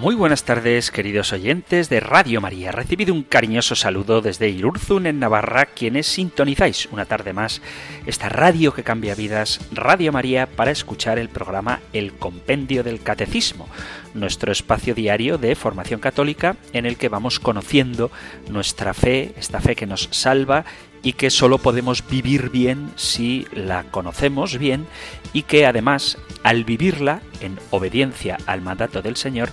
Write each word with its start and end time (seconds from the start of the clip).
Muy 0.00 0.14
buenas 0.14 0.44
tardes, 0.44 0.90
queridos 0.90 1.30
oyentes 1.34 1.90
de 1.90 2.00
Radio 2.00 2.40
María. 2.40 2.72
Recibido 2.72 3.12
un 3.12 3.22
cariñoso 3.22 3.74
saludo 3.74 4.22
desde 4.22 4.48
Irurzun, 4.48 5.04
en 5.04 5.18
Navarra, 5.18 5.66
quienes 5.66 6.06
sintonizáis 6.06 6.88
una 6.90 7.04
tarde 7.04 7.34
más 7.34 7.60
esta 8.06 8.30
radio 8.30 8.72
que 8.72 8.82
cambia 8.82 9.14
vidas, 9.14 9.60
Radio 9.72 10.10
María, 10.10 10.46
para 10.46 10.70
escuchar 10.70 11.18
el 11.18 11.28
programa 11.28 11.80
El 11.92 12.14
Compendio 12.14 12.82
del 12.82 13.02
Catecismo 13.02 13.68
nuestro 14.14 14.52
espacio 14.52 14.94
diario 14.94 15.38
de 15.38 15.54
formación 15.54 16.00
católica 16.00 16.56
en 16.72 16.86
el 16.86 16.96
que 16.96 17.08
vamos 17.08 17.38
conociendo 17.38 18.10
nuestra 18.48 18.94
fe, 18.94 19.34
esta 19.36 19.60
fe 19.60 19.76
que 19.76 19.86
nos 19.86 20.08
salva 20.10 20.64
y 21.02 21.14
que 21.14 21.30
solo 21.30 21.58
podemos 21.58 22.06
vivir 22.08 22.50
bien 22.50 22.90
si 22.96 23.46
la 23.52 23.84
conocemos 23.84 24.58
bien 24.58 24.86
y 25.32 25.42
que 25.42 25.66
además 25.66 26.18
al 26.42 26.64
vivirla 26.64 27.20
en 27.40 27.58
obediencia 27.70 28.38
al 28.46 28.60
mandato 28.60 29.00
del 29.00 29.16
Señor 29.16 29.50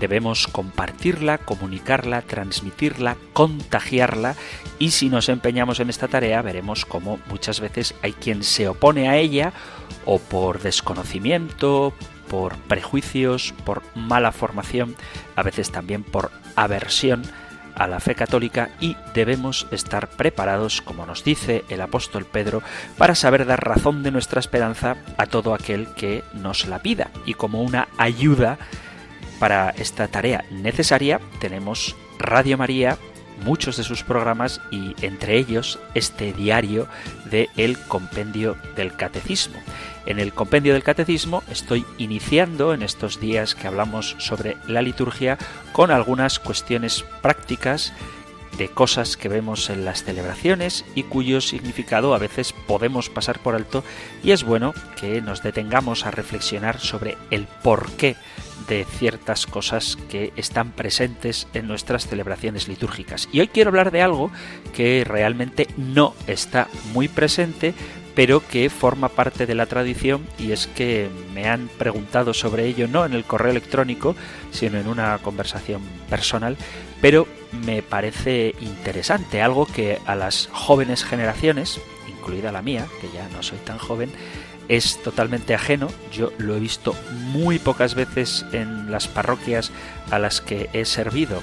debemos 0.00 0.46
compartirla, 0.46 1.38
comunicarla, 1.38 2.22
transmitirla, 2.22 3.16
contagiarla 3.32 4.34
y 4.78 4.90
si 4.90 5.08
nos 5.08 5.28
empeñamos 5.28 5.80
en 5.80 5.90
esta 5.90 6.08
tarea 6.08 6.42
veremos 6.42 6.84
cómo 6.84 7.18
muchas 7.28 7.60
veces 7.60 7.94
hay 8.02 8.12
quien 8.12 8.42
se 8.42 8.68
opone 8.68 9.08
a 9.08 9.16
ella 9.16 9.52
o 10.04 10.18
por 10.18 10.60
desconocimiento, 10.60 11.92
por 12.28 12.56
prejuicios, 12.56 13.54
por 13.64 13.82
mala 13.94 14.32
formación, 14.32 14.96
a 15.36 15.42
veces 15.42 15.70
también 15.70 16.02
por 16.02 16.30
aversión 16.56 17.22
a 17.78 17.86
la 17.86 18.00
fe 18.00 18.14
católica 18.14 18.70
y 18.80 18.96
debemos 19.14 19.66
estar 19.70 20.08
preparados, 20.08 20.82
como 20.82 21.06
nos 21.06 21.24
dice 21.24 21.64
el 21.68 21.80
apóstol 21.80 22.24
Pedro, 22.24 22.62
para 22.98 23.14
saber 23.14 23.46
dar 23.46 23.64
razón 23.64 24.02
de 24.02 24.10
nuestra 24.10 24.40
esperanza 24.40 24.96
a 25.16 25.26
todo 25.26 25.54
aquel 25.54 25.86
que 25.94 26.24
nos 26.34 26.66
la 26.66 26.80
pida. 26.80 27.10
Y 27.24 27.34
como 27.34 27.62
una 27.62 27.88
ayuda 27.96 28.58
para 29.38 29.70
esta 29.70 30.08
tarea 30.08 30.44
necesaria 30.50 31.20
tenemos 31.38 31.96
Radio 32.18 32.58
María, 32.58 32.98
muchos 33.44 33.76
de 33.76 33.84
sus 33.84 34.02
programas 34.02 34.60
y 34.70 34.94
entre 35.02 35.38
ellos 35.38 35.78
este 35.94 36.32
diario 36.32 36.88
de 37.30 37.48
El 37.56 37.78
Compendio 37.78 38.56
del 38.76 38.94
Catecismo. 38.94 39.58
En 40.06 40.18
el 40.18 40.32
Compendio 40.32 40.72
del 40.72 40.82
Catecismo 40.82 41.42
estoy 41.50 41.84
iniciando 41.98 42.74
en 42.74 42.82
estos 42.82 43.20
días 43.20 43.54
que 43.54 43.68
hablamos 43.68 44.16
sobre 44.18 44.56
la 44.66 44.82
liturgia 44.82 45.38
con 45.72 45.90
algunas 45.90 46.38
cuestiones 46.38 47.04
prácticas 47.22 47.92
de 48.56 48.68
cosas 48.68 49.16
que 49.16 49.28
vemos 49.28 49.70
en 49.70 49.84
las 49.84 50.02
celebraciones 50.02 50.84
y 50.96 51.04
cuyo 51.04 51.40
significado 51.40 52.14
a 52.14 52.18
veces 52.18 52.52
podemos 52.66 53.08
pasar 53.08 53.38
por 53.38 53.54
alto 53.54 53.84
y 54.24 54.32
es 54.32 54.42
bueno 54.42 54.74
que 55.00 55.20
nos 55.20 55.42
detengamos 55.44 56.06
a 56.06 56.10
reflexionar 56.10 56.80
sobre 56.80 57.16
el 57.30 57.46
porqué 57.62 58.16
de 58.68 58.84
ciertas 58.84 59.46
cosas 59.46 59.96
que 60.08 60.32
están 60.36 60.72
presentes 60.72 61.48
en 61.54 61.66
nuestras 61.66 62.06
celebraciones 62.06 62.68
litúrgicas. 62.68 63.28
Y 63.32 63.40
hoy 63.40 63.48
quiero 63.48 63.70
hablar 63.70 63.90
de 63.90 64.02
algo 64.02 64.30
que 64.74 65.04
realmente 65.04 65.66
no 65.76 66.14
está 66.26 66.68
muy 66.92 67.08
presente, 67.08 67.74
pero 68.14 68.42
que 68.46 68.68
forma 68.68 69.08
parte 69.08 69.46
de 69.46 69.54
la 69.54 69.66
tradición 69.66 70.26
y 70.40 70.50
es 70.50 70.66
que 70.66 71.08
me 71.34 71.48
han 71.48 71.68
preguntado 71.78 72.34
sobre 72.34 72.66
ello 72.66 72.88
no 72.88 73.04
en 73.04 73.12
el 73.12 73.24
correo 73.24 73.52
electrónico, 73.52 74.16
sino 74.50 74.76
en 74.78 74.88
una 74.88 75.16
conversación 75.18 75.82
personal, 76.10 76.56
pero 77.00 77.28
me 77.64 77.80
parece 77.80 78.54
interesante, 78.60 79.40
algo 79.40 79.66
que 79.66 80.00
a 80.04 80.16
las 80.16 80.48
jóvenes 80.52 81.04
generaciones, 81.04 81.80
incluida 82.08 82.50
la 82.50 82.60
mía, 82.60 82.86
que 83.00 83.08
ya 83.14 83.28
no 83.28 83.42
soy 83.42 83.58
tan 83.58 83.78
joven, 83.78 84.10
es 84.68 85.02
totalmente 85.02 85.54
ajeno. 85.54 85.88
Yo 86.12 86.32
lo 86.38 86.56
he 86.56 86.60
visto 86.60 86.94
muy 87.10 87.58
pocas 87.58 87.94
veces 87.94 88.44
en 88.52 88.90
las 88.90 89.08
parroquias 89.08 89.70
a 90.10 90.18
las 90.18 90.40
que 90.40 90.68
he 90.72 90.84
servido 90.84 91.42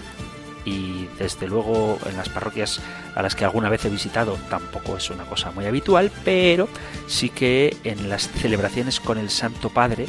y 0.65 1.07
desde 1.19 1.47
luego 1.47 1.99
en 2.09 2.17
las 2.17 2.29
parroquias 2.29 2.81
a 3.13 3.21
las 3.21 3.35
que 3.35 3.45
alguna 3.45 3.69
vez 3.69 3.85
he 3.85 3.89
visitado 3.89 4.37
tampoco 4.49 4.97
es 4.97 5.09
una 5.09 5.25
cosa 5.25 5.51
muy 5.51 5.65
habitual, 5.65 6.11
pero 6.23 6.67
sí 7.07 7.29
que 7.29 7.77
en 7.83 8.09
las 8.09 8.29
celebraciones 8.29 8.99
con 8.99 9.17
el 9.17 9.29
Santo 9.29 9.69
Padre 9.69 10.07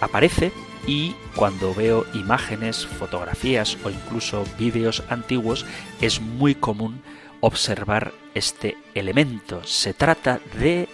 aparece 0.00 0.52
y 0.86 1.14
cuando 1.34 1.74
veo 1.74 2.04
imágenes, 2.14 2.86
fotografías 2.86 3.78
o 3.84 3.90
incluso 3.90 4.44
vídeos 4.58 5.02
antiguos 5.08 5.66
es 6.00 6.20
muy 6.20 6.54
común 6.54 7.02
observar 7.40 8.12
este 8.34 8.76
elemento. 8.94 9.64
Se 9.64 9.94
trata 9.94 10.40
de 10.58 10.88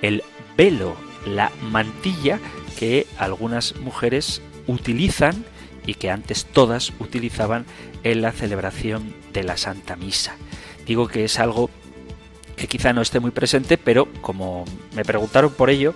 el 0.00 0.22
velo, 0.56 0.96
la 1.26 1.50
mantilla 1.70 2.38
que 2.78 3.06
algunas 3.18 3.76
mujeres 3.76 4.42
utilizan 4.66 5.44
y 5.86 5.94
que 5.94 6.10
antes 6.10 6.46
todas 6.46 6.92
utilizaban 6.98 7.66
en 8.02 8.22
la 8.22 8.32
celebración 8.32 9.14
de 9.32 9.44
la 9.44 9.56
Santa 9.56 9.96
Misa. 9.96 10.36
Digo 10.86 11.08
que 11.08 11.24
es 11.24 11.38
algo 11.38 11.70
que 12.56 12.68
quizá 12.68 12.92
no 12.92 13.02
esté 13.02 13.20
muy 13.20 13.30
presente, 13.30 13.78
pero 13.78 14.06
como 14.20 14.64
me 14.94 15.04
preguntaron 15.04 15.52
por 15.52 15.70
ello, 15.70 15.94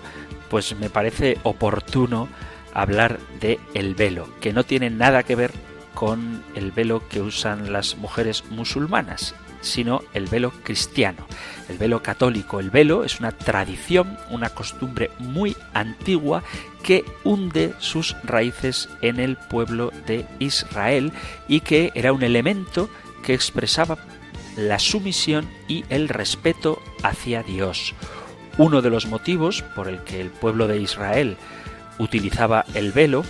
pues 0.49 0.75
me 0.75 0.89
parece 0.89 1.37
oportuno 1.43 2.27
hablar 2.73 3.19
de 3.39 3.59
el 3.73 3.95
velo, 3.95 4.29
que 4.41 4.53
no 4.53 4.63
tiene 4.63 4.89
nada 4.89 5.23
que 5.23 5.35
ver 5.35 5.51
con 5.93 6.43
el 6.55 6.71
velo 6.71 7.07
que 7.07 7.21
usan 7.21 7.73
las 7.73 7.97
mujeres 7.97 8.43
musulmanas, 8.49 9.35
sino 9.61 10.01
el 10.13 10.27
velo 10.27 10.51
cristiano, 10.63 11.25
el 11.67 11.77
velo 11.77 12.01
católico. 12.01 12.59
El 12.59 12.69
velo 12.69 13.03
es 13.03 13.19
una 13.19 13.31
tradición, 13.31 14.17
una 14.29 14.49
costumbre 14.49 15.11
muy 15.19 15.55
antigua 15.73 16.43
que 16.83 17.05
hunde 17.23 17.73
sus 17.79 18.15
raíces 18.23 18.89
en 19.01 19.19
el 19.19 19.35
pueblo 19.37 19.91
de 20.07 20.25
Israel 20.39 21.11
y 21.47 21.61
que 21.61 21.91
era 21.95 22.13
un 22.13 22.23
elemento 22.23 22.89
que 23.23 23.33
expresaba 23.33 23.97
la 24.55 24.79
sumisión 24.79 25.49
y 25.67 25.85
el 25.89 26.09
respeto 26.09 26.81
hacia 27.03 27.43
Dios. 27.43 27.93
Uno 28.57 28.81
de 28.81 28.89
los 28.89 29.05
motivos 29.05 29.61
por 29.75 29.87
el 29.87 30.03
que 30.03 30.19
el 30.19 30.29
pueblo 30.29 30.67
de 30.67 30.81
Israel 30.81 31.37
utilizaba 31.97 32.65
el 32.73 32.91
velo 32.91 33.23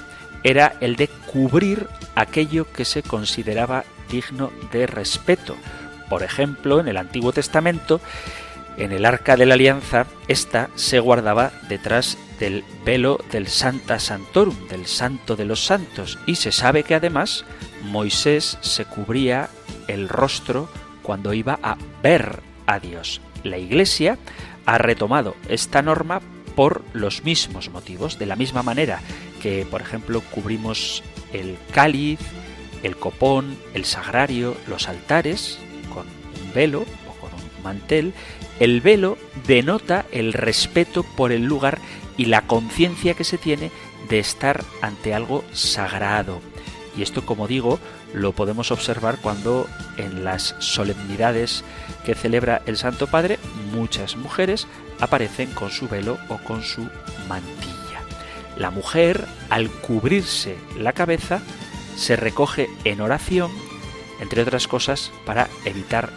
era 0.43 0.75
el 0.79 0.95
de 0.95 1.07
cubrir 1.07 1.87
aquello 2.15 2.71
que 2.71 2.85
se 2.85 3.03
consideraba 3.03 3.83
digno 4.09 4.51
de 4.71 4.87
respeto. 4.87 5.55
Por 6.09 6.23
ejemplo, 6.23 6.79
en 6.79 6.87
el 6.87 6.97
Antiguo 6.97 7.31
Testamento, 7.31 8.01
en 8.77 8.91
el 8.91 9.05
Arca 9.05 9.35
de 9.35 9.45
la 9.45 9.55
Alianza, 9.55 10.07
esta 10.27 10.69
se 10.75 10.99
guardaba 10.99 11.51
detrás 11.67 12.17
del 12.39 12.63
velo 12.85 13.19
del 13.31 13.47
Santa 13.47 13.99
Santorum, 13.99 14.67
del 14.69 14.85
Santo 14.85 15.35
de 15.35 15.45
los 15.45 15.65
Santos, 15.65 16.17
y 16.25 16.35
se 16.35 16.51
sabe 16.51 16.83
que 16.83 16.95
además 16.95 17.45
Moisés 17.83 18.57
se 18.61 18.85
cubría 18.85 19.49
el 19.87 20.07
rostro 20.07 20.69
cuando 21.03 21.33
iba 21.33 21.59
a 21.61 21.77
ver 22.01 22.41
a 22.65 22.79
Dios. 22.79 23.21
La 23.43 23.57
Iglesia 23.57 24.17
ha 24.65 24.77
retomado 24.77 25.35
esta 25.49 25.81
norma 25.81 26.21
por 26.55 26.83
los 26.93 27.23
mismos 27.23 27.69
motivos, 27.69 28.19
de 28.19 28.25
la 28.25 28.35
misma 28.35 28.63
manera 28.63 29.01
que, 29.41 29.65
por 29.69 29.81
ejemplo, 29.81 30.21
cubrimos 30.31 31.03
el 31.33 31.57
cáliz, 31.71 32.19
el 32.83 32.95
copón, 32.97 33.57
el 33.73 33.85
sagrario, 33.85 34.55
los 34.67 34.87
altares, 34.87 35.59
velo 36.53 36.85
o 37.07 37.13
con 37.19 37.33
un 37.33 37.63
mantel, 37.63 38.13
el 38.59 38.81
velo 38.81 39.17
denota 39.47 40.05
el 40.11 40.33
respeto 40.33 41.03
por 41.03 41.31
el 41.31 41.45
lugar 41.45 41.79
y 42.17 42.25
la 42.25 42.41
conciencia 42.41 43.13
que 43.13 43.23
se 43.23 43.37
tiene 43.37 43.71
de 44.09 44.19
estar 44.19 44.63
ante 44.81 45.13
algo 45.13 45.43
sagrado. 45.53 46.41
Y 46.97 47.01
esto, 47.01 47.25
como 47.25 47.47
digo, 47.47 47.79
lo 48.13 48.33
podemos 48.33 48.71
observar 48.71 49.19
cuando 49.21 49.67
en 49.97 50.23
las 50.23 50.55
solemnidades 50.59 51.63
que 52.05 52.15
celebra 52.15 52.61
el 52.65 52.77
Santo 52.77 53.07
Padre 53.07 53.39
muchas 53.71 54.15
mujeres 54.15 54.67
aparecen 54.99 55.51
con 55.51 55.71
su 55.71 55.87
velo 55.87 56.17
o 56.27 56.37
con 56.39 56.63
su 56.63 56.89
mantilla. 57.27 58.01
La 58.57 58.71
mujer, 58.71 59.25
al 59.49 59.69
cubrirse 59.69 60.57
la 60.77 60.93
cabeza, 60.93 61.41
se 61.95 62.15
recoge 62.15 62.69
en 62.83 63.01
oración, 63.01 63.51
entre 64.19 64.41
otras 64.41 64.67
cosas, 64.67 65.11
para 65.25 65.47
evitar 65.65 66.11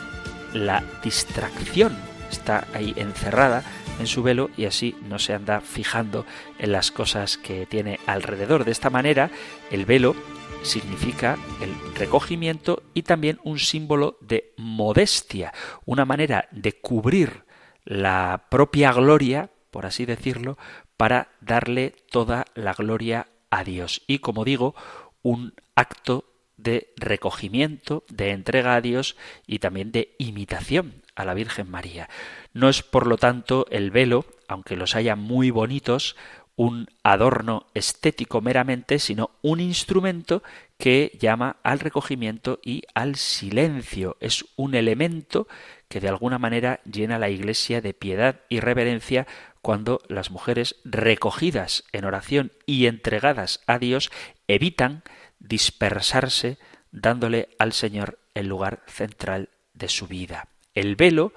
la 0.53 0.85
distracción. 1.03 1.97
Está 2.31 2.67
ahí 2.73 2.95
encerrada 2.97 3.63
en 3.99 4.07
su 4.07 4.23
velo 4.23 4.51
y 4.57 4.65
así 4.65 4.97
no 5.09 5.19
se 5.19 5.35
anda 5.35 5.61
fijando 5.61 6.25
en 6.59 6.73
las 6.73 6.91
cosas 6.91 7.37
que 7.37 7.67
tiene 7.67 8.01
alrededor. 8.07 8.65
De 8.65 8.73
esta 8.73 8.91
manera, 8.91 9.31
el 9.71 9.85
velo 9.85 10.17
significa 10.63 11.37
el 11.61 11.75
recogimiento 11.95 12.83
y 12.95 13.03
también 13.03 13.41
un 13.45 13.59
símbolo 13.59 14.17
de 14.21 14.55
modestia, 14.57 15.53
una 15.85 16.05
manera 16.05 16.49
de 16.53 16.73
cubrir 16.81 17.45
la 17.85 18.47
propia 18.49 18.93
gloria, 18.93 19.51
por 19.71 19.87
así 19.87 20.07
decirlo, 20.07 20.57
para 20.97 21.29
darle 21.41 21.97
toda 22.11 22.47
la 22.55 22.75
gloria 22.75 23.29
a 23.51 23.65
Dios. 23.65 24.03
Y 24.07 24.21
como 24.21 24.45
digo, 24.45 24.75
un 25.23 25.55
acto 25.75 26.32
de 26.57 26.93
recogimiento, 26.97 28.05
de 28.09 28.31
entrega 28.31 28.75
a 28.75 28.81
Dios 28.81 29.17
y 29.47 29.59
también 29.59 29.93
de 29.93 30.15
imitación 30.19 31.03
a 31.15 31.25
la 31.25 31.35
Virgen 31.35 31.71
María. 31.71 32.09
No 32.53 32.69
es, 32.69 32.83
por 32.83 33.07
lo 33.07 33.17
tanto, 33.17 33.67
el 33.71 33.91
velo, 33.91 34.25
aunque 34.49 34.77
los 34.77 34.95
haya 34.95 35.17
muy 35.17 35.51
bonitos, 35.51 36.17
un 36.55 36.87
adorno 37.03 37.67
estético 37.75 38.41
meramente, 38.41 38.99
sino 38.99 39.31
un 39.43 39.61
instrumento 39.61 40.43
que 40.79 41.17
llama 41.19 41.57
al 41.63 41.81
recogimiento 41.81 42.61
y 42.63 42.83
al 42.95 43.17
silencio. 43.17 44.17
Es 44.21 44.45
un 44.57 44.75
elemento 44.75 45.49
que 45.89 46.01
de 46.01 46.09
alguna 46.09 46.39
manera 46.39 46.81
llena 46.85 47.19
la 47.19 47.31
Iglesia 47.31 47.81
de 47.81 47.95
piedad 47.95 48.41
y 48.49 48.61
reverencia 48.61 49.27
cuando 49.63 50.03
las 50.09 50.31
mujeres 50.31 50.77
recogidas 50.85 51.85
en 51.93 52.05
oración 52.05 52.53
y 52.67 52.87
entregadas 52.87 53.61
a 53.67 53.79
Dios 53.79 54.11
evitan 54.49 55.03
dispersarse 55.43 56.59
dándole 56.91 57.51
al 57.59 57.73
Señor 57.73 58.19
el 58.35 58.47
lugar 58.47 58.83
central 58.87 59.51
de 59.75 59.89
su 59.89 60.07
vida. 60.07 60.49
El 60.75 60.97
velo 60.97 61.33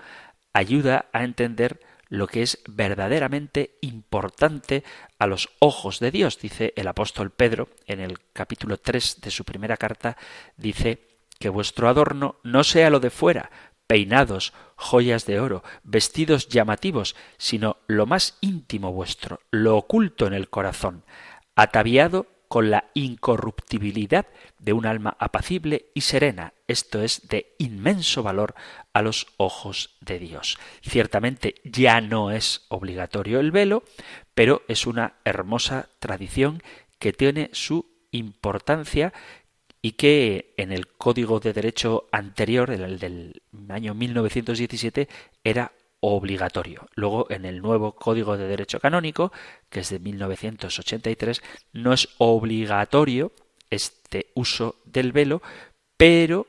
ayuda 0.54 1.06
a 1.12 1.24
entender 1.24 1.82
lo 2.08 2.28
que 2.28 2.44
es 2.44 2.62
verdaderamente 2.68 3.78
importante 3.82 4.84
a 5.18 5.28
los 5.28 5.50
ojos 5.60 6.00
de 6.00 6.12
Dios. 6.12 6.40
Dice 6.40 6.74
el 6.76 6.88
apóstol 6.88 7.32
Pedro 7.32 7.70
en 7.88 8.00
el 8.00 8.20
capítulo 8.32 8.78
3 8.78 9.22
de 9.22 9.32
su 9.32 9.44
primera 9.44 9.76
carta, 9.76 10.18
dice 10.56 11.02
que 11.40 11.50
vuestro 11.50 11.90
adorno 11.90 12.36
no 12.44 12.64
sea 12.64 12.90
lo 12.90 13.00
de 13.00 13.10
fuera, 13.10 13.50
peinados, 13.88 14.54
joyas 14.76 15.26
de 15.26 15.40
oro, 15.40 15.64
vestidos 15.84 16.48
llamativos, 16.48 17.16
sino 17.38 17.78
lo 17.88 18.06
más 18.06 18.38
íntimo 18.42 18.94
vuestro, 18.94 19.42
lo 19.52 19.78
oculto 19.78 20.28
en 20.28 20.34
el 20.34 20.50
corazón, 20.50 21.04
ataviado 21.56 22.28
con 22.56 22.72
la 22.72 22.90
incorruptibilidad 22.94 24.28
de 24.60 24.72
un 24.72 24.86
alma 24.86 25.18
apacible 25.20 25.88
y 25.94 26.00
serena, 26.00 26.54
esto 26.70 27.02
es 27.02 27.28
de 27.28 27.54
inmenso 27.58 28.24
valor 28.24 28.56
a 28.94 29.02
los 29.02 29.28
ojos 29.36 29.98
de 30.00 30.20
Dios. 30.20 30.58
Ciertamente 30.82 31.56
ya 31.66 32.00
no 32.00 32.32
es 32.32 32.64
obligatorio 32.70 33.42
el 33.42 33.52
velo, 33.52 33.84
pero 34.34 34.62
es 34.70 34.88
una 34.88 35.16
hermosa 35.26 35.90
tradición 36.00 36.64
que 36.98 37.12
tiene 37.12 37.50
su 37.52 37.88
importancia 38.12 39.12
y 39.82 39.92
que 39.92 40.54
en 40.56 40.72
el 40.72 40.88
Código 40.88 41.42
de 41.42 41.52
Derecho 41.52 42.08
anterior, 42.14 42.72
el 42.72 43.00
del 43.00 43.42
año 43.68 43.94
1917, 43.94 45.10
era 45.44 45.74
obligatorio. 46.00 46.88
Luego, 46.96 47.28
en 47.30 47.46
el 47.46 47.62
nuevo 47.62 47.96
Código 47.96 48.38
de 48.38 48.48
Derecho 48.48 48.80
Canónico, 48.80 49.32
que 49.70 49.82
es 49.82 49.90
de 49.90 50.00
1983, 50.00 51.42
no 51.74 51.94
es 51.94 52.10
obligatorio 52.18 53.32
este 53.70 54.32
uso 54.36 54.76
del 54.86 55.12
velo, 55.12 55.42
pero 55.98 56.48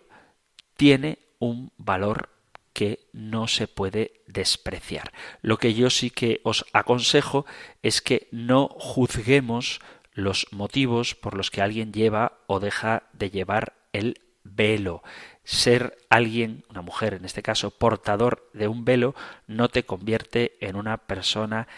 tiene 0.76 1.18
un 1.38 1.72
valor 1.76 2.28
que 2.72 3.08
no 3.12 3.48
se 3.48 3.68
puede 3.68 4.20
despreciar. 4.26 5.12
Lo 5.40 5.56
que 5.56 5.72
yo 5.72 5.88
sí 5.88 6.10
que 6.10 6.40
os 6.44 6.66
aconsejo 6.74 7.46
es 7.82 8.02
que 8.02 8.28
no 8.32 8.68
juzguemos 8.68 9.80
los 10.12 10.46
motivos 10.50 11.14
por 11.14 11.34
los 11.34 11.50
que 11.50 11.62
alguien 11.62 11.92
lleva 11.92 12.38
o 12.46 12.60
deja 12.60 13.04
de 13.14 13.30
llevar 13.30 13.74
el 13.92 14.20
velo 14.44 15.02
ser 15.46 15.96
alguien, 16.10 16.64
una 16.68 16.82
mujer 16.82 17.14
en 17.14 17.24
este 17.24 17.40
caso, 17.40 17.70
portador 17.70 18.50
de 18.52 18.66
un 18.66 18.84
velo, 18.84 19.14
no 19.46 19.68
te 19.68 19.84
convierte 19.84 20.56
en 20.60 20.74
una 20.74 20.96
persona 20.96 21.68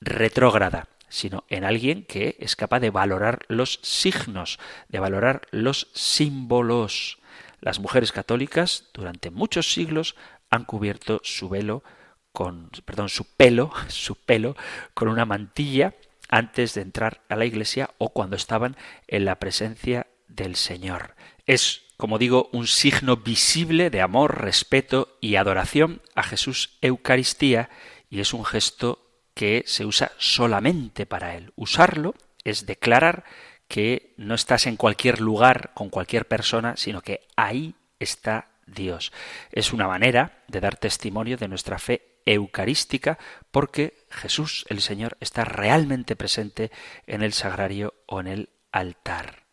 retrógrada, 0.00 0.88
sino 1.10 1.44
en 1.48 1.64
alguien 1.64 2.06
que 2.06 2.36
es 2.40 2.56
capaz 2.56 2.80
de 2.80 2.88
valorar 2.88 3.40
los 3.48 3.78
signos, 3.82 4.58
de 4.88 5.00
valorar 5.00 5.42
los 5.50 5.88
símbolos. 5.92 7.18
Las 7.60 7.78
mujeres 7.78 8.10
católicas 8.10 8.88
durante 8.94 9.30
muchos 9.30 9.70
siglos 9.70 10.16
han 10.48 10.64
cubierto 10.64 11.20
su 11.22 11.50
velo 11.50 11.84
con, 12.32 12.70
perdón, 12.86 13.10
su 13.10 13.26
pelo, 13.36 13.70
su 13.88 14.14
pelo 14.16 14.56
con 14.94 15.08
una 15.08 15.26
mantilla 15.26 15.92
antes 16.30 16.72
de 16.72 16.80
entrar 16.80 17.20
a 17.28 17.36
la 17.36 17.44
iglesia 17.44 17.90
o 17.98 18.14
cuando 18.14 18.36
estaban 18.36 18.78
en 19.08 19.26
la 19.26 19.38
presencia 19.38 20.06
del 20.26 20.56
Señor. 20.56 21.16
Es 21.44 21.89
como 22.00 22.18
digo, 22.18 22.48
un 22.52 22.66
signo 22.66 23.18
visible 23.18 23.90
de 23.90 24.00
amor, 24.00 24.40
respeto 24.40 25.18
y 25.20 25.36
adoración 25.36 26.00
a 26.14 26.22
Jesús 26.22 26.78
Eucaristía 26.80 27.68
y 28.08 28.20
es 28.20 28.32
un 28.32 28.44
gesto 28.44 29.06
que 29.34 29.62
se 29.66 29.84
usa 29.84 30.10
solamente 30.18 31.04
para 31.04 31.36
Él. 31.36 31.52
Usarlo 31.56 32.14
es 32.42 32.64
declarar 32.64 33.24
que 33.68 34.14
no 34.16 34.34
estás 34.34 34.66
en 34.66 34.76
cualquier 34.76 35.20
lugar 35.20 35.72
con 35.74 35.90
cualquier 35.90 36.26
persona, 36.26 36.74
sino 36.76 37.02
que 37.02 37.28
ahí 37.36 37.74
está 37.98 38.48
Dios. 38.66 39.12
Es 39.52 39.74
una 39.74 39.86
manera 39.86 40.42
de 40.48 40.60
dar 40.60 40.76
testimonio 40.76 41.36
de 41.36 41.48
nuestra 41.48 41.78
fe 41.78 42.22
eucarística 42.24 43.18
porque 43.50 44.06
Jesús, 44.10 44.64
el 44.70 44.80
Señor, 44.80 45.18
está 45.20 45.44
realmente 45.44 46.16
presente 46.16 46.70
en 47.06 47.22
el 47.22 47.34
sagrario 47.34 47.92
o 48.06 48.20
en 48.20 48.26
el 48.26 48.48
altar. 48.72 49.44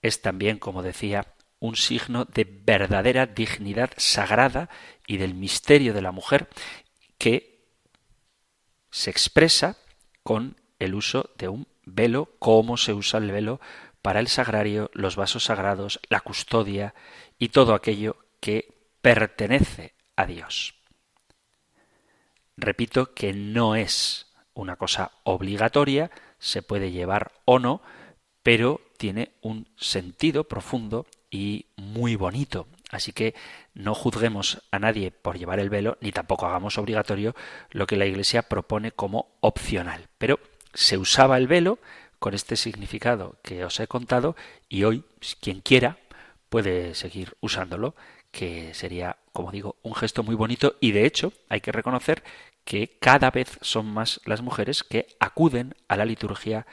Es 0.00 0.22
también, 0.22 0.58
como 0.58 0.82
decía, 0.82 1.34
un 1.60 1.76
signo 1.76 2.24
de 2.24 2.44
verdadera 2.44 3.26
dignidad 3.26 3.90
sagrada 3.96 4.68
y 5.06 5.18
del 5.18 5.34
misterio 5.34 5.94
de 5.94 6.02
la 6.02 6.10
mujer 6.10 6.48
que 7.18 7.68
se 8.90 9.10
expresa 9.10 9.76
con 10.22 10.56
el 10.78 10.94
uso 10.94 11.30
de 11.36 11.48
un 11.48 11.68
velo, 11.84 12.30
cómo 12.38 12.76
se 12.76 12.94
usa 12.94 13.18
el 13.20 13.30
velo 13.30 13.60
para 14.02 14.20
el 14.20 14.28
sagrario, 14.28 14.90
los 14.94 15.16
vasos 15.16 15.44
sagrados, 15.44 16.00
la 16.08 16.20
custodia 16.20 16.94
y 17.38 17.50
todo 17.50 17.74
aquello 17.74 18.16
que 18.40 18.88
pertenece 19.02 19.94
a 20.16 20.26
Dios. 20.26 20.74
Repito 22.56 23.14
que 23.14 23.32
no 23.32 23.74
es 23.76 24.32
una 24.54 24.76
cosa 24.76 25.12
obligatoria, 25.24 26.10
se 26.38 26.62
puede 26.62 26.90
llevar 26.90 27.32
o 27.44 27.58
no, 27.58 27.82
pero 28.42 28.80
tiene 28.96 29.32
un 29.42 29.68
sentido 29.76 30.44
profundo 30.44 31.06
y 31.30 31.66
muy 31.76 32.16
bonito. 32.16 32.66
Así 32.90 33.12
que 33.12 33.34
no 33.74 33.94
juzguemos 33.94 34.62
a 34.70 34.78
nadie 34.78 35.10
por 35.12 35.38
llevar 35.38 35.60
el 35.60 35.70
velo, 35.70 35.96
ni 36.00 36.10
tampoco 36.12 36.46
hagamos 36.46 36.76
obligatorio 36.78 37.34
lo 37.70 37.86
que 37.86 37.96
la 37.96 38.06
Iglesia 38.06 38.42
propone 38.42 38.92
como 38.92 39.28
opcional. 39.40 40.08
Pero 40.18 40.40
se 40.74 40.98
usaba 40.98 41.38
el 41.38 41.46
velo 41.46 41.78
con 42.18 42.34
este 42.34 42.56
significado 42.56 43.36
que 43.42 43.64
os 43.64 43.78
he 43.80 43.86
contado 43.86 44.36
y 44.68 44.84
hoy 44.84 45.04
quien 45.40 45.60
quiera 45.60 45.98
puede 46.48 46.94
seguir 46.94 47.36
usándolo, 47.40 47.94
que 48.30 48.74
sería, 48.74 49.16
como 49.32 49.52
digo, 49.52 49.76
un 49.82 49.94
gesto 49.94 50.22
muy 50.22 50.34
bonito 50.34 50.76
y 50.80 50.92
de 50.92 51.06
hecho 51.06 51.32
hay 51.48 51.60
que 51.60 51.72
reconocer 51.72 52.22
que 52.64 52.98
cada 53.00 53.30
vez 53.30 53.58
son 53.62 53.86
más 53.86 54.20
las 54.24 54.42
mujeres 54.42 54.84
que 54.84 55.06
acuden 55.18 55.74
a 55.88 55.96
la 55.96 56.04
liturgia 56.04 56.66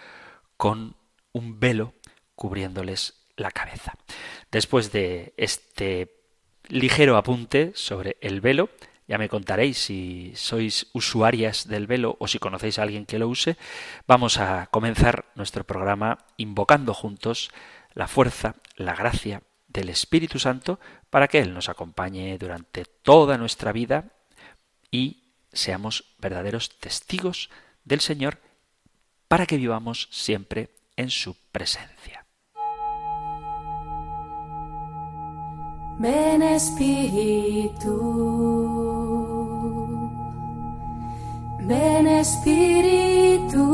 con 0.58 0.96
un 1.32 1.60
velo 1.60 1.94
cubriéndoles 2.36 3.17
la 3.38 3.52
cabeza. 3.52 3.94
Después 4.52 4.92
de 4.92 5.34
este 5.38 6.18
ligero 6.68 7.16
apunte 7.16 7.72
sobre 7.76 8.18
el 8.22 8.42
velo, 8.42 8.70
ya 9.08 9.18
me 9.18 9.30
contaréis 9.30 9.78
si 9.78 10.34
sois 10.36 10.88
usuarias 10.92 11.68
del 11.68 11.88
velo 11.88 12.18
o 12.20 12.28
si 12.28 12.40
conocéis 12.40 12.78
a 12.78 12.84
alguien 12.84 13.06
que 13.06 13.20
lo 13.20 13.30
use, 13.30 13.56
vamos 14.06 14.38
a 14.38 14.68
comenzar 14.68 15.32
nuestro 15.36 15.64
programa 15.64 16.26
invocando 16.36 16.94
juntos 16.94 17.52
la 17.94 18.10
fuerza, 18.10 18.56
la 18.76 18.96
gracia 18.96 19.44
del 19.68 19.90
Espíritu 19.90 20.40
Santo 20.40 20.80
para 21.10 21.30
que 21.30 21.40
Él 21.40 21.54
nos 21.54 21.70
acompañe 21.70 22.38
durante 22.38 22.84
toda 22.84 23.38
nuestra 23.38 23.72
vida 23.72 24.12
y 24.92 25.32
seamos 25.54 26.16
verdaderos 26.20 26.78
testigos 26.80 27.50
del 27.86 28.02
Señor 28.02 28.42
para 29.28 29.46
que 29.46 29.58
vivamos 29.58 30.10
siempre 30.12 30.70
en 30.98 31.10
su 31.10 31.36
presencia. 31.52 32.17
Ven 36.00 36.44
Espíritu, 36.44 37.98
ven 41.62 42.08
Espíritu, 42.08 43.66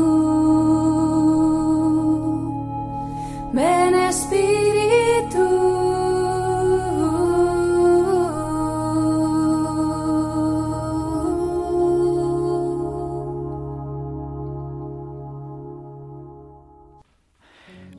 ven 3.52 3.94
Espíritu. 3.94 5.44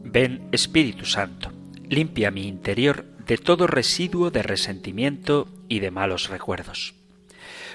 Ven 0.04 0.48
Espíritu 0.52 1.06
Santo, 1.06 1.52
limpia 1.90 2.32
mi 2.32 2.48
interior 2.48 3.15
de 3.26 3.38
todo 3.38 3.68
residuo 3.68 4.32
de 4.32 4.44
resentimiento 4.44 5.48
y 5.68 5.80
de 5.80 5.92
malos 5.92 6.30
recuerdos. 6.30 6.96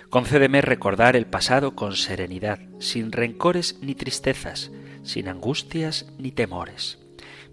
Concédeme 0.08 0.60
recordar 0.60 1.16
el 1.16 1.26
pasado 1.26 1.74
con 1.74 1.96
serenidad, 1.96 2.58
sin 2.78 3.12
rencores 3.12 3.78
ni 3.80 3.94
tristezas, 3.94 4.70
sin 5.02 5.28
angustias 5.28 6.06
ni 6.18 6.32
temores. 6.32 6.98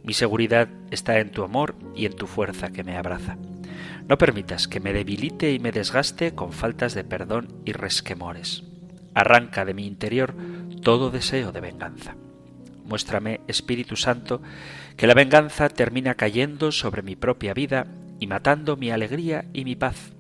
Mi 0.03 0.13
seguridad 0.13 0.69
está 0.91 1.19
en 1.19 1.31
tu 1.31 1.43
amor 1.43 1.75
y 1.95 2.05
en 2.05 2.13
tu 2.13 2.27
fuerza 2.27 2.69
que 2.69 2.83
me 2.83 2.97
abraza. 2.97 3.37
No 4.07 4.17
permitas 4.17 4.67
que 4.67 4.79
me 4.79 4.93
debilite 4.93 5.51
y 5.51 5.59
me 5.59 5.71
desgaste 5.71 6.33
con 6.33 6.53
faltas 6.53 6.93
de 6.93 7.03
perdón 7.03 7.61
y 7.65 7.73
resquemores. 7.73 8.63
Arranca 9.13 9.65
de 9.65 9.73
mi 9.73 9.85
interior 9.85 10.33
todo 10.81 11.09
deseo 11.09 11.51
de 11.51 11.59
venganza. 11.59 12.15
Muéstrame, 12.87 13.41
Espíritu 13.47 13.95
Santo, 13.95 14.41
que 14.95 15.07
la 15.07 15.13
venganza 15.13 15.69
termina 15.69 16.15
cayendo 16.15 16.71
sobre 16.71 17.01
mi 17.01 17.15
propia 17.15 17.53
vida 17.53 17.87
y 18.19 18.27
matando 18.27 18.77
mi 18.77 18.89
alegría 18.89 19.45
y 19.53 19.65
mi 19.65 19.75
paz. 19.75 20.13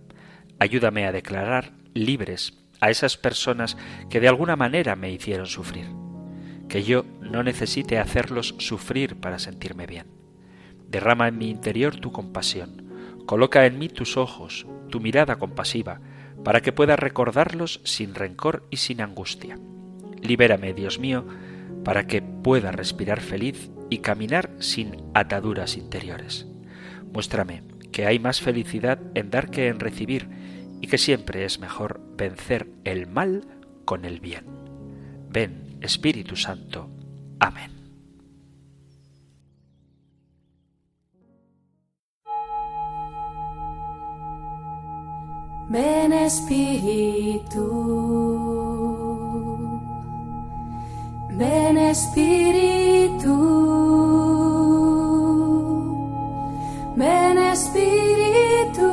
Ayúdame 0.59 1.07
a 1.07 1.11
declarar 1.11 1.71
libres 1.93 2.53
a 2.79 2.91
esas 2.91 3.17
personas 3.17 3.77
que 4.09 4.19
de 4.19 4.27
alguna 4.27 4.55
manera 4.55 4.95
me 4.95 5.11
hicieron 5.11 5.47
sufrir. 5.47 5.87
Que 6.69 6.83
yo 6.83 7.05
no 7.21 7.43
necesite 7.43 7.97
hacerlos 7.97 8.55
sufrir 8.59 9.15
para 9.15 9.39
sentirme 9.39 9.87
bien. 9.87 10.07
Derrama 10.87 11.27
en 11.27 11.37
mi 11.37 11.49
interior 11.49 11.95
tu 11.95 12.11
compasión 12.11 12.87
Coloca 13.27 13.65
en 13.65 13.77
mí 13.77 13.89
tus 13.89 14.15
ojos, 14.15 14.65
tu 14.89 15.01
mirada 15.01 15.35
compasiva, 15.35 15.99
para 16.45 16.61
que 16.61 16.71
pueda 16.71 16.95
recordarlos 16.95 17.81
sin 17.83 18.15
rencor 18.15 18.65
y 18.69 18.77
sin 18.77 19.01
angustia. 19.01 19.59
Libérame, 20.21 20.73
Dios 20.73 20.97
mío, 20.97 21.25
para 21.83 22.07
que 22.07 22.21
pueda 22.21 22.71
respirar 22.71 23.21
feliz 23.21 23.69
y 23.89 23.99
caminar 23.99 24.51
sin 24.59 24.95
ataduras 25.13 25.77
interiores. 25.77 26.47
Muéstrame 27.13 27.63
que 27.91 28.05
hay 28.05 28.19
más 28.19 28.41
felicidad 28.41 28.99
en 29.15 29.29
dar 29.29 29.49
que 29.49 29.67
en 29.67 29.79
recibir 29.79 30.27
y 30.81 30.87
que 30.87 30.97
siempre 30.97 31.45
es 31.45 31.59
mejor 31.59 32.01
vencer 32.15 32.67
el 32.83 33.07
mal 33.07 33.45
con 33.85 34.05
el 34.05 34.19
bien. 34.19 34.45
Ven, 35.29 35.77
Espíritu 35.81 36.35
Santo. 36.35 36.89
Amén. 37.39 37.77
Ven 45.69 46.13
Espíritu, 46.13 47.61
Espíritu, 51.39 53.35
Espíritu. 57.53 58.87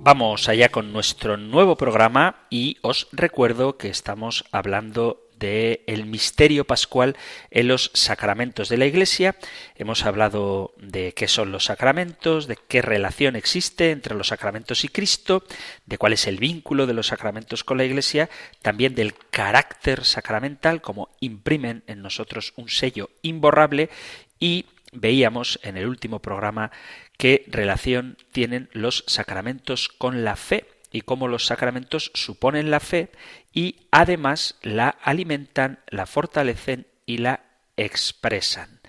Vamos 0.00 0.48
allá 0.48 0.68
con 0.68 0.92
nuestro 0.92 1.36
nuevo 1.36 1.76
programa 1.76 2.46
y 2.50 2.76
os 2.82 3.08
recuerdo 3.12 3.76
que 3.76 3.88
estamos 3.88 4.44
hablando 4.52 5.25
de 5.38 5.84
el 5.86 6.06
misterio 6.06 6.64
pascual 6.64 7.16
en 7.50 7.68
los 7.68 7.90
sacramentos 7.94 8.68
de 8.68 8.78
la 8.78 8.86
Iglesia. 8.86 9.36
Hemos 9.76 10.04
hablado 10.04 10.74
de 10.78 11.12
qué 11.12 11.28
son 11.28 11.52
los 11.52 11.64
sacramentos, 11.64 12.46
de 12.46 12.58
qué 12.68 12.82
relación 12.82 13.36
existe 13.36 13.90
entre 13.90 14.14
los 14.14 14.28
sacramentos 14.28 14.84
y 14.84 14.88
Cristo, 14.88 15.44
de 15.84 15.98
cuál 15.98 16.12
es 16.12 16.26
el 16.26 16.38
vínculo 16.38 16.86
de 16.86 16.94
los 16.94 17.08
sacramentos 17.08 17.64
con 17.64 17.78
la 17.78 17.84
Iglesia, 17.84 18.30
también 18.62 18.94
del 18.94 19.14
carácter 19.30 20.04
sacramental, 20.04 20.80
como 20.80 21.10
imprimen 21.20 21.82
en 21.86 22.02
nosotros 22.02 22.52
un 22.56 22.68
sello 22.68 23.10
imborrable 23.22 23.90
y 24.38 24.66
veíamos 24.92 25.58
en 25.62 25.76
el 25.76 25.86
último 25.86 26.20
programa 26.20 26.70
qué 27.16 27.44
relación 27.48 28.16
tienen 28.32 28.68
los 28.72 29.04
sacramentos 29.06 29.88
con 29.88 30.24
la 30.24 30.36
fe 30.36 30.66
y 30.92 31.02
cómo 31.02 31.28
los 31.28 31.46
sacramentos 31.46 32.10
suponen 32.14 32.70
la 32.70 32.80
fe 32.80 33.10
y 33.56 33.76
además 33.90 34.56
la 34.60 34.90
alimentan, 34.90 35.80
la 35.88 36.04
fortalecen 36.04 36.86
y 37.06 37.18
la 37.18 37.40
expresan. 37.78 38.80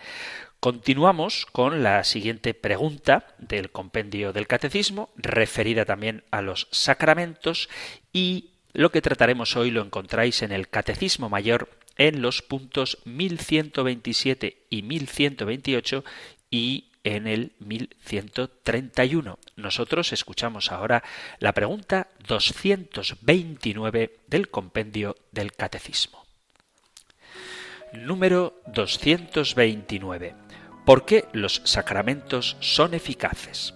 Continuamos 0.59 1.45
con 1.45 1.83
la 1.83 2.03
siguiente 2.03 2.53
pregunta 2.53 3.27
del 3.37 3.71
compendio 3.71 4.33
del 4.33 4.45
catecismo, 4.45 5.09
referida 5.15 5.85
también 5.85 6.25
a 6.31 6.41
los 6.41 6.67
sacramentos, 6.71 7.69
y 8.11 8.49
lo 8.73 8.91
que 8.91 9.01
trataremos 9.01 9.55
hoy 9.55 9.71
lo 9.71 9.81
encontráis 9.81 10.41
en 10.41 10.51
el 10.51 10.67
Catecismo 10.67 11.29
Mayor 11.29 11.69
en 11.97 12.21
los 12.21 12.41
puntos 12.41 12.97
1127 13.05 14.65
y 14.69 14.81
1128 14.81 16.03
y 16.51 16.86
en 17.15 17.27
el 17.27 17.53
1131. 17.59 19.39
Nosotros 19.55 20.11
escuchamos 20.13 20.71
ahora 20.71 21.03
la 21.39 21.53
pregunta 21.53 22.07
229 22.27 24.19
del 24.27 24.49
compendio 24.49 25.15
del 25.31 25.53
Catecismo. 25.53 26.25
Número 27.93 28.61
229. 28.67 30.35
¿Por 30.85 31.05
qué 31.05 31.25
los 31.31 31.61
sacramentos 31.65 32.57
son 32.59 32.93
eficaces? 32.93 33.73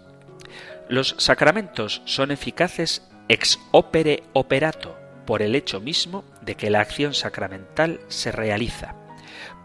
Los 0.89 1.15
sacramentos 1.17 2.01
son 2.05 2.31
eficaces 2.31 3.07
ex 3.29 3.59
opere 3.71 4.23
operato, 4.33 4.97
por 5.25 5.41
el 5.41 5.55
hecho 5.55 5.79
mismo 5.79 6.25
de 6.41 6.55
que 6.55 6.69
la 6.69 6.81
acción 6.81 7.13
sacramental 7.13 8.01
se 8.09 8.31
realiza 8.31 9.00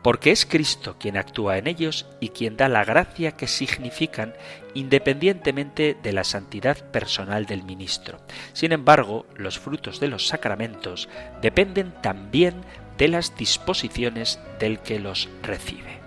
porque 0.06 0.30
es 0.30 0.46
Cristo 0.46 0.94
quien 1.00 1.16
actúa 1.16 1.58
en 1.58 1.66
ellos 1.66 2.06
y 2.20 2.28
quien 2.28 2.56
da 2.56 2.68
la 2.68 2.84
gracia 2.84 3.32
que 3.32 3.48
significan 3.48 4.34
independientemente 4.72 5.96
de 6.00 6.12
la 6.12 6.22
santidad 6.22 6.76
personal 6.92 7.44
del 7.46 7.64
ministro. 7.64 8.20
Sin 8.52 8.70
embargo, 8.70 9.26
los 9.34 9.58
frutos 9.58 9.98
de 9.98 10.06
los 10.06 10.28
sacramentos 10.28 11.08
dependen 11.42 11.92
también 12.02 12.54
de 12.98 13.08
las 13.08 13.36
disposiciones 13.36 14.38
del 14.60 14.78
que 14.78 15.00
los 15.00 15.28
recibe. 15.42 16.05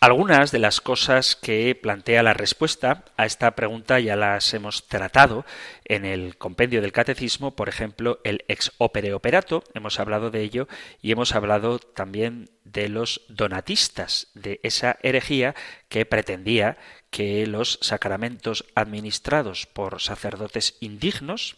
Algunas 0.00 0.52
de 0.52 0.60
las 0.60 0.80
cosas 0.80 1.34
que 1.34 1.74
plantea 1.74 2.22
la 2.22 2.32
respuesta 2.32 3.04
a 3.16 3.26
esta 3.26 3.56
pregunta 3.56 3.98
ya 3.98 4.14
las 4.14 4.54
hemos 4.54 4.86
tratado 4.86 5.44
en 5.84 6.04
el 6.04 6.36
compendio 6.36 6.80
del 6.80 6.92
catecismo, 6.92 7.56
por 7.56 7.68
ejemplo, 7.68 8.20
el 8.22 8.44
ex 8.46 8.70
opere 8.78 9.12
operato, 9.12 9.64
hemos 9.74 9.98
hablado 9.98 10.30
de 10.30 10.42
ello 10.42 10.68
y 11.02 11.10
hemos 11.10 11.34
hablado 11.34 11.80
también 11.80 12.48
de 12.62 12.88
los 12.88 13.22
donatistas, 13.28 14.28
de 14.34 14.60
esa 14.62 14.98
herejía 15.02 15.56
que 15.88 16.06
pretendía 16.06 16.78
que 17.10 17.44
los 17.48 17.80
sacramentos 17.82 18.66
administrados 18.76 19.66
por 19.66 20.00
sacerdotes 20.00 20.76
indignos, 20.78 21.56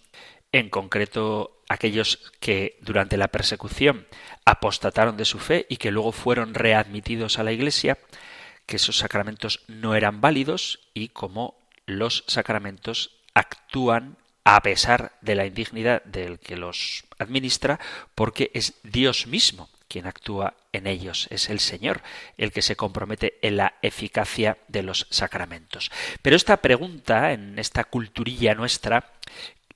en 0.51 0.71
concreto 0.71 1.63
aquellos 1.69 2.33
que 2.41 2.79
durante 2.81 3.19
la 3.19 3.29
persecución 3.29 4.07
apostataron 4.47 5.19
de 5.19 5.27
su 5.27 5.39
fe 5.39 5.67
y 5.69 5.77
que 5.77 5.93
luego 5.93 6.11
fueron 6.11 6.55
readmitidos 6.55 7.39
a 7.39 7.45
la 7.45 7.53
Iglesia, 7.53 7.99
que 8.71 8.77
esos 8.77 8.99
sacramentos 8.99 9.65
no 9.67 9.97
eran 9.97 10.21
válidos 10.21 10.79
y 10.95 11.09
como 11.09 11.59
los 11.87 12.23
sacramentos 12.29 13.17
actúan 13.35 14.17
a 14.45 14.63
pesar 14.63 15.19
de 15.23 15.35
la 15.35 15.45
indignidad 15.45 16.05
del 16.05 16.39
que 16.39 16.57
los 16.57 17.03
administra, 17.19 17.81
porque 18.15 18.53
es 18.55 18.75
Dios 18.85 19.27
mismo 19.27 19.69
quien 19.89 20.07
actúa 20.07 20.55
en 20.73 20.87
ellos, 20.87 21.27
es 21.31 21.51
el 21.51 21.59
Señor 21.59 22.01
el 22.39 22.53
que 22.53 22.63
se 22.63 22.77
compromete 22.77 23.41
en 23.43 23.57
la 23.57 23.75
eficacia 23.83 24.57
de 24.69 24.85
los 24.85 25.09
sacramentos. 25.11 25.91
Pero 26.23 26.37
esta 26.37 26.59
pregunta, 26.59 27.33
en 27.33 27.59
esta 27.59 27.83
culturilla 27.83 28.55
nuestra, 28.55 29.15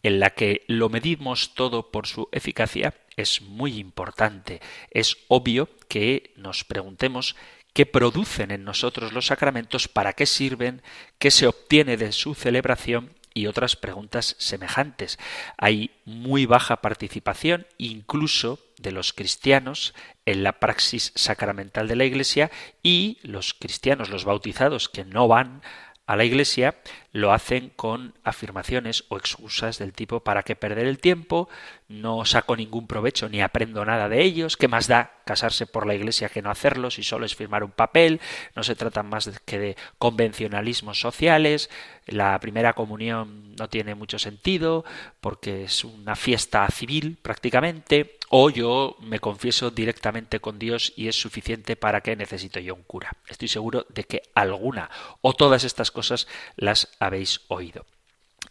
en 0.04 0.20
la 0.20 0.30
que 0.30 0.62
lo 0.68 0.88
medimos 0.88 1.54
todo 1.54 1.90
por 1.90 2.06
su 2.06 2.28
eficacia, 2.30 2.94
es 3.16 3.42
muy 3.42 3.76
importante. 3.78 4.60
Es 4.92 5.16
obvio 5.26 5.68
que 5.88 6.32
nos 6.36 6.62
preguntemos 6.62 7.34
qué 7.74 7.84
producen 7.84 8.50
en 8.52 8.64
nosotros 8.64 9.12
los 9.12 9.26
sacramentos, 9.26 9.88
para 9.88 10.14
qué 10.14 10.24
sirven, 10.24 10.80
qué 11.18 11.30
se 11.30 11.46
obtiene 11.46 11.98
de 11.98 12.12
su 12.12 12.34
celebración 12.34 13.12
y 13.34 13.48
otras 13.48 13.74
preguntas 13.74 14.36
semejantes. 14.38 15.18
Hay 15.58 15.90
muy 16.04 16.46
baja 16.46 16.76
participación 16.76 17.66
incluso 17.76 18.60
de 18.78 18.92
los 18.92 19.12
cristianos 19.12 19.92
en 20.24 20.44
la 20.44 20.60
praxis 20.60 21.12
sacramental 21.16 21.88
de 21.88 21.96
la 21.96 22.04
Iglesia 22.04 22.50
y 22.82 23.18
los 23.22 23.54
cristianos, 23.54 24.08
los 24.08 24.24
bautizados 24.24 24.88
que 24.88 25.04
no 25.04 25.26
van 25.26 25.60
a 26.06 26.16
la 26.16 26.24
Iglesia, 26.24 26.76
lo 27.14 27.32
hacen 27.32 27.70
con 27.76 28.12
afirmaciones 28.24 29.04
o 29.08 29.16
excusas 29.16 29.78
del 29.78 29.92
tipo 29.92 30.20
para 30.20 30.42
qué 30.42 30.56
perder 30.56 30.86
el 30.86 30.98
tiempo, 30.98 31.48
no 31.88 32.24
saco 32.24 32.56
ningún 32.56 32.88
provecho 32.88 33.28
ni 33.28 33.40
aprendo 33.40 33.84
nada 33.84 34.08
de 34.08 34.20
ellos, 34.20 34.56
¿qué 34.56 34.66
más 34.66 34.88
da 34.88 35.12
casarse 35.24 35.66
por 35.66 35.86
la 35.86 35.94
iglesia 35.94 36.28
que 36.28 36.42
no 36.42 36.50
hacerlo 36.50 36.90
si 36.90 37.04
solo 37.04 37.24
es 37.24 37.36
firmar 37.36 37.62
un 37.62 37.70
papel? 37.70 38.20
No 38.56 38.64
se 38.64 38.74
trata 38.74 39.04
más 39.04 39.30
que 39.44 39.60
de 39.60 39.76
convencionalismos 39.96 40.98
sociales, 40.98 41.70
la 42.06 42.38
primera 42.40 42.72
comunión 42.72 43.54
no 43.54 43.68
tiene 43.68 43.94
mucho 43.94 44.18
sentido 44.18 44.84
porque 45.20 45.64
es 45.64 45.84
una 45.84 46.16
fiesta 46.16 46.66
civil 46.68 47.16
prácticamente, 47.22 48.18
o 48.28 48.50
yo 48.50 48.96
me 49.00 49.20
confieso 49.20 49.70
directamente 49.70 50.40
con 50.40 50.58
Dios 50.58 50.92
y 50.96 51.08
es 51.08 51.14
suficiente 51.14 51.76
para 51.76 52.00
que 52.00 52.16
necesito 52.16 52.58
yo 52.58 52.74
un 52.74 52.82
cura. 52.82 53.12
Estoy 53.28 53.48
seguro 53.48 53.86
de 53.88 54.04
que 54.04 54.22
alguna 54.34 54.90
o 55.20 55.34
todas 55.34 55.62
estas 55.62 55.90
cosas 55.90 56.26
las 56.56 56.88
habéis 57.06 57.40
oído. 57.48 57.86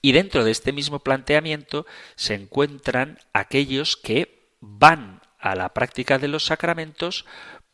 Y 0.01 0.11
dentro 0.11 0.43
de 0.43 0.51
este 0.51 0.71
mismo 0.71 0.99
planteamiento 0.99 1.85
se 2.15 2.33
encuentran 2.33 3.19
aquellos 3.31 3.95
que 3.95 4.49
van 4.59 5.21
a 5.39 5.55
la 5.55 5.73
práctica 5.73 6.19
de 6.19 6.27
los 6.27 6.45
sacramentos 6.45 7.25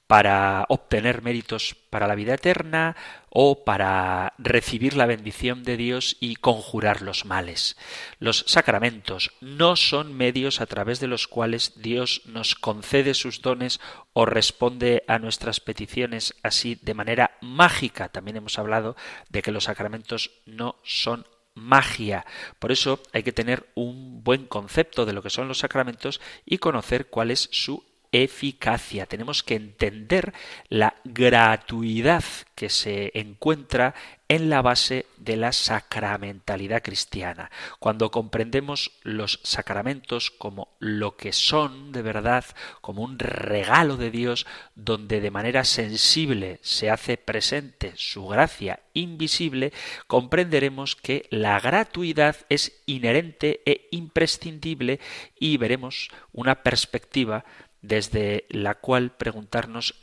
para 0.09 0.65
obtener 0.69 1.21
méritos 1.21 1.75
para 1.91 2.07
la 2.07 2.15
vida 2.15 2.33
eterna 2.33 2.95
o 3.29 3.63
para 3.63 4.33
recibir 4.39 4.97
la 4.97 5.05
bendición 5.05 5.63
de 5.63 5.77
Dios 5.77 6.17
y 6.19 6.37
conjurar 6.37 7.03
los 7.03 7.25
males. 7.25 7.77
Los 8.17 8.43
sacramentos 8.47 9.29
no 9.39 9.75
son 9.75 10.17
medios 10.17 10.61
a 10.61 10.65
través 10.65 10.99
de 10.99 11.05
los 11.05 11.27
cuales 11.27 11.73
Dios 11.79 12.23
nos 12.25 12.55
concede 12.55 13.13
sus 13.13 13.43
dones 13.43 13.79
o 14.13 14.25
responde 14.25 15.03
a 15.07 15.19
nuestras 15.19 15.59
peticiones 15.59 16.33
así 16.41 16.73
de 16.81 16.95
manera 16.95 17.37
mágica. 17.39 18.09
También 18.09 18.37
hemos 18.37 18.57
hablado 18.57 18.95
de 19.29 19.43
que 19.43 19.51
los 19.51 19.65
sacramentos 19.65 20.31
no 20.47 20.77
son 20.83 21.27
magia. 21.53 22.25
Por 22.57 22.71
eso 22.71 23.03
hay 23.13 23.21
que 23.21 23.31
tener 23.31 23.69
un 23.75 24.23
buen 24.23 24.47
concepto 24.47 25.05
de 25.05 25.13
lo 25.13 25.21
que 25.21 25.29
son 25.29 25.47
los 25.47 25.59
sacramentos 25.59 26.19
y 26.47 26.57
conocer 26.57 27.09
cuál 27.11 27.29
es 27.29 27.47
su 27.51 27.88
eficacia. 28.11 29.05
Tenemos 29.05 29.43
que 29.43 29.55
entender 29.55 30.33
la 30.69 30.95
gratuidad 31.03 32.23
que 32.55 32.69
se 32.69 33.11
encuentra 33.13 33.95
en 34.27 34.49
la 34.49 34.61
base 34.61 35.07
de 35.17 35.35
la 35.37 35.51
sacramentalidad 35.51 36.83
cristiana. 36.83 37.49
Cuando 37.79 38.11
comprendemos 38.11 38.91
los 39.01 39.39
sacramentos 39.43 40.29
como 40.29 40.69
lo 40.79 41.17
que 41.17 41.33
son 41.33 41.91
de 41.91 42.03
verdad, 42.03 42.45
como 42.81 43.01
un 43.01 43.17
regalo 43.17 43.97
de 43.97 44.11
Dios, 44.11 44.45
donde 44.75 45.19
de 45.19 45.31
manera 45.31 45.63
sensible 45.63 46.59
se 46.61 46.91
hace 46.91 47.17
presente 47.17 47.93
su 47.95 48.27
gracia 48.27 48.81
invisible, 48.93 49.73
comprenderemos 50.05 50.95
que 50.95 51.25
la 51.31 51.59
gratuidad 51.59 52.35
es 52.49 52.81
inherente 52.85 53.61
e 53.65 53.87
imprescindible 53.91 54.99
y 55.39 55.57
veremos 55.57 56.09
una 56.33 56.61
perspectiva 56.61 57.45
desde 57.81 58.45
la 58.49 58.75
cual 58.75 59.11
preguntarnos 59.11 59.95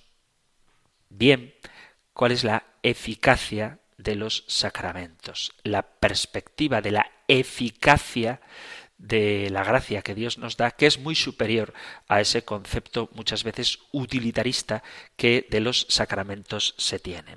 bien 1.09 1.54
cuál 2.12 2.33
es 2.33 2.45
la 2.45 2.64
eficacia 2.83 3.78
de 3.99 4.14
los 4.14 4.45
sacramentos, 4.47 5.54
la 5.62 5.83
perspectiva 5.83 6.80
de 6.80 6.92
la 6.92 7.11
eficacia 7.28 8.40
de 8.99 9.50
la 9.50 9.62
gracia 9.62 10.02
que 10.02 10.14
Dios 10.14 10.38
nos 10.38 10.56
da, 10.56 10.71
que 10.71 10.87
es 10.87 10.99
muy 10.99 11.14
superior 11.14 11.75
a 12.09 12.21
ese 12.21 12.42
concepto 12.42 13.11
muchas 13.12 13.45
veces 13.45 13.80
utilitarista 13.92 14.83
que 15.16 15.47
de 15.50 15.61
los 15.61 15.87
sacramentos 15.88 16.75
se 16.78 16.99
tiene. 16.99 17.37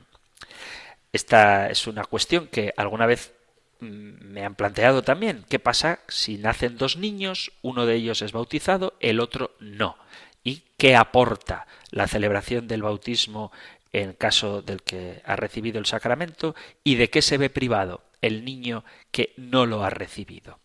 Esta 1.12 1.70
es 1.70 1.88
una 1.88 2.06
cuestión 2.06 2.48
que 2.48 2.74
alguna 2.78 3.06
vez 3.06 3.34
mm, 3.80 4.32
me 4.32 4.46
han 4.46 4.56
planteado 4.56 5.02
también. 5.02 5.44
¿Qué 5.50 5.60
pasa 5.60 6.00
si 6.08 6.38
nacen 6.38 6.78
dos 6.78 6.98
niños, 6.98 7.52
uno 7.62 7.86
de 7.86 7.96
ellos 7.96 8.22
es 8.22 8.32
bautizado, 8.32 8.94
el 9.00 9.20
otro 9.20 9.56
no? 9.60 9.98
Y 10.44 10.64
qué 10.78 10.96
aporta 10.96 11.68
la 11.92 12.08
celebración 12.08 12.68
del 12.68 12.84
bautismo 12.84 13.52
en 13.92 14.14
caso 14.14 14.62
del 14.62 14.84
que 14.84 15.22
ha 15.26 15.36
recibido 15.36 15.80
el 15.80 15.86
sacramento 15.86 16.56
y 16.84 16.96
de 16.96 17.10
qué 17.10 17.22
se 17.22 17.38
ve 17.38 17.50
privado 17.50 18.04
el 18.22 18.46
niño 18.46 18.84
que 19.12 19.34
no 19.38 19.66
lo 19.66 19.84
ha 19.84 19.90
recibido. 19.90 20.60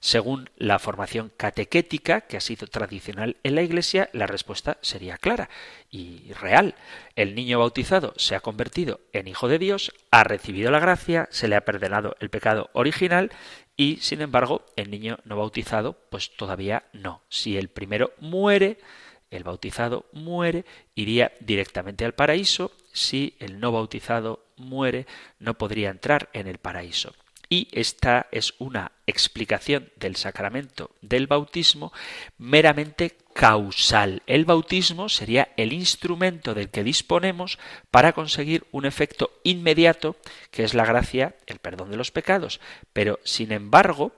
Según 0.00 0.48
la 0.56 0.78
formación 0.78 1.32
catequética 1.36 2.20
que 2.20 2.36
ha 2.36 2.40
sido 2.40 2.68
tradicional 2.68 3.36
en 3.42 3.56
la 3.56 3.62
Iglesia, 3.62 4.10
la 4.12 4.28
respuesta 4.28 4.78
sería 4.80 5.18
clara 5.18 5.50
y 5.90 6.32
real. 6.34 6.76
El 7.16 7.34
niño 7.34 7.58
bautizado 7.58 8.14
se 8.16 8.36
ha 8.36 8.40
convertido 8.40 9.00
en 9.12 9.26
hijo 9.26 9.48
de 9.48 9.58
Dios, 9.58 9.92
ha 10.12 10.22
recibido 10.22 10.70
la 10.70 10.78
gracia, 10.78 11.26
se 11.32 11.48
le 11.48 11.56
ha 11.56 11.64
perdonado 11.64 12.16
el 12.20 12.30
pecado 12.30 12.70
original 12.74 13.32
y, 13.76 13.96
sin 13.96 14.20
embargo, 14.20 14.64
el 14.76 14.90
niño 14.90 15.18
no 15.24 15.36
bautizado, 15.36 15.98
pues 16.10 16.36
todavía 16.36 16.84
no. 16.92 17.22
Si 17.28 17.56
el 17.56 17.68
primero 17.68 18.12
muere, 18.20 18.78
el 19.30 19.44
bautizado 19.44 20.06
muere, 20.12 20.64
iría 20.94 21.32
directamente 21.40 22.04
al 22.04 22.14
paraíso. 22.14 22.72
Si 22.92 23.36
el 23.38 23.60
no 23.60 23.72
bautizado 23.72 24.44
muere, 24.56 25.06
no 25.38 25.54
podría 25.54 25.90
entrar 25.90 26.30
en 26.32 26.46
el 26.46 26.58
paraíso. 26.58 27.14
Y 27.50 27.68
esta 27.72 28.26
es 28.30 28.54
una 28.58 28.92
explicación 29.06 29.90
del 29.96 30.16
sacramento 30.16 30.90
del 31.00 31.26
bautismo 31.26 31.92
meramente 32.36 33.16
causal. 33.32 34.22
El 34.26 34.44
bautismo 34.44 35.08
sería 35.08 35.48
el 35.56 35.72
instrumento 35.72 36.52
del 36.52 36.68
que 36.68 36.84
disponemos 36.84 37.58
para 37.90 38.12
conseguir 38.12 38.66
un 38.70 38.84
efecto 38.84 39.32
inmediato, 39.44 40.16
que 40.50 40.64
es 40.64 40.74
la 40.74 40.84
gracia, 40.84 41.36
el 41.46 41.58
perdón 41.58 41.90
de 41.90 41.96
los 41.96 42.10
pecados. 42.10 42.60
Pero, 42.92 43.18
sin 43.24 43.52
embargo, 43.52 44.12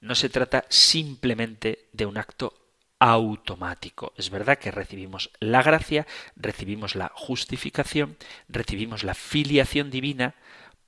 no 0.00 0.16
se 0.16 0.28
trata 0.28 0.64
simplemente 0.68 1.86
de 1.92 2.06
un 2.06 2.18
acto 2.18 2.61
automático. 3.02 4.12
Es 4.16 4.30
verdad 4.30 4.58
que 4.58 4.70
recibimos 4.70 5.32
la 5.40 5.60
gracia, 5.60 6.06
recibimos 6.36 6.94
la 6.94 7.10
justificación, 7.16 8.16
recibimos 8.48 9.02
la 9.02 9.14
filiación 9.14 9.90
divina 9.90 10.36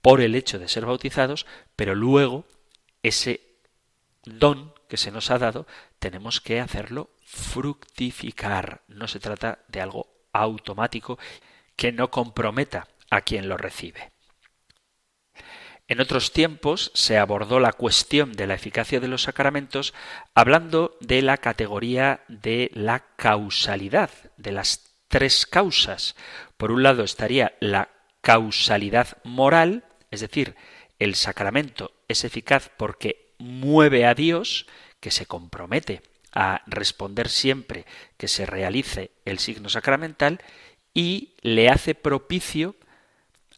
por 0.00 0.20
el 0.20 0.37
hecho 0.37 0.61
de 0.61 0.68
ser 0.68 0.87
bautizados, 0.87 1.44
pero 1.74 1.96
luego 1.96 2.44
ese 3.03 3.40
don 4.24 4.72
que 4.88 4.96
se 4.96 5.11
nos 5.11 5.33
ha 5.33 5.38
dado 5.38 5.66
tenemos 5.98 6.40
que 6.40 6.61
hacerlo 6.61 7.11
fructificar. 7.24 8.83
No 8.87 9.09
se 9.09 9.18
trata 9.18 9.64
de 9.66 9.81
algo 9.81 10.07
automático 10.33 11.18
que 11.74 11.90
no 11.90 12.12
comprometa 12.12 12.87
a 13.11 13.22
quien 13.22 13.48
lo 13.48 13.57
recibe. 13.57 14.13
En 15.87 16.01
otros 16.01 16.33
tiempos 16.33 16.90
se 16.94 17.18
abordó 17.18 17.61
la 17.61 17.73
cuestión 17.73 18.33
de 18.33 18.47
la 18.47 18.55
eficacia 18.55 19.01
de 19.01 19.09
los 19.09 19.23
sacramentos 19.23 19.92
hablando 20.35 20.97
de 21.01 21.20
la 21.20 21.37
categoría 21.37 22.25
de 22.29 22.70
la 22.73 23.01
causalidad, 23.16 24.11
de 24.38 24.53
las 24.53 24.94
tres 25.09 25.44
causas. 25.44 26.16
Por 26.57 26.73
un 26.73 26.83
lado 26.83 27.05
estaría 27.05 27.55
la 27.61 27.90
causalidad 28.23 29.18
moral, 29.25 29.85
es 30.11 30.20
decir, 30.20 30.57
el 30.99 31.14
sacramento 31.16 31.92
es 32.09 32.25
eficaz 32.25 32.70
porque 32.79 33.35
mueve 33.38 34.07
a 34.07 34.14
Dios, 34.14 34.66
que 35.01 35.11
se 35.11 35.27
compromete 35.27 36.01
a 36.33 36.62
responder 36.66 37.29
siempre 37.29 37.85
que 38.16 38.27
se 38.27 38.47
realice 38.47 39.11
el 39.27 39.38
signo 39.38 39.68
sacramental, 39.68 40.40
y 40.94 41.35
le 41.42 41.68
hace 41.68 41.94
propicio 41.94 42.75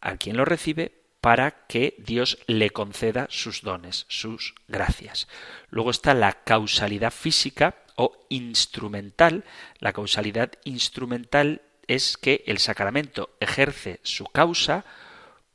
a 0.01 0.17
quien 0.17 0.35
lo 0.35 0.43
recibe 0.43 0.97
para 1.21 1.65
que 1.67 1.95
Dios 1.97 2.37
le 2.47 2.69
conceda 2.69 3.27
sus 3.29 3.61
dones, 3.61 4.05
sus 4.07 4.55
gracias. 4.67 5.27
Luego 5.69 5.91
está 5.91 6.13
la 6.13 6.43
causalidad 6.43 7.11
física 7.11 7.75
o 7.95 8.13
instrumental. 8.29 9.43
La 9.79 9.93
causalidad 9.93 10.51
instrumental 10.63 11.61
es 11.87 12.17
que 12.17 12.43
el 12.45 12.59
sacramento 12.59 13.29
ejerce 13.39 13.99
su 14.03 14.25
causa 14.25 14.85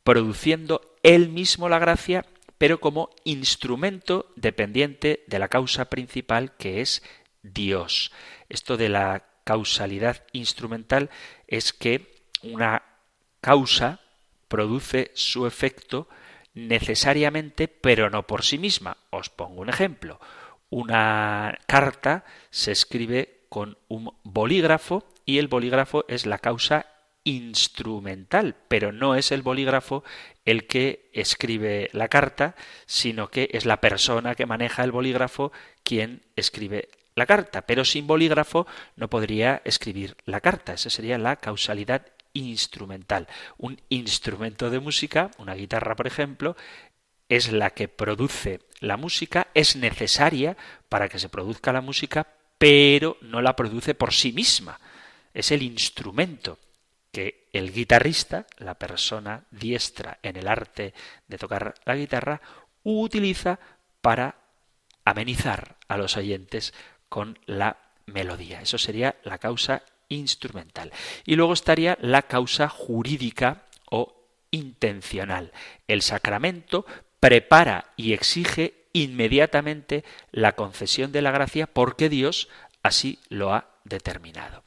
produciendo 0.02 0.80
él 1.02 1.28
mismo 1.28 1.68
la 1.68 1.78
gracia, 1.78 2.26
pero 2.58 2.80
como 2.80 3.10
instrumento 3.24 4.32
dependiente 4.36 5.24
de 5.26 5.38
la 5.38 5.48
causa 5.48 5.86
principal 5.86 6.56
que 6.56 6.80
es 6.80 7.02
Dios. 7.42 8.12
Esto 8.48 8.76
de 8.76 8.88
la 8.88 9.26
causalidad 9.44 10.24
instrumental 10.32 11.10
es 11.46 11.72
que 11.72 12.24
una 12.42 12.82
causa 13.40 14.00
produce 14.52 15.12
su 15.14 15.46
efecto 15.46 16.10
necesariamente, 16.52 17.68
pero 17.68 18.10
no 18.10 18.26
por 18.26 18.44
sí 18.44 18.58
misma. 18.58 18.98
Os 19.08 19.30
pongo 19.30 19.62
un 19.62 19.70
ejemplo. 19.70 20.20
Una 20.68 21.58
carta 21.66 22.26
se 22.50 22.70
escribe 22.70 23.46
con 23.48 23.78
un 23.88 24.12
bolígrafo 24.24 25.06
y 25.24 25.38
el 25.38 25.48
bolígrafo 25.48 26.04
es 26.06 26.26
la 26.26 26.36
causa 26.36 26.84
instrumental, 27.24 28.54
pero 28.68 28.92
no 28.92 29.14
es 29.14 29.32
el 29.32 29.40
bolígrafo 29.40 30.04
el 30.44 30.66
que 30.66 31.08
escribe 31.14 31.88
la 31.94 32.08
carta, 32.08 32.54
sino 32.84 33.28
que 33.28 33.48
es 33.52 33.64
la 33.64 33.80
persona 33.80 34.34
que 34.34 34.44
maneja 34.44 34.84
el 34.84 34.92
bolígrafo 34.92 35.50
quien 35.82 36.26
escribe 36.36 36.90
la 37.14 37.24
carta, 37.24 37.62
pero 37.62 37.86
sin 37.86 38.06
bolígrafo 38.06 38.66
no 38.96 39.08
podría 39.08 39.62
escribir 39.64 40.14
la 40.26 40.42
carta. 40.42 40.74
Esa 40.74 40.90
sería 40.90 41.16
la 41.16 41.36
causalidad 41.36 42.04
instrumental. 42.32 43.28
Un 43.58 43.80
instrumento 43.88 44.70
de 44.70 44.80
música, 44.80 45.30
una 45.38 45.54
guitarra 45.54 45.96
por 45.96 46.06
ejemplo, 46.06 46.56
es 47.28 47.52
la 47.52 47.70
que 47.70 47.88
produce 47.88 48.60
la 48.80 48.96
música, 48.96 49.48
es 49.54 49.76
necesaria 49.76 50.56
para 50.88 51.08
que 51.08 51.18
se 51.18 51.28
produzca 51.28 51.72
la 51.72 51.80
música, 51.80 52.26
pero 52.58 53.16
no 53.22 53.40
la 53.40 53.56
produce 53.56 53.94
por 53.94 54.12
sí 54.12 54.32
misma. 54.32 54.78
Es 55.32 55.50
el 55.50 55.62
instrumento 55.62 56.58
que 57.10 57.48
el 57.52 57.72
guitarrista, 57.72 58.46
la 58.58 58.74
persona 58.74 59.44
diestra 59.50 60.18
en 60.22 60.36
el 60.36 60.48
arte 60.48 60.94
de 61.28 61.38
tocar 61.38 61.74
la 61.84 61.94
guitarra, 61.94 62.40
utiliza 62.82 63.58
para 64.00 64.36
amenizar 65.04 65.76
a 65.88 65.96
los 65.96 66.16
oyentes 66.16 66.72
con 67.08 67.38
la 67.46 67.78
melodía. 68.06 68.62
Eso 68.62 68.78
sería 68.78 69.16
la 69.24 69.38
causa 69.38 69.82
instrumental. 70.16 70.92
Y 71.24 71.36
luego 71.36 71.52
estaría 71.52 71.98
la 72.00 72.22
causa 72.22 72.68
jurídica 72.68 73.64
o 73.90 74.14
intencional. 74.50 75.52
El 75.88 76.02
sacramento 76.02 76.86
prepara 77.20 77.92
y 77.96 78.12
exige 78.12 78.74
inmediatamente 78.92 80.04
la 80.30 80.52
concesión 80.52 81.12
de 81.12 81.22
la 81.22 81.30
gracia 81.30 81.66
porque 81.66 82.08
Dios 82.08 82.48
así 82.82 83.18
lo 83.28 83.54
ha 83.54 83.68
determinado. 83.84 84.64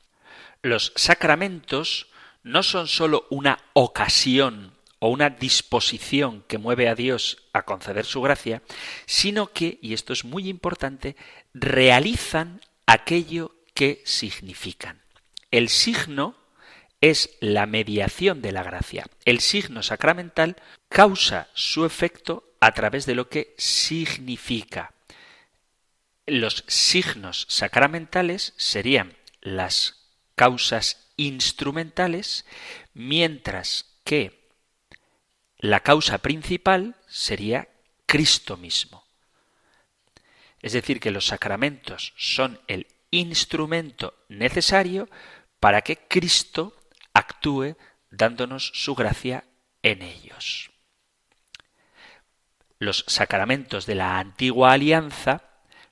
Los 0.62 0.94
sacramentos 0.96 2.08
no 2.44 2.64
son 2.64 2.88
sólo 2.88 3.28
una 3.30 3.60
ocasión 3.74 4.74
o 5.00 5.10
una 5.10 5.30
disposición 5.30 6.44
que 6.48 6.58
mueve 6.58 6.88
a 6.88 6.96
Dios 6.96 7.44
a 7.54 7.64
conceder 7.64 8.06
su 8.06 8.22
gracia, 8.22 8.64
sino 9.06 9.52
que, 9.52 9.78
y 9.82 9.94
esto 9.94 10.14
es 10.14 10.26
muy 10.26 10.48
importante, 10.48 11.16
realizan 11.54 12.62
aquello 12.88 13.56
que 13.74 14.02
significan. 14.06 15.05
El 15.52 15.70
signo 15.70 16.36
es 17.02 17.38
la 17.40 17.66
mediación 17.66 18.42
de 18.42 18.52
la 18.52 18.64
gracia. 18.64 19.06
El 19.26 19.40
signo 19.40 19.84
sacramental 19.84 20.56
causa 20.90 21.50
su 21.54 21.86
efecto 21.86 22.56
a 22.60 22.72
través 22.74 23.06
de 23.06 23.16
lo 23.16 23.30
que 23.30 23.54
significa. 23.58 24.94
Los 26.26 26.64
signos 26.68 27.46
sacramentales 27.50 28.54
serían 28.58 29.16
las 29.42 30.10
causas 30.36 31.12
instrumentales, 31.18 32.46
mientras 32.94 33.86
que 34.04 34.50
la 35.58 35.82
causa 35.82 36.18
principal 36.18 36.96
sería 37.08 37.70
Cristo 38.06 38.58
mismo. 38.58 39.06
Es 40.62 40.74
decir, 40.74 41.00
que 41.00 41.12
los 41.12 41.28
sacramentos 41.28 42.14
son 42.18 42.60
el 42.68 42.88
instrumento 43.12 44.16
necesario 44.28 45.08
para 45.66 45.82
que 45.82 45.98
Cristo 45.98 46.76
actúe 47.12 47.76
dándonos 48.12 48.72
su 48.76 48.94
gracia 48.94 49.46
en 49.82 50.04
ellos. 50.04 50.70
Los 52.78 53.04
sacramentos 53.08 53.88
de 53.88 53.96
la 53.96 54.20
antigua 54.20 54.74
alianza 54.74 55.42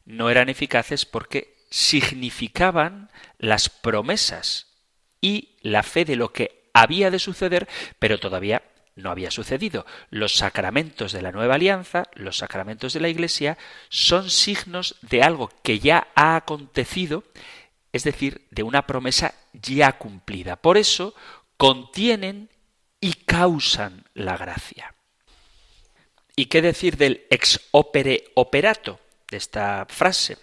no 0.06 0.30
eran 0.30 0.50
eficaces 0.50 1.08
porque 1.08 1.66
significaban 1.72 3.10
las 3.40 3.70
promesas 3.70 4.68
y 5.22 5.58
la 5.64 5.82
fe 5.82 6.06
de 6.06 6.18
lo 6.18 6.32
que 6.32 6.70
había 6.76 7.10
de 7.10 7.18
suceder, 7.18 7.68
pero 7.98 8.20
todavía 8.20 8.62
no 8.96 9.10
había 9.10 9.32
sucedido. 9.32 9.88
Los 10.12 10.36
sacramentos 10.36 11.14
de 11.14 11.24
la 11.24 11.32
nueva 11.32 11.56
alianza, 11.56 12.04
los 12.14 12.38
sacramentos 12.38 12.94
de 12.94 13.00
la 13.00 13.10
Iglesia, 13.10 13.58
son 13.90 14.30
signos 14.30 14.98
de 15.02 15.24
algo 15.24 15.50
que 15.64 15.80
ya 15.80 16.10
ha 16.14 16.36
acontecido, 16.36 17.24
es 17.92 18.04
decir, 18.04 18.46
de 18.52 18.62
una 18.62 18.86
promesa 18.86 19.34
ya 19.54 19.98
cumplida. 19.98 20.56
Por 20.56 20.78
eso 20.78 21.14
contienen 21.58 22.50
y 23.00 23.14
causan 23.14 24.06
la 24.14 24.38
gracia. 24.38 24.96
¿Y 26.36 26.48
qué 26.48 26.62
decir 26.62 26.98
del 26.98 27.26
ex 27.30 27.60
opere 27.72 28.26
operato 28.36 29.00
de 29.30 29.38
esta 29.38 29.86
frase? 29.88 30.38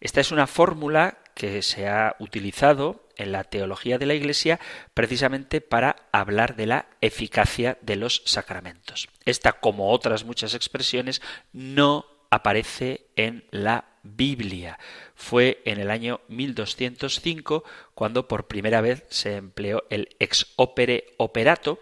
Esta 0.00 0.20
es 0.20 0.30
una 0.30 0.46
fórmula 0.46 1.18
que 1.34 1.62
se 1.62 1.88
ha 1.88 2.14
utilizado 2.20 3.08
en 3.16 3.32
la 3.32 3.44
teología 3.44 3.98
de 3.98 4.06
la 4.06 4.14
Iglesia 4.14 4.60
precisamente 4.92 5.60
para 5.60 5.96
hablar 6.12 6.56
de 6.56 6.66
la 6.66 6.86
eficacia 7.00 7.78
de 7.80 7.96
los 7.96 8.22
sacramentos. 8.24 9.08
Esta, 9.24 9.52
como 9.52 9.90
otras 9.90 10.24
muchas 10.24 10.54
expresiones, 10.54 11.22
no 11.52 12.06
aparece 12.34 13.06
en 13.14 13.44
la 13.50 13.84
Biblia. 14.02 14.78
Fue 15.14 15.62
en 15.64 15.78
el 15.78 15.90
año 15.90 16.20
1205 16.28 17.64
cuando 17.94 18.26
por 18.26 18.48
primera 18.48 18.80
vez 18.80 19.04
se 19.08 19.36
empleó 19.36 19.84
el 19.88 20.08
ex 20.18 20.46
opere 20.56 21.14
operato 21.16 21.78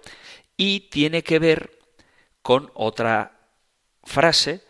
y 0.56 0.90
tiene 0.90 1.22
que 1.22 1.38
ver 1.38 1.78
con 2.42 2.70
otra 2.74 3.40
frase 4.04 4.60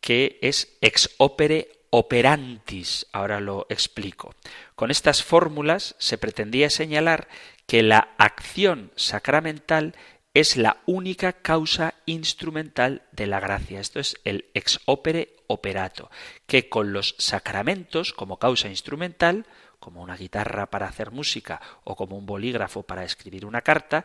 que 0.00 0.38
es 0.40 0.76
ex 0.80 1.10
opere 1.18 1.72
operantis. 1.90 3.06
Ahora 3.12 3.40
lo 3.40 3.66
explico. 3.68 4.34
Con 4.74 4.90
estas 4.90 5.22
fórmulas 5.22 5.94
se 5.98 6.16
pretendía 6.16 6.70
señalar 6.70 7.28
que 7.66 7.82
la 7.82 8.14
acción 8.16 8.92
sacramental 8.96 9.94
es 10.34 10.56
la 10.56 10.78
única 10.86 11.32
causa 11.32 11.94
instrumental 12.06 13.02
de 13.12 13.26
la 13.26 13.40
gracia. 13.40 13.80
Esto 13.80 14.00
es 14.00 14.16
el 14.24 14.46
ex 14.54 14.80
opere 14.84 15.36
operato, 15.46 16.10
que 16.46 16.68
con 16.68 16.92
los 16.92 17.14
sacramentos 17.18 18.12
como 18.12 18.38
causa 18.38 18.68
instrumental, 18.68 19.46
como 19.78 20.02
una 20.02 20.16
guitarra 20.16 20.66
para 20.66 20.86
hacer 20.86 21.10
música 21.10 21.60
o 21.84 21.96
como 21.96 22.16
un 22.16 22.26
bolígrafo 22.26 22.82
para 22.82 23.04
escribir 23.04 23.46
una 23.46 23.62
carta, 23.62 24.04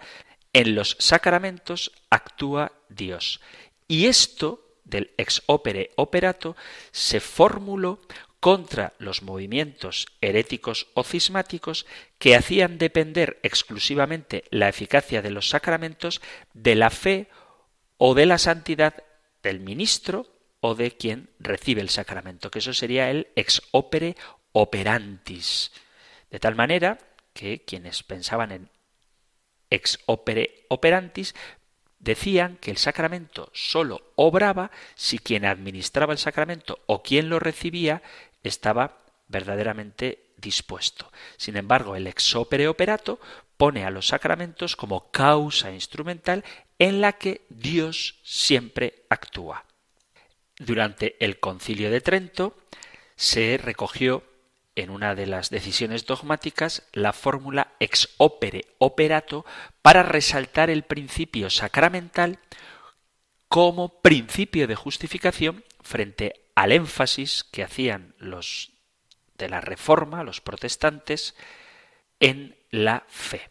en 0.54 0.76
los 0.76 0.96
sacramentos 1.00 1.92
actúa 2.10 2.72
Dios. 2.90 3.42
Y 3.88 4.06
esto 4.06 4.64
del 4.84 5.12
ex 5.18 5.42
opere 5.48 5.92
operato 5.96 6.56
se 6.92 7.20
formuló 7.20 8.00
contra 8.44 8.92
los 9.00 9.24
movimientos 9.24 10.06
heréticos 10.20 10.88
o 10.96 11.06
cismáticos 11.06 11.86
que 12.20 12.36
hacían 12.36 12.78
depender 12.78 13.40
exclusivamente 13.42 14.44
la 14.50 14.68
eficacia 14.68 15.22
de 15.22 15.32
los 15.32 15.48
sacramentos 15.48 16.20
de 16.54 16.76
la 16.76 16.90
fe 16.90 17.30
o 17.96 18.14
de 18.14 18.26
la 18.26 18.38
santidad 18.38 19.02
del 19.44 19.62
ministro 19.62 20.28
o 20.60 20.76
de 20.76 20.92
quien 20.92 21.30
recibe 21.40 21.80
el 21.80 21.88
sacramento, 21.88 22.52
que 22.52 22.60
eso 22.60 22.74
sería 22.74 23.10
el 23.10 23.30
ex 23.38 23.62
opere 23.72 24.18
operantis. 24.52 25.72
De 26.30 26.40
tal 26.42 26.56
manera 26.56 26.98
que 27.32 27.64
quienes 27.64 28.04
pensaban 28.04 28.52
en 28.52 28.70
ex 29.70 30.00
opere 30.06 30.66
operantis 30.68 31.34
decían 32.00 32.58
que 32.58 32.72
el 32.72 32.78
sacramento 32.78 33.50
sólo 33.54 34.12
obraba 34.18 34.70
si 34.96 35.18
quien 35.18 35.46
administraba 35.46 36.12
el 36.12 36.20
sacramento 36.20 36.80
o 36.86 37.02
quien 37.02 37.30
lo 37.30 37.40
recibía 37.40 38.04
estaba 38.44 38.98
verdaderamente 39.28 40.34
dispuesto. 40.38 41.12
Sin 41.38 41.58
embargo, 41.58 41.96
el 41.96 42.08
ex 42.08 42.36
opere 42.36 42.68
operato 42.68 43.20
pone 43.58 43.86
a 43.86 43.90
los 43.90 44.08
sacramentos 44.08 44.76
como 44.76 45.12
causa 45.12 45.72
instrumental 45.72 46.44
en 46.80 47.02
la 47.02 47.14
que 47.14 47.46
Dios 47.50 48.20
siempre 48.24 49.06
actúa. 49.10 49.66
Durante 50.60 51.16
el 51.24 51.40
concilio 51.40 51.90
de 51.90 52.02
Trento 52.02 52.58
se 53.16 53.58
recogió 53.58 54.24
en 54.76 54.90
una 54.90 55.16
de 55.16 55.28
las 55.28 55.50
decisiones 55.50 56.06
dogmáticas 56.06 56.84
la 56.94 57.14
fórmula 57.14 57.74
ex 57.80 58.10
opere 58.18 58.66
operato 58.80 59.46
para 59.82 60.04
resaltar 60.04 60.70
el 60.70 60.84
principio 60.84 61.50
sacramental 61.50 62.40
como 63.48 64.02
principio 64.02 64.68
de 64.68 64.76
justificación 64.76 65.64
frente 65.82 66.43
al 66.56 66.72
énfasis 66.72 67.44
que 67.44 67.64
hacían 67.64 68.16
los 68.18 68.72
de 69.38 69.50
la 69.50 69.62
Reforma, 69.62 70.24
los 70.24 70.42
protestantes, 70.42 71.36
en 72.20 72.56
la 72.70 73.04
fe. 73.08 73.50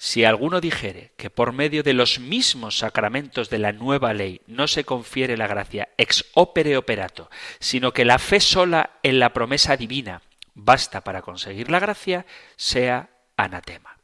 Si 0.00 0.24
alguno 0.24 0.60
dijere 0.60 1.12
que 1.16 1.28
por 1.28 1.52
medio 1.52 1.82
de 1.82 1.92
los 1.92 2.20
mismos 2.20 2.78
sacramentos 2.78 3.50
de 3.50 3.58
la 3.58 3.72
nueva 3.72 4.14
ley 4.14 4.40
no 4.46 4.68
se 4.68 4.84
confiere 4.84 5.36
la 5.36 5.48
gracia 5.48 5.88
ex 5.98 6.24
opere 6.34 6.76
operato, 6.76 7.30
sino 7.58 7.92
que 7.92 8.04
la 8.04 8.20
fe 8.20 8.38
sola 8.38 8.98
en 9.02 9.18
la 9.18 9.32
promesa 9.32 9.76
divina 9.76 10.22
basta 10.54 11.02
para 11.02 11.22
conseguir 11.22 11.70
la 11.70 11.80
gracia, 11.80 12.26
sea 12.56 13.10
anatema. 13.36 13.97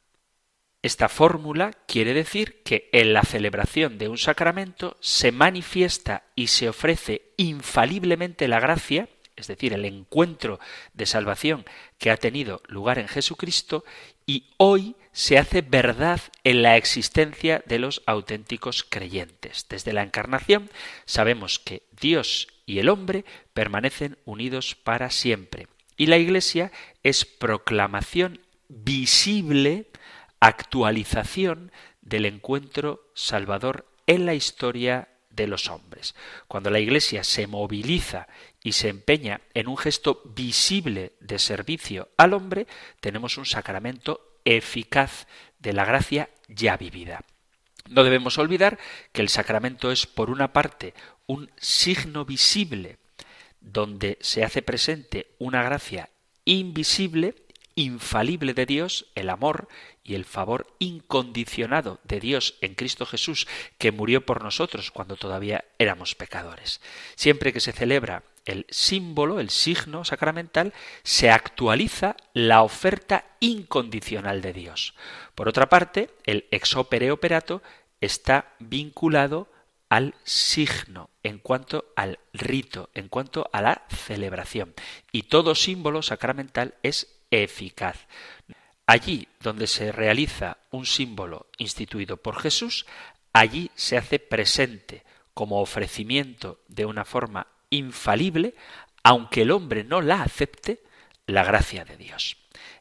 Esta 0.84 1.08
fórmula 1.08 1.70
quiere 1.86 2.12
decir 2.12 2.60
que 2.62 2.90
en 2.92 3.14
la 3.14 3.22
celebración 3.22 3.96
de 3.96 4.10
un 4.10 4.18
sacramento 4.18 4.98
se 5.00 5.32
manifiesta 5.32 6.24
y 6.34 6.48
se 6.48 6.68
ofrece 6.68 7.32
infaliblemente 7.38 8.48
la 8.48 8.60
gracia, 8.60 9.08
es 9.34 9.46
decir, 9.46 9.72
el 9.72 9.86
encuentro 9.86 10.60
de 10.92 11.06
salvación 11.06 11.64
que 11.96 12.10
ha 12.10 12.18
tenido 12.18 12.60
lugar 12.68 12.98
en 12.98 13.08
Jesucristo, 13.08 13.82
y 14.26 14.50
hoy 14.58 14.94
se 15.10 15.38
hace 15.38 15.62
verdad 15.62 16.20
en 16.44 16.60
la 16.60 16.76
existencia 16.76 17.64
de 17.64 17.78
los 17.78 18.02
auténticos 18.04 18.84
creyentes. 18.86 19.64
Desde 19.70 19.94
la 19.94 20.02
encarnación 20.02 20.68
sabemos 21.06 21.58
que 21.58 21.84
Dios 21.98 22.48
y 22.66 22.78
el 22.80 22.90
hombre 22.90 23.24
permanecen 23.54 24.18
unidos 24.26 24.74
para 24.74 25.08
siempre. 25.08 25.66
Y 25.96 26.08
la 26.08 26.18
Iglesia 26.18 26.72
es 27.02 27.24
proclamación 27.24 28.40
visible, 28.68 29.86
actualización 30.46 31.72
del 32.02 32.26
encuentro 32.26 33.10
salvador 33.14 33.86
en 34.06 34.26
la 34.26 34.34
historia 34.34 35.08
de 35.30 35.46
los 35.46 35.70
hombres. 35.70 36.14
Cuando 36.48 36.68
la 36.70 36.80
Iglesia 36.80 37.24
se 37.24 37.46
moviliza 37.46 38.28
y 38.62 38.72
se 38.72 38.90
empeña 38.90 39.40
en 39.54 39.68
un 39.68 39.78
gesto 39.78 40.20
visible 40.36 41.12
de 41.20 41.38
servicio 41.38 42.10
al 42.18 42.34
hombre, 42.34 42.66
tenemos 43.00 43.38
un 43.38 43.46
sacramento 43.46 44.38
eficaz 44.44 45.26
de 45.58 45.72
la 45.72 45.86
gracia 45.86 46.28
ya 46.48 46.76
vivida. 46.76 47.24
No 47.88 48.04
debemos 48.04 48.36
olvidar 48.36 48.78
que 49.12 49.22
el 49.22 49.30
sacramento 49.30 49.90
es, 49.90 50.06
por 50.06 50.28
una 50.28 50.52
parte, 50.52 50.92
un 51.26 51.50
signo 51.56 52.26
visible 52.26 52.98
donde 53.60 54.18
se 54.20 54.44
hace 54.44 54.60
presente 54.60 55.28
una 55.38 55.62
gracia 55.62 56.10
invisible 56.44 57.34
infalible 57.76 58.54
de 58.54 58.66
Dios, 58.66 59.06
el 59.14 59.30
amor 59.30 59.68
y 60.02 60.14
el 60.14 60.24
favor 60.24 60.66
incondicionado 60.78 62.00
de 62.04 62.20
Dios 62.20 62.56
en 62.60 62.74
Cristo 62.74 63.06
Jesús, 63.06 63.46
que 63.78 63.92
murió 63.92 64.24
por 64.24 64.42
nosotros 64.42 64.90
cuando 64.90 65.16
todavía 65.16 65.64
éramos 65.78 66.14
pecadores. 66.14 66.80
Siempre 67.16 67.52
que 67.52 67.60
se 67.60 67.72
celebra 67.72 68.22
el 68.44 68.66
símbolo, 68.68 69.40
el 69.40 69.50
signo 69.50 70.04
sacramental, 70.04 70.74
se 71.02 71.30
actualiza 71.30 72.16
la 72.34 72.62
oferta 72.62 73.24
incondicional 73.40 74.42
de 74.42 74.52
Dios. 74.52 74.94
Por 75.34 75.48
otra 75.48 75.68
parte, 75.68 76.10
el 76.24 76.46
ex 76.50 76.76
opere 76.76 77.10
operato 77.10 77.62
está 78.00 78.52
vinculado 78.58 79.48
al 79.88 80.14
signo, 80.24 81.10
en 81.22 81.38
cuanto 81.38 81.86
al 81.94 82.18
rito, 82.32 82.90
en 82.94 83.08
cuanto 83.08 83.48
a 83.52 83.62
la 83.62 83.82
celebración. 83.88 84.74
Y 85.12 85.24
todo 85.24 85.54
símbolo 85.54 86.02
sacramental 86.02 86.74
es 86.82 87.13
eficaz. 87.42 88.06
Allí 88.86 89.28
donde 89.40 89.66
se 89.66 89.92
realiza 89.92 90.58
un 90.70 90.86
símbolo 90.86 91.46
instituido 91.58 92.18
por 92.18 92.38
Jesús, 92.38 92.86
allí 93.32 93.70
se 93.74 93.96
hace 93.96 94.18
presente 94.18 95.04
como 95.32 95.60
ofrecimiento 95.60 96.60
de 96.68 96.86
una 96.86 97.04
forma 97.04 97.46
infalible, 97.70 98.54
aunque 99.02 99.42
el 99.42 99.50
hombre 99.50 99.84
no 99.84 100.00
la 100.00 100.22
acepte, 100.22 100.82
la 101.26 101.44
gracia 101.44 101.84
de 101.84 101.96
Dios. 101.96 102.36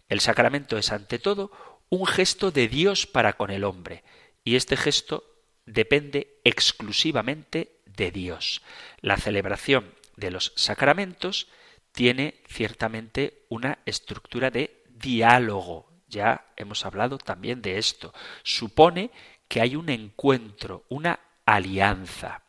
El 0.09 0.19
sacramento 0.19 0.77
es 0.77 0.91
ante 0.91 1.19
todo 1.19 1.51
un 1.89 2.05
gesto 2.05 2.51
de 2.51 2.67
Dios 2.67 3.07
para 3.07 3.33
con 3.33 3.49
el 3.49 3.63
hombre, 3.63 4.03
y 4.43 4.55
este 4.55 4.77
gesto 4.77 5.23
depende 5.65 6.39
exclusivamente 6.43 7.79
de 7.85 8.11
Dios. 8.11 8.61
La 9.01 9.17
celebración 9.17 9.93
de 10.15 10.31
los 10.31 10.53
sacramentos 10.55 11.47
tiene 11.93 12.41
ciertamente 12.47 13.45
una 13.49 13.79
estructura 13.85 14.49
de 14.51 14.83
diálogo. 14.89 15.89
Ya 16.09 16.45
hemos 16.57 16.85
hablado 16.85 17.17
también 17.17 17.61
de 17.61 17.77
esto. 17.77 18.13
Supone 18.43 19.11
que 19.47 19.61
hay 19.61 19.75
un 19.75 19.89
encuentro, 19.89 20.83
una 20.89 21.19
alianza. 21.45 22.41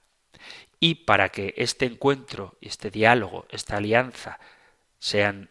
Y 0.80 0.96
para 0.96 1.28
que 1.28 1.54
este 1.56 1.86
encuentro, 1.86 2.56
este 2.60 2.90
diálogo, 2.90 3.46
esta 3.50 3.76
alianza 3.76 4.38
sean 4.98 5.50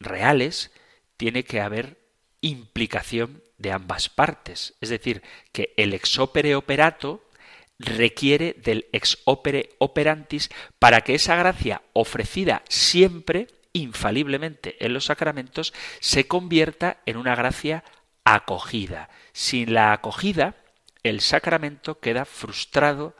reales, 0.00 0.70
tiene 1.16 1.44
que 1.44 1.60
haber 1.60 1.98
implicación 2.40 3.42
de 3.56 3.72
ambas 3.72 4.08
partes. 4.08 4.74
Es 4.80 4.88
decir, 4.88 5.22
que 5.52 5.74
el 5.76 5.94
ex 5.94 6.18
opere 6.18 6.54
operato 6.54 7.27
requiere 7.78 8.54
del 8.54 8.86
ex 8.92 9.18
opere 9.24 9.70
operantis 9.78 10.50
para 10.78 11.02
que 11.02 11.14
esa 11.14 11.36
gracia 11.36 11.82
ofrecida 11.92 12.62
siempre, 12.68 13.46
infaliblemente 13.72 14.84
en 14.84 14.92
los 14.92 15.06
sacramentos, 15.06 15.72
se 16.00 16.26
convierta 16.26 16.98
en 17.06 17.16
una 17.16 17.34
gracia 17.34 17.84
acogida. 18.24 19.08
Sin 19.32 19.74
la 19.74 19.92
acogida, 19.92 20.56
el 21.02 21.20
sacramento 21.20 22.00
queda 22.00 22.24
frustrado, 22.24 23.14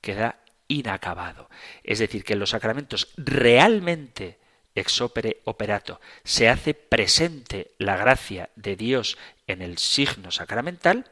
queda 0.00 0.40
inacabado. 0.68 1.48
Es 1.84 1.98
decir, 1.98 2.24
que 2.24 2.34
en 2.34 2.40
los 2.40 2.50
sacramentos 2.50 3.12
realmente 3.16 4.38
ex 4.74 5.00
opere 5.00 5.40
operato 5.44 6.00
se 6.24 6.48
hace 6.48 6.74
presente 6.74 7.72
la 7.78 7.96
gracia 7.96 8.50
de 8.56 8.76
Dios 8.76 9.18
en 9.46 9.62
el 9.62 9.78
signo 9.78 10.30
sacramental, 10.30 11.10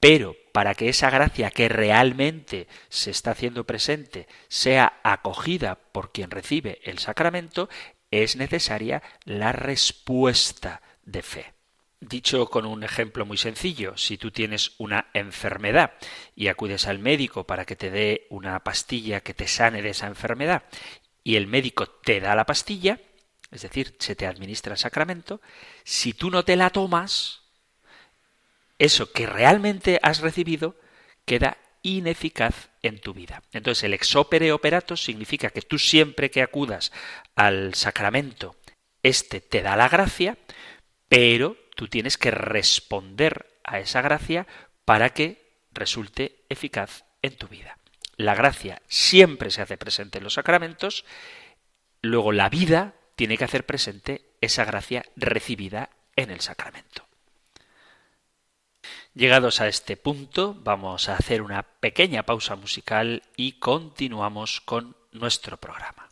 pero 0.00 0.36
para 0.52 0.74
que 0.74 0.88
esa 0.88 1.10
gracia 1.10 1.50
que 1.50 1.68
realmente 1.68 2.68
se 2.88 3.10
está 3.10 3.32
haciendo 3.32 3.64
presente 3.64 4.26
sea 4.48 5.00
acogida 5.02 5.76
por 5.92 6.12
quien 6.12 6.30
recibe 6.30 6.80
el 6.84 6.98
sacramento, 6.98 7.68
es 8.10 8.36
necesaria 8.36 9.02
la 9.24 9.52
respuesta 9.52 10.82
de 11.04 11.22
fe. 11.22 11.52
Dicho 12.00 12.48
con 12.48 12.64
un 12.64 12.84
ejemplo 12.84 13.26
muy 13.26 13.36
sencillo, 13.36 13.96
si 13.96 14.18
tú 14.18 14.30
tienes 14.30 14.72
una 14.78 15.08
enfermedad 15.14 15.94
y 16.36 16.46
acudes 16.46 16.86
al 16.86 17.00
médico 17.00 17.44
para 17.44 17.64
que 17.64 17.74
te 17.74 17.90
dé 17.90 18.26
una 18.30 18.62
pastilla 18.62 19.20
que 19.20 19.34
te 19.34 19.48
sane 19.48 19.82
de 19.82 19.90
esa 19.90 20.06
enfermedad 20.06 20.62
y 21.24 21.34
el 21.34 21.48
médico 21.48 21.86
te 21.86 22.20
da 22.20 22.36
la 22.36 22.46
pastilla, 22.46 23.00
es 23.50 23.62
decir, 23.62 23.96
se 23.98 24.14
te 24.14 24.26
administra 24.26 24.72
el 24.72 24.78
sacramento, 24.78 25.40
si 25.82 26.12
tú 26.12 26.30
no 26.30 26.44
te 26.44 26.54
la 26.54 26.70
tomas, 26.70 27.42
eso 28.78 29.12
que 29.12 29.26
realmente 29.26 29.98
has 30.02 30.20
recibido 30.20 30.76
queda 31.24 31.58
ineficaz 31.82 32.70
en 32.82 33.00
tu 33.00 33.14
vida. 33.14 33.42
Entonces 33.52 33.84
el 33.84 33.94
ex 33.94 34.14
opere 34.16 34.52
operato 34.52 34.96
significa 34.96 35.50
que 35.50 35.62
tú 35.62 35.78
siempre 35.78 36.30
que 36.30 36.42
acudas 36.42 36.92
al 37.34 37.74
sacramento, 37.74 38.56
éste 39.02 39.40
te 39.40 39.62
da 39.62 39.76
la 39.76 39.88
gracia, 39.88 40.38
pero 41.08 41.56
tú 41.76 41.88
tienes 41.88 42.18
que 42.18 42.30
responder 42.30 43.60
a 43.64 43.80
esa 43.80 44.02
gracia 44.02 44.46
para 44.84 45.10
que 45.10 45.66
resulte 45.72 46.44
eficaz 46.48 47.04
en 47.22 47.36
tu 47.36 47.48
vida. 47.48 47.78
La 48.16 48.34
gracia 48.34 48.82
siempre 48.88 49.50
se 49.50 49.62
hace 49.62 49.76
presente 49.76 50.18
en 50.18 50.24
los 50.24 50.34
sacramentos, 50.34 51.04
luego 52.02 52.32
la 52.32 52.48
vida 52.48 52.94
tiene 53.14 53.36
que 53.36 53.44
hacer 53.44 53.64
presente 53.64 54.36
esa 54.40 54.64
gracia 54.64 55.04
recibida 55.16 55.90
en 56.16 56.30
el 56.30 56.40
sacramento. 56.40 57.07
Llegados 59.14 59.60
a 59.60 59.68
este 59.68 59.96
punto, 59.96 60.56
vamos 60.62 61.08
a 61.08 61.16
hacer 61.16 61.42
una 61.42 61.62
pequeña 61.62 62.22
pausa 62.24 62.56
musical 62.56 63.22
y 63.36 63.52
continuamos 63.52 64.60
con 64.60 64.96
nuestro 65.12 65.56
programa. 65.56 66.08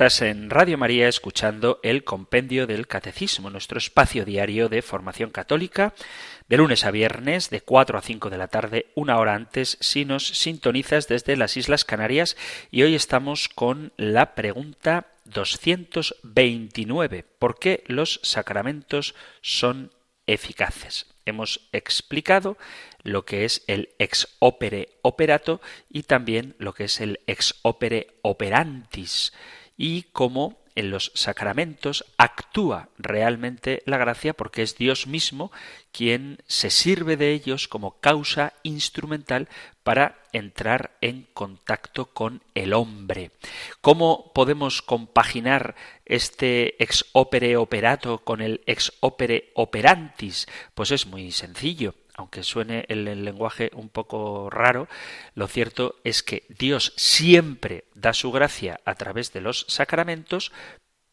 Estás 0.00 0.22
en 0.22 0.48
Radio 0.48 0.78
María 0.78 1.08
escuchando 1.08 1.78
el 1.82 2.04
Compendio 2.04 2.66
del 2.66 2.86
Catecismo, 2.86 3.50
nuestro 3.50 3.76
espacio 3.76 4.24
diario 4.24 4.70
de 4.70 4.80
formación 4.80 5.28
católica, 5.28 5.92
de 6.48 6.56
lunes 6.56 6.86
a 6.86 6.90
viernes, 6.90 7.50
de 7.50 7.60
4 7.60 7.98
a 7.98 8.00
5 8.00 8.30
de 8.30 8.38
la 8.38 8.48
tarde, 8.48 8.86
una 8.94 9.18
hora 9.18 9.34
antes, 9.34 9.76
si 9.82 10.06
nos 10.06 10.26
sintonizas 10.26 11.06
desde 11.06 11.36
las 11.36 11.58
Islas 11.58 11.84
Canarias. 11.84 12.38
Y 12.70 12.82
hoy 12.82 12.94
estamos 12.94 13.50
con 13.50 13.92
la 13.98 14.34
pregunta 14.34 15.08
229. 15.26 17.26
¿Por 17.38 17.58
qué 17.58 17.84
los 17.86 18.20
sacramentos 18.22 19.14
son 19.42 19.92
eficaces? 20.26 21.08
Hemos 21.26 21.68
explicado 21.72 22.56
lo 23.02 23.26
que 23.26 23.44
es 23.44 23.64
el 23.66 23.90
ex 23.98 24.28
opere 24.38 24.88
operato 25.02 25.60
y 25.90 26.04
también 26.04 26.56
lo 26.58 26.72
que 26.72 26.84
es 26.84 27.02
el 27.02 27.20
ex 27.26 27.56
opere 27.60 28.14
operantis 28.22 29.34
y 29.80 30.02
cómo 30.12 30.58
en 30.74 30.90
los 30.90 31.10
sacramentos 31.14 32.04
actúa 32.18 32.90
realmente 32.98 33.82
la 33.86 33.96
gracia 33.96 34.34
porque 34.34 34.60
es 34.60 34.76
Dios 34.76 35.06
mismo 35.06 35.50
quien 35.90 36.42
se 36.46 36.68
sirve 36.68 37.16
de 37.16 37.32
ellos 37.32 37.66
como 37.66 37.98
causa 37.98 38.52
instrumental 38.62 39.48
para 39.82 40.18
entrar 40.34 40.98
en 41.00 41.26
contacto 41.32 42.12
con 42.12 42.42
el 42.54 42.74
hombre. 42.74 43.30
¿Cómo 43.80 44.32
podemos 44.34 44.82
compaginar 44.82 45.76
este 46.04 46.82
ex 46.82 47.06
opere 47.12 47.56
operato 47.56 48.18
con 48.18 48.42
el 48.42 48.60
ex 48.66 48.92
opere 49.00 49.50
operantis? 49.54 50.46
Pues 50.74 50.90
es 50.90 51.06
muy 51.06 51.32
sencillo 51.32 51.94
aunque 52.20 52.42
suene 52.42 52.84
el, 52.88 53.08
el, 53.08 53.24
lenguaje 53.24 53.70
un 53.74 53.88
poco 53.88 54.50
raro, 54.50 54.88
lo 55.34 55.48
cierto 55.48 55.96
es 56.04 56.22
que 56.22 56.44
Dios 56.48 56.92
siempre 56.96 57.84
da 57.94 58.12
su 58.12 58.30
gracia 58.30 58.80
a 58.84 58.94
través 58.94 59.32
de 59.32 59.40
los 59.40 59.64
sacramentos, 59.68 60.52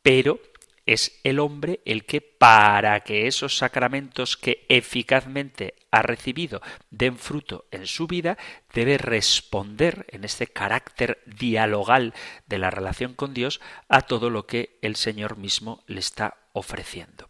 pero 0.02 0.40
es 0.86 1.20
el 1.24 1.40
hombre 1.40 1.80
el 1.86 2.06
que 2.06 2.22
para 2.22 3.00
que 3.02 3.28
esos 3.28 3.58
sacramentos 3.58 4.38
que 4.38 4.66
eficazmente 4.70 5.76
ha 5.92 6.02
recibido 6.02 6.62
den 6.90 7.18
fruto 7.18 7.66
en 7.72 7.88
su 7.88 8.08
vida, 8.08 8.38
debe 8.74 8.98
responder 8.98 10.06
en 10.10 10.26
este 10.26 10.48
carácter 10.48 11.22
dialogal 11.26 12.14
de 12.48 12.58
la 12.58 12.70
relación 12.70 13.14
con 13.14 13.34
Dios 13.34 13.62
a 13.88 14.02
todo 14.02 14.30
lo 14.30 14.46
que 14.46 14.78
el 14.82 14.96
Señor 14.96 15.38
mismo 15.38 15.84
le 15.88 16.00
está 16.00 16.38
ofreciendo. 16.54 17.30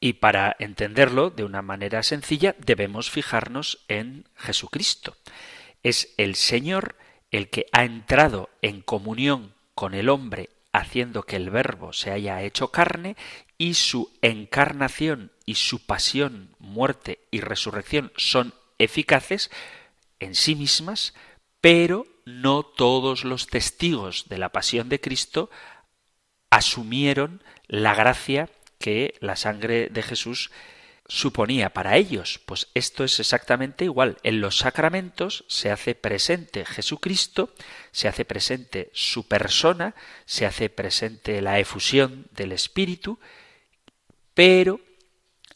Y 0.00 0.14
para 0.14 0.54
entenderlo 0.58 1.30
de 1.30 1.44
una 1.44 1.62
manera 1.62 2.02
sencilla 2.02 2.54
debemos 2.58 3.10
fijarnos 3.10 3.84
en 3.88 4.28
Jesucristo. 4.36 5.16
Es 5.82 6.14
el 6.18 6.34
Señor 6.36 6.96
el 7.30 7.50
que 7.50 7.66
ha 7.72 7.84
entrado 7.84 8.48
en 8.62 8.80
comunión 8.80 9.54
con 9.74 9.94
el 9.94 10.08
hombre 10.08 10.50
haciendo 10.72 11.22
que 11.22 11.36
el 11.36 11.50
Verbo 11.50 11.92
se 11.92 12.10
haya 12.10 12.42
hecho 12.42 12.70
carne 12.70 13.16
y 13.56 13.74
su 13.74 14.16
encarnación 14.22 15.32
y 15.44 15.56
su 15.56 15.84
pasión, 15.84 16.54
muerte 16.58 17.20
y 17.30 17.40
resurrección 17.40 18.12
son 18.16 18.54
eficaces 18.78 19.50
en 20.20 20.34
sí 20.34 20.54
mismas, 20.54 21.14
pero 21.60 22.06
no 22.24 22.62
todos 22.62 23.24
los 23.24 23.46
testigos 23.46 24.28
de 24.28 24.38
la 24.38 24.50
pasión 24.50 24.88
de 24.88 25.00
Cristo 25.00 25.50
asumieron 26.50 27.42
la 27.66 27.94
gracia 27.94 28.48
que 28.78 29.14
la 29.20 29.36
sangre 29.36 29.88
de 29.88 30.02
Jesús 30.02 30.50
suponía 31.06 31.70
para 31.70 31.96
ellos. 31.96 32.40
Pues 32.44 32.68
esto 32.74 33.04
es 33.04 33.18
exactamente 33.18 33.84
igual. 33.84 34.18
En 34.22 34.40
los 34.40 34.58
sacramentos 34.58 35.44
se 35.48 35.70
hace 35.70 35.94
presente 35.94 36.64
Jesucristo, 36.64 37.54
se 37.92 38.08
hace 38.08 38.24
presente 38.24 38.90
su 38.92 39.26
persona, 39.26 39.94
se 40.26 40.46
hace 40.46 40.68
presente 40.68 41.40
la 41.40 41.58
efusión 41.58 42.26
del 42.32 42.52
Espíritu, 42.52 43.18
pero 44.34 44.80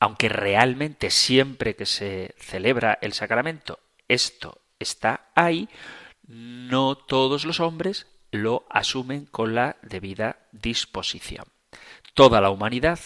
aunque 0.00 0.28
realmente 0.28 1.10
siempre 1.10 1.76
que 1.76 1.86
se 1.86 2.34
celebra 2.38 2.98
el 3.00 3.12
sacramento 3.12 3.78
esto 4.12 4.60
está 4.78 5.30
ahí, 5.34 5.68
no 6.26 6.96
todos 6.96 7.44
los 7.44 7.60
hombres 7.60 8.06
lo 8.30 8.66
asumen 8.68 9.26
con 9.26 9.54
la 9.54 9.76
debida 9.82 10.38
disposición. 10.52 11.46
Toda 12.14 12.40
la 12.40 12.50
humanidad, 12.50 12.98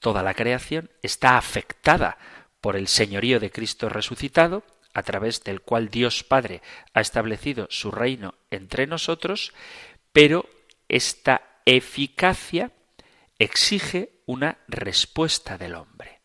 toda 0.00 0.22
la 0.22 0.34
creación 0.34 0.90
está 1.02 1.36
afectada 1.36 2.18
por 2.60 2.76
el 2.76 2.88
señorío 2.88 3.40
de 3.40 3.50
Cristo 3.50 3.88
resucitado, 3.88 4.64
a 4.94 5.02
través 5.02 5.44
del 5.44 5.60
cual 5.60 5.88
Dios 5.90 6.24
Padre 6.24 6.62
ha 6.92 7.00
establecido 7.00 7.68
su 7.70 7.90
reino 7.90 8.34
entre 8.50 8.86
nosotros, 8.86 9.52
pero 10.12 10.48
esta 10.88 11.42
eficacia 11.64 12.72
exige 13.38 14.22
una 14.26 14.58
respuesta 14.66 15.58
del 15.58 15.74
hombre. 15.74 16.20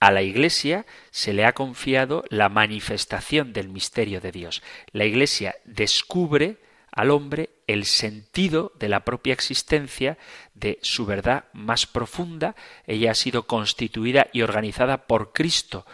A 0.00 0.10
la 0.10 0.22
Iglesia 0.22 0.86
se 1.10 1.32
le 1.32 1.44
ha 1.44 1.54
confiado 1.54 2.24
la 2.28 2.48
manifestación 2.48 3.52
del 3.52 3.68
misterio 3.68 4.20
de 4.20 4.32
Dios. 4.32 4.62
La 4.92 5.04
Iglesia 5.04 5.56
descubre 5.64 6.58
al 6.92 7.10
hombre 7.10 7.50
el 7.68 7.84
sentido 7.84 8.72
de 8.80 8.88
la 8.88 9.04
propia 9.04 9.34
existencia, 9.34 10.18
de 10.54 10.80
su 10.82 11.06
verdad 11.06 11.44
más 11.52 11.86
profunda. 11.86 12.56
Ella 12.86 13.12
ha 13.12 13.14
sido 13.14 13.46
constituida 13.46 14.26
y 14.32 14.42
organizada 14.42 15.06
por 15.06 15.32
Cristo 15.32 15.86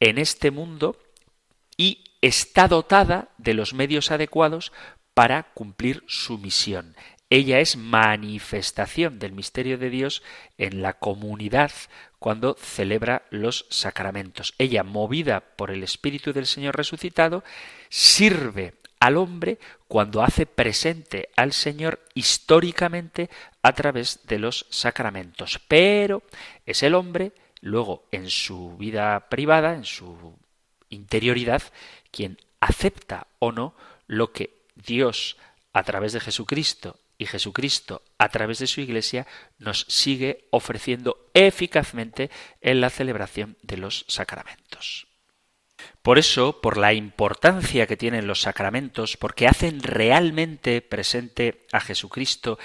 en 0.00 0.18
este 0.18 0.50
mundo 0.50 0.96
y 1.76 2.04
está 2.22 2.66
dotada 2.66 3.28
de 3.38 3.54
los 3.54 3.74
medios 3.74 4.10
adecuados 4.10 4.72
para 5.14 5.44
cumplir 5.54 6.02
su 6.08 6.38
misión. 6.38 6.96
Ella 7.30 7.60
es 7.60 7.76
manifestación 7.76 9.18
del 9.18 9.32
misterio 9.32 9.76
de 9.76 9.90
Dios 9.90 10.22
en 10.56 10.80
la 10.80 10.94
comunidad 10.94 11.72
cuando 12.18 12.56
celebra 12.58 13.26
los 13.28 13.66
sacramentos. 13.68 14.54
Ella, 14.56 14.82
movida 14.82 15.40
por 15.56 15.70
el 15.70 15.82
Espíritu 15.82 16.32
del 16.32 16.46
Señor 16.46 16.76
resucitado, 16.76 17.44
sirve 17.90 18.74
al 19.00 19.16
hombre 19.16 19.58
cuando 19.86 20.22
hace 20.22 20.46
presente 20.46 21.30
al 21.36 21.52
Señor 21.52 22.00
históricamente 22.14 23.30
a 23.62 23.72
través 23.72 24.26
de 24.26 24.38
los 24.38 24.66
sacramentos. 24.70 25.60
Pero 25.68 26.22
es 26.66 26.82
el 26.82 26.94
hombre, 26.94 27.32
luego 27.60 28.06
en 28.12 28.30
su 28.30 28.76
vida 28.76 29.28
privada, 29.28 29.74
en 29.74 29.84
su 29.84 30.36
interioridad, 30.88 31.62
quien 32.10 32.38
acepta 32.60 33.26
o 33.38 33.52
no 33.52 33.74
lo 34.06 34.32
que 34.32 34.62
Dios 34.74 35.36
a 35.72 35.82
través 35.82 36.12
de 36.12 36.20
Jesucristo 36.20 36.98
y 37.18 37.26
Jesucristo 37.26 38.02
a 38.16 38.28
través 38.28 38.60
de 38.60 38.68
su 38.68 38.80
Iglesia 38.80 39.26
nos 39.58 39.86
sigue 39.88 40.46
ofreciendo 40.50 41.30
eficazmente 41.34 42.30
en 42.60 42.80
la 42.80 42.90
celebración 42.90 43.56
de 43.62 43.76
los 43.76 44.04
sacramentos. 44.08 45.07
Por 46.02 46.18
eso, 46.18 46.60
por 46.60 46.76
la 46.76 46.92
importancia 46.92 47.86
que 47.86 47.96
tienen 47.96 48.26
los 48.26 48.40
sacramentos, 48.40 49.16
porque 49.16 49.46
hacen 49.46 49.82
realmente 49.82 50.80
presente 50.82 51.66
a 51.72 51.80
Jesucristo 51.80 52.58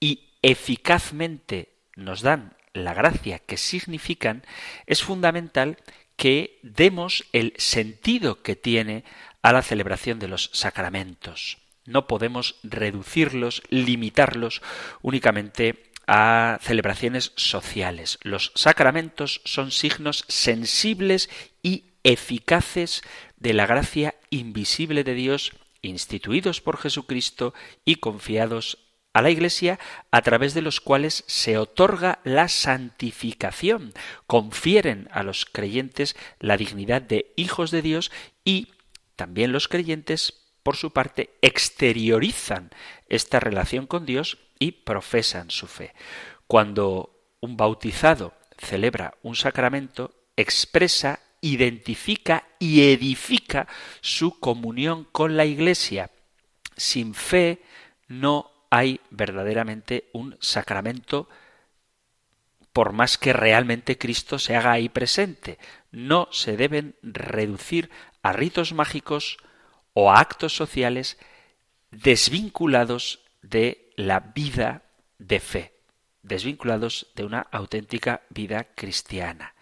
y 0.00 0.38
eficazmente 0.42 1.78
nos 1.96 2.22
dan 2.22 2.56
la 2.72 2.94
gracia 2.94 3.38
que 3.38 3.56
significan, 3.56 4.44
es 4.86 5.02
fundamental 5.02 5.78
que 6.16 6.58
demos 6.62 7.24
el 7.32 7.54
sentido 7.56 8.42
que 8.42 8.56
tiene 8.56 9.04
a 9.42 9.52
la 9.52 9.62
celebración 9.62 10.18
de 10.18 10.28
los 10.28 10.50
sacramentos. 10.52 11.58
No 11.84 12.06
podemos 12.06 12.56
reducirlos, 12.62 13.62
limitarlos 13.70 14.60
únicamente 15.00 15.87
a 16.08 16.58
celebraciones 16.62 17.32
sociales. 17.36 18.18
Los 18.22 18.50
sacramentos 18.54 19.42
son 19.44 19.70
signos 19.70 20.24
sensibles 20.26 21.28
y 21.62 21.84
eficaces 22.02 23.02
de 23.36 23.52
la 23.52 23.66
gracia 23.66 24.14
invisible 24.30 25.04
de 25.04 25.14
Dios 25.14 25.52
instituidos 25.82 26.60
por 26.60 26.78
Jesucristo 26.78 27.54
y 27.84 27.96
confiados 27.96 28.78
a 29.12 29.22
la 29.22 29.30
Iglesia, 29.30 29.78
a 30.10 30.22
través 30.22 30.54
de 30.54 30.62
los 30.62 30.80
cuales 30.80 31.24
se 31.26 31.58
otorga 31.58 32.20
la 32.24 32.48
santificación, 32.48 33.92
confieren 34.26 35.08
a 35.12 35.22
los 35.22 35.44
creyentes 35.44 36.16
la 36.40 36.56
dignidad 36.56 37.02
de 37.02 37.32
hijos 37.36 37.70
de 37.70 37.82
Dios 37.82 38.10
y 38.44 38.68
también 39.16 39.52
los 39.52 39.68
creyentes, 39.68 40.52
por 40.62 40.76
su 40.76 40.92
parte, 40.92 41.30
exteriorizan 41.42 42.70
esta 43.08 43.40
relación 43.40 43.86
con 43.86 44.06
Dios 44.06 44.38
y 44.58 44.72
profesan 44.72 45.50
su 45.50 45.66
fe. 45.66 45.94
Cuando 46.46 47.14
un 47.40 47.56
bautizado 47.56 48.34
celebra 48.58 49.14
un 49.22 49.36
sacramento, 49.36 50.14
expresa, 50.36 51.20
identifica 51.40 52.48
y 52.58 52.90
edifica 52.90 53.68
su 54.00 54.38
comunión 54.40 55.04
con 55.12 55.36
la 55.36 55.44
Iglesia. 55.44 56.10
Sin 56.76 57.14
fe 57.14 57.62
no 58.08 58.50
hay 58.70 59.00
verdaderamente 59.10 60.08
un 60.12 60.36
sacramento 60.40 61.28
por 62.72 62.92
más 62.92 63.18
que 63.18 63.32
realmente 63.32 63.98
Cristo 63.98 64.38
se 64.38 64.54
haga 64.54 64.72
ahí 64.72 64.88
presente. 64.88 65.58
No 65.90 66.28
se 66.30 66.56
deben 66.56 66.94
reducir 67.02 67.90
a 68.22 68.32
ritos 68.32 68.72
mágicos 68.72 69.38
o 69.94 70.12
a 70.12 70.20
actos 70.20 70.54
sociales 70.54 71.18
desvinculados 71.90 73.24
de 73.42 73.87
la 73.98 74.20
vida 74.20 74.84
de 75.18 75.40
fe, 75.40 75.72
desvinculados 76.22 77.08
de 77.16 77.24
una 77.24 77.40
auténtica 77.40 78.22
vida 78.30 78.68
cristiana. 78.76 79.54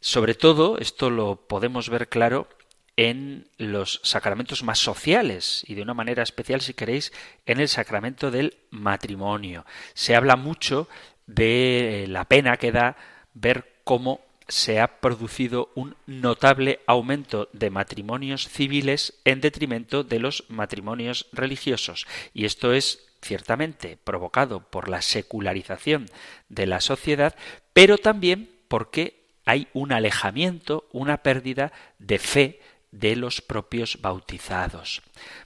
Sobre 0.00 0.34
todo, 0.34 0.78
esto 0.78 1.10
lo 1.10 1.46
podemos 1.46 1.88
ver 1.88 2.08
claro 2.08 2.48
en 2.96 3.48
los 3.56 4.00
sacramentos 4.02 4.64
más 4.64 4.80
sociales 4.80 5.62
y 5.68 5.74
de 5.74 5.82
una 5.82 5.94
manera 5.94 6.24
especial, 6.24 6.60
si 6.60 6.74
queréis, 6.74 7.12
en 7.44 7.60
el 7.60 7.68
sacramento 7.68 8.32
del 8.32 8.56
matrimonio. 8.70 9.64
Se 9.94 10.16
habla 10.16 10.34
mucho 10.34 10.88
de 11.26 12.06
la 12.08 12.24
pena 12.24 12.56
que 12.56 12.72
da 12.72 12.96
ver 13.32 13.76
cómo 13.84 14.22
se 14.48 14.80
ha 14.80 15.00
producido 15.00 15.70
un 15.76 15.94
notable 16.06 16.80
aumento 16.88 17.48
de 17.52 17.70
matrimonios 17.70 18.48
civiles 18.48 19.20
en 19.24 19.40
detrimento 19.40 20.02
de 20.02 20.18
los 20.18 20.44
matrimonios 20.48 21.26
religiosos. 21.32 22.08
Y 22.34 22.44
esto 22.44 22.72
es 22.72 23.05
ciertamente 23.22 23.98
provocado 24.02 24.60
por 24.60 24.88
la 24.88 25.02
secularización 25.02 26.06
de 26.48 26.66
la 26.66 26.80
sociedad, 26.80 27.34
pero 27.72 27.98
también 27.98 28.50
porque 28.68 29.26
hay 29.44 29.68
un 29.72 29.92
alejamiento, 29.92 30.88
una 30.92 31.18
pérdida 31.18 31.72
de 31.98 32.18
fe 32.18 32.60
de 32.90 33.16
los 33.16 33.40
propios 33.40 34.00
bautizados. 34.00 35.02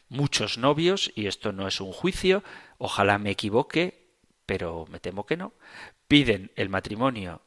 Muchos 0.08 0.58
novios, 0.58 1.12
y 1.14 1.26
esto 1.26 1.52
no 1.52 1.68
es 1.68 1.80
un 1.80 1.92
juicio, 1.92 2.42
ojalá 2.78 3.18
me 3.18 3.30
equivoque, 3.30 4.14
pero 4.46 4.86
me 4.90 5.00
temo 5.00 5.26
que 5.26 5.36
no, 5.36 5.52
piden 6.08 6.50
el 6.56 6.68
matrimonio 6.68 7.42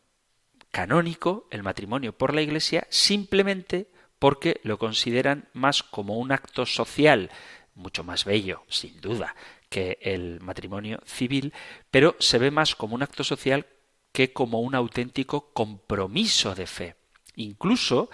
canónico, 0.72 1.48
el 1.52 1.64
matrimonio 1.64 2.18
por 2.18 2.34
la 2.34 2.42
Iglesia, 2.42 2.88
simplemente 2.90 3.88
porque 4.20 4.62
lo 4.64 4.78
consideran 4.78 5.50
más 5.54 5.84
como 5.84 6.18
un 6.18 6.32
acto 6.32 6.66
social, 6.66 7.30
mucho 7.76 8.04
más 8.04 8.26
bello, 8.26 8.64
sin 8.70 9.02
duda, 9.02 9.36
que 9.74 9.98
el 10.04 10.40
matrimonio 10.40 11.00
civil, 11.04 11.52
pero 11.90 12.16
se 12.20 12.38
ve 12.38 12.52
más 12.52 12.76
como 12.76 12.94
un 12.94 13.02
acto 13.02 13.24
social 13.24 13.66
que 14.12 14.32
como 14.32 14.62
un 14.62 14.76
auténtico 14.76 15.52
compromiso 15.52 16.54
de 16.54 16.68
fe. 16.68 16.96
Incluso 17.36 18.12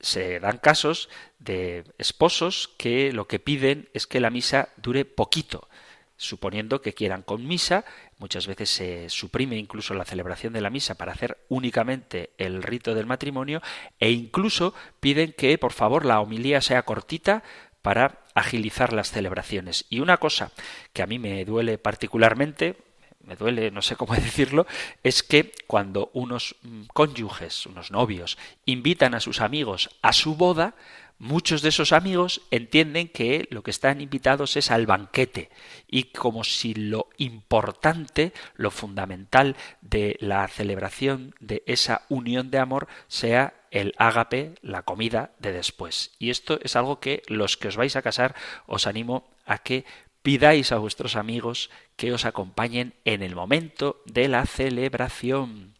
se 0.00 0.38
dan 0.38 0.58
casos 0.58 1.08
de 1.38 1.84
esposos 1.96 2.74
que 2.76 3.10
lo 3.14 3.26
que 3.26 3.38
piden 3.38 3.88
es 3.94 4.06
que 4.06 4.20
la 4.20 4.28
misa 4.28 4.68
dure 4.76 5.06
poquito, 5.06 5.70
suponiendo 6.18 6.82
que 6.82 6.92
quieran 6.92 7.22
con 7.22 7.46
misa, 7.46 7.86
muchas 8.18 8.46
veces 8.46 8.68
se 8.68 9.08
suprime 9.08 9.56
incluso 9.56 9.94
la 9.94 10.04
celebración 10.04 10.52
de 10.52 10.60
la 10.60 10.68
misa 10.68 10.96
para 10.96 11.12
hacer 11.12 11.38
únicamente 11.48 12.32
el 12.36 12.62
rito 12.62 12.94
del 12.94 13.06
matrimonio 13.06 13.62
e 13.98 14.10
incluso 14.10 14.74
piden 15.00 15.32
que 15.32 15.56
por 15.56 15.72
favor 15.72 16.04
la 16.04 16.20
homilía 16.20 16.60
sea 16.60 16.82
cortita 16.82 17.42
para 17.88 18.18
agilizar 18.34 18.92
las 18.92 19.10
celebraciones. 19.10 19.86
Y 19.88 20.00
una 20.00 20.18
cosa 20.18 20.50
que 20.92 21.00
a 21.00 21.06
mí 21.06 21.18
me 21.18 21.42
duele 21.46 21.78
particularmente, 21.78 22.76
me 23.24 23.34
duele, 23.34 23.70
no 23.70 23.80
sé 23.80 23.96
cómo 23.96 24.14
decirlo, 24.14 24.66
es 25.02 25.22
que 25.22 25.52
cuando 25.66 26.10
unos 26.12 26.56
mm, 26.60 26.82
cónyuges, 26.92 27.64
unos 27.64 27.90
novios, 27.90 28.36
invitan 28.66 29.14
a 29.14 29.20
sus 29.20 29.40
amigos 29.40 29.88
a 30.02 30.12
su 30.12 30.34
boda, 30.34 30.74
muchos 31.18 31.62
de 31.62 31.70
esos 31.70 31.92
amigos 31.92 32.42
entienden 32.50 33.08
que 33.08 33.48
lo 33.50 33.62
que 33.62 33.70
están 33.70 34.00
invitados 34.00 34.56
es 34.56 34.70
al 34.70 34.86
banquete 34.86 35.50
y 35.86 36.04
como 36.04 36.44
si 36.44 36.74
lo 36.74 37.08
importante, 37.16 38.32
lo 38.54 38.70
fundamental 38.70 39.56
de 39.80 40.16
la 40.20 40.46
celebración 40.48 41.34
de 41.40 41.62
esa 41.66 42.02
unión 42.08 42.50
de 42.50 42.58
amor 42.58 42.88
sea 43.08 43.54
el 43.70 43.94
ágape, 43.98 44.54
la 44.62 44.82
comida 44.82 45.32
de 45.38 45.52
después. 45.52 46.12
Y 46.18 46.30
esto 46.30 46.58
es 46.62 46.76
algo 46.76 47.00
que 47.00 47.22
los 47.26 47.56
que 47.56 47.68
os 47.68 47.76
vais 47.76 47.96
a 47.96 48.02
casar 48.02 48.34
os 48.66 48.86
animo 48.86 49.28
a 49.44 49.58
que 49.58 49.84
pidáis 50.22 50.72
a 50.72 50.78
vuestros 50.78 51.16
amigos 51.16 51.70
que 51.96 52.12
os 52.12 52.24
acompañen 52.24 52.94
en 53.04 53.22
el 53.22 53.34
momento 53.34 54.02
de 54.06 54.28
la 54.28 54.46
celebración. 54.46 55.74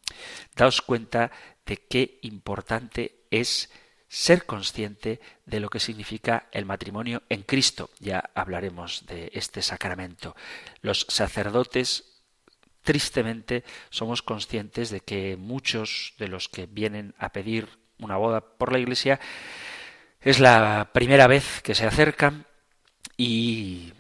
Daos 0.57 0.83
cuenta 0.83 1.31
de 1.67 1.77
qué 1.77 2.19
importante 2.23 3.27
es 3.31 3.71
ser 4.09 4.47
consciente 4.47 5.21
de 5.45 5.61
lo 5.61 5.69
que 5.69 5.81
significa 5.81 6.49
el 6.53 6.65
matrimonio 6.65 7.23
en 7.29 7.43
Cristo. 7.43 7.91
Ya 8.01 8.31
hablaremos 8.35 9.07
de 9.07 9.31
este 9.35 9.63
sacramento. 9.63 10.35
Los 10.81 11.07
sacerdotes 11.09 12.23
tristemente 12.83 13.65
somos 13.91 14.23
conscientes 14.23 14.91
de 14.91 15.01
que 15.01 15.37
muchos 15.37 16.15
de 16.19 16.29
los 16.29 16.49
que 16.49 16.67
vienen 16.67 17.15
a 17.19 17.33
pedir 17.33 17.69
una 17.99 18.17
boda 18.17 18.41
por 18.41 18.73
la 18.73 18.79
Iglesia 18.79 19.21
es 20.21 20.41
la 20.41 20.91
primera 20.93 21.27
vez 21.27 21.61
que 21.63 21.75
se 21.75 21.87
acercan 21.87 22.47
y 23.17 23.93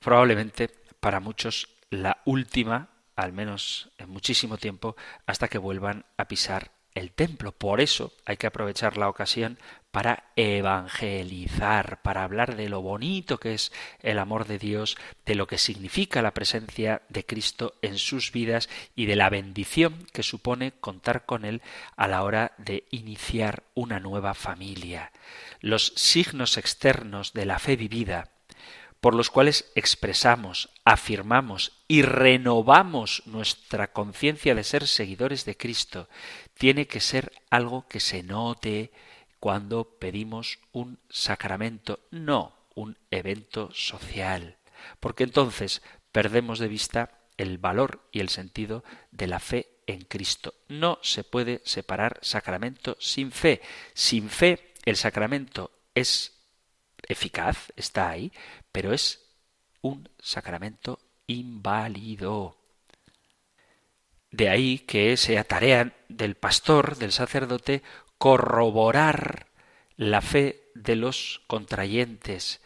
probablemente 0.00 0.68
para 1.00 1.20
muchos 1.20 1.68
la 1.90 2.22
última, 2.24 2.88
al 3.14 3.32
menos 3.32 3.90
en 3.98 4.08
muchísimo 4.08 4.56
tiempo, 4.56 4.96
hasta 5.26 5.48
que 5.48 5.58
vuelvan 5.58 6.06
a 6.16 6.28
pisar 6.28 6.77
el 6.98 7.12
templo. 7.12 7.52
Por 7.52 7.80
eso 7.80 8.12
hay 8.24 8.36
que 8.36 8.46
aprovechar 8.46 8.96
la 8.96 9.08
ocasión 9.08 9.58
para 9.90 10.24
evangelizar, 10.36 12.02
para 12.02 12.22
hablar 12.22 12.56
de 12.56 12.68
lo 12.68 12.82
bonito 12.82 13.38
que 13.38 13.54
es 13.54 13.72
el 14.00 14.18
amor 14.18 14.46
de 14.46 14.58
Dios, 14.58 14.98
de 15.24 15.34
lo 15.34 15.46
que 15.46 15.58
significa 15.58 16.20
la 16.20 16.34
presencia 16.34 17.02
de 17.08 17.24
Cristo 17.24 17.74
en 17.80 17.96
sus 17.98 18.30
vidas 18.32 18.68
y 18.94 19.06
de 19.06 19.16
la 19.16 19.30
bendición 19.30 20.06
que 20.12 20.22
supone 20.22 20.72
contar 20.72 21.24
con 21.24 21.44
Él 21.44 21.62
a 21.96 22.06
la 22.06 22.22
hora 22.22 22.52
de 22.58 22.84
iniciar 22.90 23.62
una 23.74 23.98
nueva 23.98 24.34
familia. 24.34 25.10
Los 25.60 25.92
signos 25.96 26.58
externos 26.58 27.32
de 27.32 27.46
la 27.46 27.58
fe 27.58 27.76
vivida, 27.76 28.30
por 29.00 29.14
los 29.14 29.30
cuales 29.30 29.70
expresamos, 29.74 30.70
afirmamos 30.84 31.72
y 31.86 32.02
renovamos 32.02 33.22
nuestra 33.26 33.92
conciencia 33.92 34.54
de 34.54 34.64
ser 34.64 34.86
seguidores 34.86 35.44
de 35.44 35.56
Cristo, 35.56 36.08
tiene 36.58 36.86
que 36.86 37.00
ser 37.00 37.32
algo 37.50 37.86
que 37.88 38.00
se 38.00 38.22
note 38.22 38.92
cuando 39.40 39.98
pedimos 39.98 40.58
un 40.72 40.98
sacramento, 41.08 42.00
no 42.10 42.54
un 42.74 42.98
evento 43.10 43.70
social, 43.72 44.58
porque 45.00 45.24
entonces 45.24 45.82
perdemos 46.12 46.58
de 46.58 46.68
vista 46.68 47.18
el 47.36 47.58
valor 47.58 48.08
y 48.12 48.20
el 48.20 48.28
sentido 48.28 48.84
de 49.12 49.28
la 49.28 49.38
fe 49.38 49.78
en 49.86 50.02
Cristo. 50.02 50.54
No 50.68 50.98
se 51.02 51.24
puede 51.24 51.62
separar 51.64 52.18
sacramento 52.22 52.96
sin 53.00 53.32
fe. 53.32 53.62
Sin 53.94 54.28
fe 54.28 54.74
el 54.84 54.96
sacramento 54.96 55.70
es 55.94 56.34
eficaz, 57.06 57.72
está 57.76 58.10
ahí, 58.10 58.32
pero 58.72 58.92
es 58.92 59.24
un 59.80 60.08
sacramento 60.18 60.98
inválido. 61.26 62.57
De 64.30 64.48
ahí 64.48 64.80
que 64.80 65.16
sea 65.16 65.44
tarea 65.44 65.92
del 66.08 66.34
pastor, 66.34 66.96
del 66.96 67.12
sacerdote, 67.12 67.82
corroborar 68.18 69.46
la 69.96 70.20
fe 70.20 70.60
de 70.74 70.96
los 70.96 71.42
contrayentes, 71.46 72.60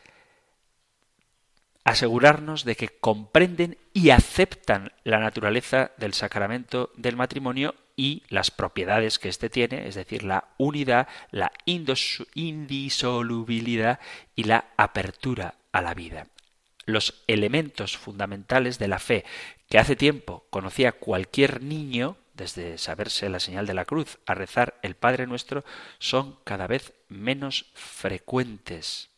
asegurarnos 1.84 2.64
de 2.64 2.76
que 2.76 2.88
comprenden 2.88 3.76
y 3.92 4.10
aceptan 4.10 4.92
la 5.04 5.18
naturaleza 5.18 5.92
del 5.98 6.14
sacramento 6.14 6.90
del 6.96 7.16
matrimonio 7.16 7.74
y 7.96 8.22
las 8.28 8.50
propiedades 8.50 9.18
que 9.18 9.28
éste 9.28 9.50
tiene, 9.50 9.86
es 9.86 9.94
decir, 9.94 10.24
la 10.24 10.48
unidad, 10.58 11.06
la 11.30 11.52
indisolubilidad 11.64 14.00
y 14.34 14.44
la 14.44 14.64
apertura 14.76 15.54
a 15.72 15.82
la 15.82 15.94
vida. 15.94 16.26
Los 16.85 17.22
elementos 17.26 17.97
fundamentales 17.97 18.78
de 18.78 18.89
la 18.89 18.99
fe 18.99 19.24
que 19.68 19.78
hace 19.78 19.97
tiempo 19.97 20.47
conocía 20.51 20.93
cualquier 20.93 21.62
niño, 21.62 22.16
desde 22.35 22.78
saberse 22.78 23.28
la 23.28 23.41
señal 23.41 23.66
de 23.66 23.74
la 23.74 23.85
cruz 23.85 24.18
a 24.26 24.35
rezar 24.35 24.78
el 24.83 24.95
Padre 24.95 25.26
Nuestro, 25.26 25.64
son 25.99 26.39
cada 26.45 26.66
vez 26.66 26.93
menos 27.09 27.66
frecuentes. 27.74 29.11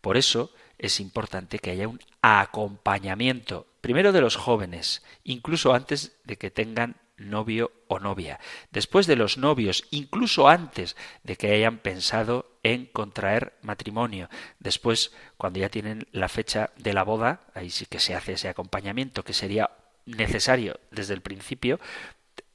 Por 0.00 0.16
eso 0.16 0.52
es 0.78 1.00
importante 1.00 1.58
que 1.58 1.70
haya 1.70 1.88
un 1.88 2.00
acompañamiento, 2.20 3.66
primero 3.80 4.12
de 4.12 4.20
los 4.20 4.36
jóvenes, 4.36 5.02
incluso 5.24 5.72
antes 5.74 6.16
de 6.24 6.36
que 6.36 6.50
tengan 6.50 6.96
novio 7.16 7.72
o 7.88 7.98
novia. 7.98 8.40
Después 8.70 9.06
de 9.06 9.16
los 9.16 9.38
novios, 9.38 9.84
incluso 9.90 10.48
antes 10.48 10.96
de 11.22 11.36
que 11.36 11.52
hayan 11.52 11.78
pensado 11.78 12.58
en 12.62 12.86
contraer 12.86 13.54
matrimonio. 13.62 14.28
Después, 14.58 15.12
cuando 15.36 15.58
ya 15.58 15.68
tienen 15.68 16.06
la 16.12 16.28
fecha 16.28 16.70
de 16.76 16.92
la 16.92 17.02
boda, 17.02 17.40
ahí 17.54 17.70
sí 17.70 17.86
que 17.86 18.00
se 18.00 18.14
hace 18.14 18.34
ese 18.34 18.48
acompañamiento 18.48 19.24
que 19.24 19.32
sería 19.32 19.70
necesario 20.06 20.78
desde 20.90 21.14
el 21.14 21.20
principio 21.20 21.80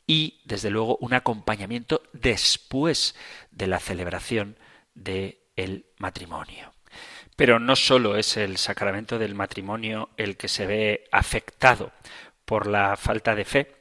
y, 0.06 0.42
desde 0.46 0.70
luego, 0.70 0.98
un 1.02 1.14
acompañamiento 1.14 2.02
después 2.14 3.16
de 3.52 3.68
la 3.68 3.80
celebración 3.80 4.58
del 4.94 5.38
el 5.56 5.86
matrimonio. 5.98 6.72
Pero 7.36 7.60
no 7.60 7.76
solo 7.76 8.16
es 8.16 8.38
el 8.38 8.58
sacramento 8.58 9.20
del 9.20 9.36
matrimonio 9.36 10.10
el 10.18 10.38
que 10.38 10.48
se 10.48 10.66
ve 10.66 11.08
afectado 11.12 11.92
por 12.46 12.68
la 12.68 12.96
falta 12.96 13.36
de 13.36 13.46
fe, 13.46 13.77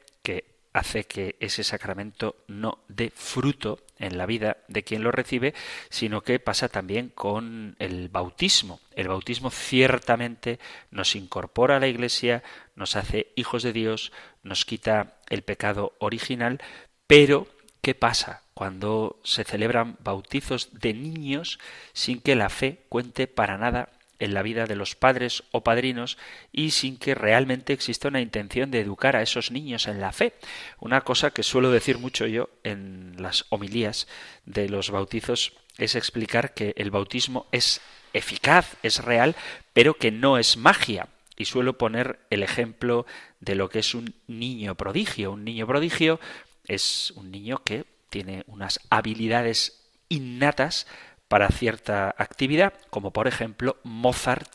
hace 0.77 1.05
que 1.05 1.37
ese 1.41 1.64
sacramento 1.64 2.37
no 2.49 2.81
dé 2.89 3.11
fruto 3.14 3.81
en 3.99 4.18
la 4.18 4.27
vida 4.27 4.59
de 4.68 4.83
quien 4.83 5.03
lo 5.03 5.11
recibe, 5.11 5.55
sino 5.89 6.20
que 6.20 6.39
pasa 6.39 6.68
también 6.68 7.09
con 7.09 7.77
el 7.79 8.11
bautismo. 8.11 8.81
El 8.95 9.09
bautismo 9.09 9.51
ciertamente 9.51 10.59
nos 10.91 11.16
incorpora 11.16 11.77
a 11.77 11.81
la 11.81 11.89
Iglesia, 11.89 12.43
nos 12.74 12.95
hace 12.95 13.33
hijos 13.37 13.62
de 13.62 13.72
Dios, 13.72 14.12
nos 14.43 14.66
quita 14.66 15.14
el 15.31 15.41
pecado 15.41 15.95
original, 15.99 16.61
pero 17.07 17.47
¿qué 17.81 17.95
pasa 17.95 18.43
cuando 18.53 19.18
se 19.24 19.45
celebran 19.45 19.97
bautizos 20.01 20.68
de 20.79 20.93
niños 20.93 21.59
sin 21.95 22.20
que 22.20 22.37
la 22.37 22.51
fe 22.51 22.85
cuente 22.91 23.27
para 23.29 23.57
nada 23.57 23.95
en 24.18 24.34
la 24.34 24.42
vida 24.42 24.66
de 24.66 24.76
los 24.76 24.94
padres 24.94 25.44
o 25.52 25.62
padrinos 25.62 26.18
y 26.52 26.70
sin 26.70 26.96
que 26.96 27.14
realmente 27.14 27.72
exista 27.72 28.08
una 28.08 28.20
intención 28.20 28.70
de 28.70 28.80
educar 28.80 29.16
a 29.16 29.22
esos 29.22 29.50
niños 29.50 29.86
en 29.86 30.00
la 30.00 30.12
fe. 30.12 30.34
Una 30.80 31.02
cosa 31.02 31.30
que 31.30 31.42
suelo 31.42 31.70
decir 31.70 31.98
mucho 31.98 32.26
yo 32.26 32.50
en 32.64 33.14
las 33.18 33.46
homilías 33.50 34.06
de 34.44 34.68
los 34.68 34.90
bautizos 34.90 35.52
es 35.78 35.94
explicar 35.94 36.54
que 36.54 36.74
el 36.76 36.90
bautismo 36.90 37.46
es 37.52 37.80
eficaz, 38.12 38.76
es 38.82 39.04
real, 39.04 39.36
pero 39.72 39.94
que 39.94 40.10
no 40.10 40.38
es 40.38 40.56
magia. 40.56 41.08
Y 41.36 41.44
suelo 41.44 41.76
poner 41.76 42.18
el 42.30 42.42
ejemplo 42.42 43.04
de 43.40 43.54
lo 43.56 43.68
que 43.68 43.80
es 43.80 43.94
un 43.94 44.14
niño 44.26 44.74
prodigio. 44.74 45.32
Un 45.32 45.44
niño 45.44 45.66
prodigio 45.66 46.18
es 46.66 47.12
un 47.12 47.30
niño 47.30 47.62
que 47.62 47.84
tiene 48.08 48.44
unas 48.46 48.80
habilidades 48.88 49.86
innatas 50.08 50.86
para 51.29 51.49
cierta 51.49 52.14
actividad, 52.16 52.74
como 52.91 53.12
por 53.12 53.27
ejemplo 53.27 53.79
Mozart 53.83 54.51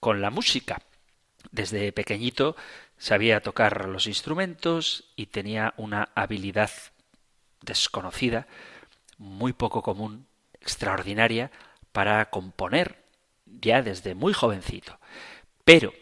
con 0.00 0.20
la 0.20 0.30
música. 0.30 0.82
Desde 1.50 1.92
pequeñito 1.92 2.56
sabía 2.98 3.40
tocar 3.40 3.88
los 3.88 4.06
instrumentos 4.06 5.04
y 5.16 5.26
tenía 5.26 5.74
una 5.76 6.08
habilidad 6.14 6.70
desconocida, 7.62 8.46
muy 9.18 9.52
poco 9.52 9.82
común, 9.82 10.26
extraordinaria, 10.60 11.50
para 11.92 12.28
componer 12.30 13.02
ya 13.46 13.82
desde 13.82 14.14
muy 14.14 14.32
jovencito. 14.32 14.98
Pero 15.64 15.92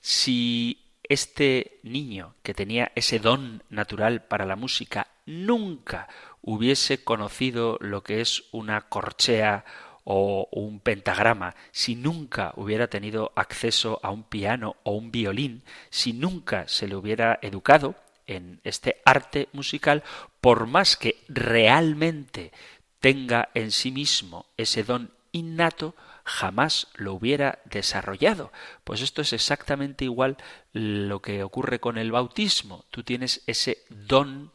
si 0.00 0.84
este 1.08 1.78
niño 1.82 2.34
que 2.42 2.54
tenía 2.54 2.90
ese 2.94 3.18
don 3.18 3.62
natural 3.68 4.22
para 4.22 4.46
la 4.46 4.56
música 4.56 5.08
nunca 5.26 6.08
hubiese 6.44 7.02
conocido 7.02 7.78
lo 7.80 8.02
que 8.02 8.20
es 8.20 8.44
una 8.52 8.82
corchea 8.82 9.64
o 10.04 10.46
un 10.52 10.80
pentagrama, 10.80 11.56
si 11.72 11.96
nunca 11.96 12.52
hubiera 12.56 12.88
tenido 12.88 13.32
acceso 13.34 13.98
a 14.02 14.10
un 14.10 14.22
piano 14.22 14.76
o 14.82 14.92
un 14.92 15.10
violín, 15.10 15.62
si 15.88 16.12
nunca 16.12 16.68
se 16.68 16.86
le 16.86 16.94
hubiera 16.94 17.38
educado 17.40 17.94
en 18.26 18.60
este 18.64 19.00
arte 19.06 19.48
musical, 19.52 20.02
por 20.42 20.66
más 20.66 20.96
que 20.96 21.22
realmente 21.28 22.52
tenga 23.00 23.48
en 23.54 23.70
sí 23.70 23.90
mismo 23.90 24.46
ese 24.58 24.84
don 24.84 25.10
innato, 25.32 25.94
jamás 26.24 26.88
lo 26.94 27.14
hubiera 27.14 27.58
desarrollado. 27.64 28.52
Pues 28.84 29.00
esto 29.00 29.22
es 29.22 29.32
exactamente 29.32 30.04
igual 30.04 30.36
lo 30.72 31.20
que 31.22 31.42
ocurre 31.42 31.80
con 31.80 31.96
el 31.96 32.12
bautismo. 32.12 32.84
Tú 32.90 33.02
tienes 33.02 33.42
ese 33.46 33.78
don 33.88 34.52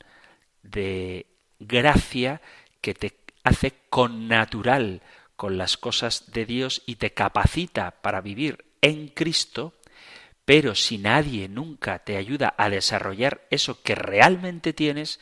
de 0.63 1.25
gracia 1.59 2.41
que 2.81 2.93
te 2.93 3.17
hace 3.43 3.73
con 3.89 4.27
natural 4.27 5.01
con 5.39 5.57
las 5.57 5.77
cosas 5.77 6.33
de 6.33 6.45
Dios 6.45 6.83
y 6.85 6.95
te 6.95 7.13
capacita 7.13 7.91
para 8.01 8.19
vivir 8.19 8.65
en 8.81 9.07
Cristo, 9.07 9.73
pero 10.43 10.75
si 10.75 10.97
nadie 10.97 11.47
nunca 11.47 11.99
te 11.99 12.17
ayuda 12.17 12.53
a 12.57 12.69
desarrollar 12.69 13.47
eso 13.49 13.81
que 13.81 13.95
realmente 13.95 14.73
tienes, 14.73 15.21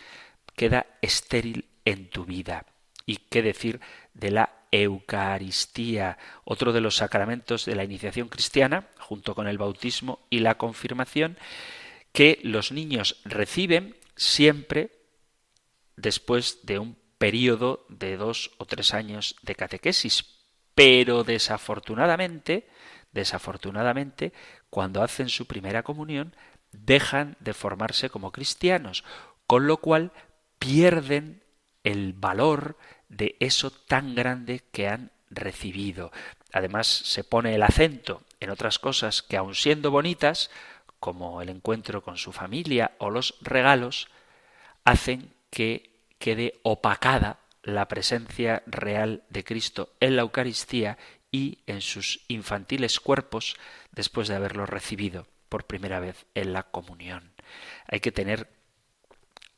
queda 0.55 0.87
estéril 1.03 1.65
en 1.85 2.09
tu 2.09 2.25
vida. 2.25 2.65
¿Y 3.05 3.17
qué 3.29 3.43
decir 3.43 3.79
de 4.15 4.31
la 4.31 4.53
Eucaristía, 4.71 6.17
otro 6.45 6.73
de 6.73 6.81
los 6.81 6.95
sacramentos 6.95 7.65
de 7.65 7.75
la 7.75 7.83
iniciación 7.83 8.27
cristiana, 8.27 8.87
junto 8.97 9.35
con 9.35 9.47
el 9.47 9.59
bautismo 9.59 10.25
y 10.31 10.39
la 10.39 10.55
confirmación, 10.55 11.37
que 12.11 12.39
los 12.41 12.71
niños 12.71 13.21
reciben 13.23 13.95
siempre 14.15 14.96
después 15.97 16.59
de 16.63 16.79
un 16.79 16.97
periodo 17.17 17.85
de 17.89 18.15
dos 18.15 18.51
o 18.57 18.65
tres 18.65 18.93
años 18.93 19.35
de 19.41 19.55
catequesis. 19.55 20.37
Pero 20.75 21.23
desafortunadamente, 21.23 22.69
desafortunadamente, 23.11 24.31
cuando 24.69 25.03
hacen 25.03 25.27
su 25.27 25.47
primera 25.47 25.83
comunión, 25.83 26.35
dejan 26.71 27.35
de 27.39 27.53
formarse 27.53 28.09
como 28.09 28.31
cristianos, 28.31 29.03
con 29.47 29.67
lo 29.67 29.77
cual 29.77 30.11
pierden 30.59 31.43
el 31.83 32.13
valor 32.13 32.77
de 33.09 33.35
eso 33.39 33.71
tan 33.71 34.13
grande 34.13 34.63
que 34.71 34.87
han 34.87 35.11
recibido. 35.29 36.11
Además, 36.53 36.87
se 36.87 37.23
pone 37.23 37.55
el 37.55 37.63
acento 37.63 38.23
en 38.39 38.49
otras 38.49 38.77
cosas 38.77 39.23
que, 39.23 39.37
aun 39.37 39.55
siendo 39.55 39.89
bonitas, 39.89 40.51
como 40.99 41.41
el 41.41 41.49
encuentro 41.49 42.03
con 42.03 42.17
su 42.17 42.31
familia 42.31 42.91
o 42.99 43.09
los 43.09 43.35
regalos, 43.41 44.09
hacen 44.83 45.33
que 45.49 46.01
quede 46.19 46.59
opacada 46.63 47.39
la 47.63 47.87
presencia 47.87 48.63
real 48.65 49.23
de 49.29 49.43
Cristo 49.43 49.93
en 49.99 50.15
la 50.15 50.21
Eucaristía 50.21 50.97
y 51.31 51.59
en 51.67 51.81
sus 51.81 52.21
infantiles 52.27 52.99
cuerpos 52.99 53.57
después 53.91 54.27
de 54.27 54.35
haberlo 54.35 54.65
recibido 54.65 55.27
por 55.49 55.65
primera 55.65 55.99
vez 55.99 56.25
en 56.33 56.53
la 56.53 56.63
comunión. 56.63 57.33
Hay 57.87 57.99
que 57.99 58.11
tener 58.11 58.49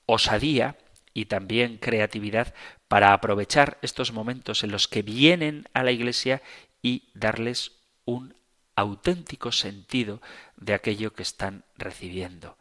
osadía 0.05 0.77
y 1.13 1.25
también 1.25 1.77
creatividad 1.77 2.53
para 2.87 3.13
aprovechar 3.13 3.77
estos 3.81 4.11
momentos 4.11 4.63
en 4.63 4.71
los 4.71 4.87
que 4.87 5.01
vienen 5.01 5.67
a 5.73 5.83
la 5.83 5.91
Iglesia 5.91 6.41
y 6.81 7.09
darles 7.13 7.73
un 8.05 8.35
auténtico 8.75 9.51
sentido 9.51 10.21
de 10.55 10.73
aquello 10.73 11.13
que 11.13 11.23
están 11.23 11.65
recibiendo. 11.77 12.57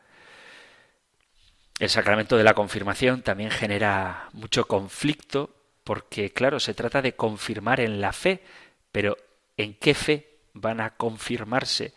El 1.78 1.88
sacramento 1.88 2.36
de 2.36 2.44
la 2.44 2.54
confirmación 2.54 3.22
también 3.22 3.50
genera 3.50 4.28
mucho 4.32 4.66
conflicto 4.66 5.54
porque, 5.84 6.32
claro, 6.32 6.58
se 6.58 6.74
trata 6.74 7.00
de 7.00 7.14
confirmar 7.14 7.80
en 7.80 8.00
la 8.00 8.12
fe, 8.12 8.42
pero 8.90 9.16
¿en 9.56 9.74
qué 9.74 9.94
fe 9.94 10.40
van 10.54 10.80
a 10.80 10.96
confirmarse? 10.96 11.94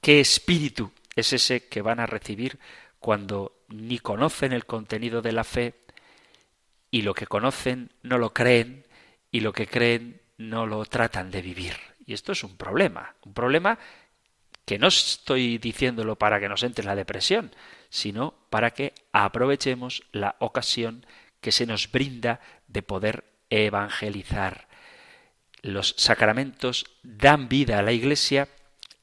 ¿Qué 0.00 0.20
espíritu 0.20 0.92
es 1.16 1.32
ese 1.32 1.68
que 1.68 1.82
van 1.82 1.98
a 1.98 2.06
recibir 2.06 2.58
cuando 3.00 3.64
ni 3.68 3.98
conocen 3.98 4.52
el 4.52 4.64
contenido 4.64 5.22
de 5.22 5.32
la 5.32 5.44
fe 5.44 5.74
y 6.92 7.02
lo 7.02 7.12
que 7.12 7.26
conocen 7.26 7.90
no 8.02 8.18
lo 8.18 8.32
creen 8.32 8.86
y 9.32 9.40
lo 9.40 9.52
que 9.52 9.66
creen 9.66 10.20
no 10.38 10.66
lo 10.66 10.84
tratan 10.84 11.32
de 11.32 11.42
vivir? 11.42 11.74
Y 12.06 12.14
esto 12.14 12.30
es 12.30 12.44
un 12.44 12.56
problema, 12.56 13.16
un 13.24 13.34
problema 13.34 13.76
que 14.66 14.78
no 14.78 14.88
estoy 14.88 15.58
diciéndolo 15.58 16.16
para 16.16 16.40
que 16.40 16.48
nos 16.48 16.62
entre 16.64 16.82
en 16.82 16.88
la 16.88 16.96
depresión, 16.96 17.52
sino 17.88 18.34
para 18.50 18.72
que 18.72 18.92
aprovechemos 19.12 20.02
la 20.12 20.36
ocasión 20.40 21.06
que 21.40 21.52
se 21.52 21.66
nos 21.66 21.90
brinda 21.90 22.40
de 22.66 22.82
poder 22.82 23.24
evangelizar. 23.48 24.68
Los 25.62 25.94
sacramentos 25.96 26.86
dan 27.02 27.48
vida 27.48 27.78
a 27.78 27.82
la 27.82 27.92
Iglesia, 27.92 28.48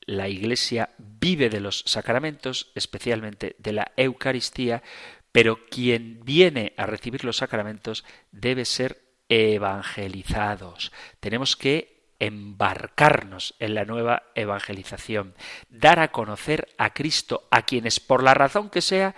la 0.06 0.28
Iglesia 0.28 0.90
vive 0.98 1.50
de 1.50 1.62
los 1.62 1.84
sacramentos, 1.88 2.72
especialmente 2.76 3.56
de 3.58 3.72
la 3.72 3.92
Eucaristía, 3.96 4.84
pero 5.32 5.66
quien 5.70 6.20
viene 6.26 6.74
a 6.78 6.86
recibir 6.86 7.24
los 7.24 7.38
sacramentos 7.38 8.04
debe 8.32 8.66
ser 8.66 9.02
evangelizados. 9.30 10.92
Tenemos 11.22 11.56
que 11.56 11.93
embarcarnos 12.26 13.56
en 13.60 13.76
la 13.76 13.84
nueva 13.84 14.24
evangelización, 14.36 15.36
dar 15.70 16.00
a 16.00 16.12
conocer 16.12 16.70
a 16.78 16.94
Cristo 16.94 17.48
a 17.52 17.64
quienes 17.64 18.00
por 18.00 18.24
la 18.24 18.34
razón 18.34 18.70
que 18.70 18.82
sea 18.82 19.14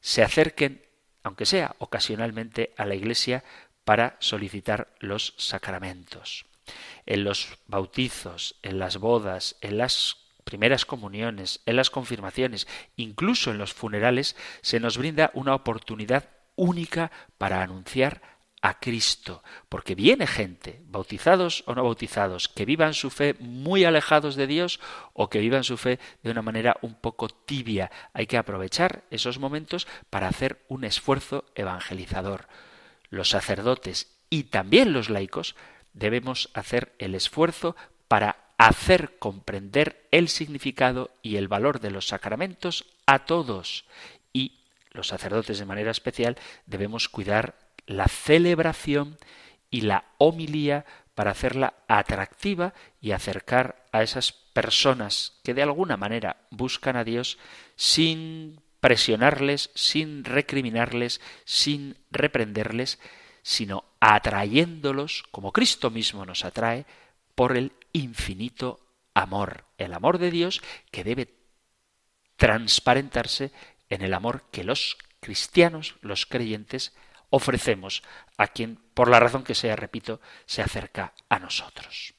se 0.00 0.22
acerquen, 0.22 0.82
aunque 1.22 1.44
sea 1.44 1.74
ocasionalmente, 1.78 2.72
a 2.76 2.86
la 2.86 2.94
Iglesia 2.94 3.44
para 3.84 4.16
solicitar 4.20 4.88
los 5.00 5.34
sacramentos. 5.36 6.46
En 7.04 7.24
los 7.24 7.58
bautizos, 7.66 8.56
en 8.62 8.78
las 8.78 8.96
bodas, 8.96 9.56
en 9.60 9.78
las 9.78 10.16
primeras 10.44 10.86
comuniones, 10.86 11.60
en 11.66 11.76
las 11.76 11.90
confirmaciones, 11.90 12.66
incluso 12.96 13.50
en 13.50 13.58
los 13.58 13.74
funerales, 13.74 14.34
se 14.62 14.80
nos 14.80 14.96
brinda 14.96 15.30
una 15.34 15.54
oportunidad 15.54 16.30
única 16.54 17.10
para 17.36 17.62
anunciar 17.62 18.22
a 18.62 18.80
Cristo, 18.80 19.42
porque 19.68 19.94
viene 19.94 20.26
gente, 20.26 20.82
bautizados 20.86 21.62
o 21.66 21.74
no 21.74 21.84
bautizados, 21.84 22.48
que 22.48 22.64
vivan 22.64 22.94
su 22.94 23.10
fe 23.10 23.34
muy 23.38 23.84
alejados 23.84 24.34
de 24.34 24.46
Dios 24.46 24.80
o 25.12 25.28
que 25.28 25.40
vivan 25.40 25.64
su 25.64 25.76
fe 25.76 25.98
de 26.22 26.30
una 26.30 26.42
manera 26.42 26.76
un 26.82 26.94
poco 26.94 27.28
tibia. 27.28 27.90
Hay 28.12 28.26
que 28.26 28.38
aprovechar 28.38 29.04
esos 29.10 29.38
momentos 29.38 29.86
para 30.10 30.28
hacer 30.28 30.64
un 30.68 30.84
esfuerzo 30.84 31.44
evangelizador. 31.54 32.48
Los 33.10 33.28
sacerdotes 33.30 34.16
y 34.30 34.44
también 34.44 34.92
los 34.92 35.10
laicos 35.10 35.54
debemos 35.92 36.50
hacer 36.54 36.94
el 36.98 37.14
esfuerzo 37.14 37.76
para 38.08 38.36
hacer 38.58 39.18
comprender 39.18 40.06
el 40.10 40.28
significado 40.28 41.10
y 41.22 41.36
el 41.36 41.48
valor 41.48 41.80
de 41.80 41.90
los 41.90 42.08
sacramentos 42.08 42.86
a 43.06 43.20
todos 43.20 43.84
y 44.32 44.60
los 44.90 45.08
sacerdotes 45.08 45.58
de 45.58 45.66
manera 45.66 45.90
especial 45.90 46.38
debemos 46.64 47.08
cuidar 47.08 47.54
la 47.86 48.08
celebración 48.08 49.18
y 49.70 49.82
la 49.82 50.04
homilía 50.18 50.84
para 51.14 51.30
hacerla 51.30 51.74
atractiva 51.88 52.74
y 53.00 53.12
acercar 53.12 53.86
a 53.92 54.02
esas 54.02 54.32
personas 54.32 55.40
que 55.42 55.54
de 55.54 55.62
alguna 55.62 55.96
manera 55.96 56.36
buscan 56.50 56.96
a 56.96 57.04
Dios 57.04 57.38
sin 57.76 58.60
presionarles, 58.80 59.70
sin 59.74 60.24
recriminarles, 60.24 61.20
sin 61.44 61.96
reprenderles, 62.10 62.98
sino 63.42 63.84
atrayéndolos, 64.00 65.24
como 65.30 65.52
Cristo 65.52 65.90
mismo 65.90 66.26
nos 66.26 66.44
atrae, 66.44 66.86
por 67.34 67.56
el 67.56 67.72
infinito 67.92 68.80
amor, 69.14 69.64
el 69.78 69.94
amor 69.94 70.18
de 70.18 70.30
Dios 70.30 70.62
que 70.90 71.04
debe 71.04 71.34
transparentarse 72.36 73.52
en 73.88 74.02
el 74.02 74.14
amor 74.14 74.44
que 74.50 74.64
los 74.64 74.98
cristianos, 75.20 75.96
los 76.02 76.26
creyentes, 76.26 76.92
ofrecemos 77.30 78.02
a 78.36 78.48
quien, 78.48 78.76
por 78.94 79.08
la 79.08 79.20
razón 79.20 79.44
que 79.44 79.54
sea, 79.54 79.76
repito, 79.76 80.20
se 80.46 80.62
acerca 80.62 81.12
a 81.28 81.38
nosotros. 81.38 82.14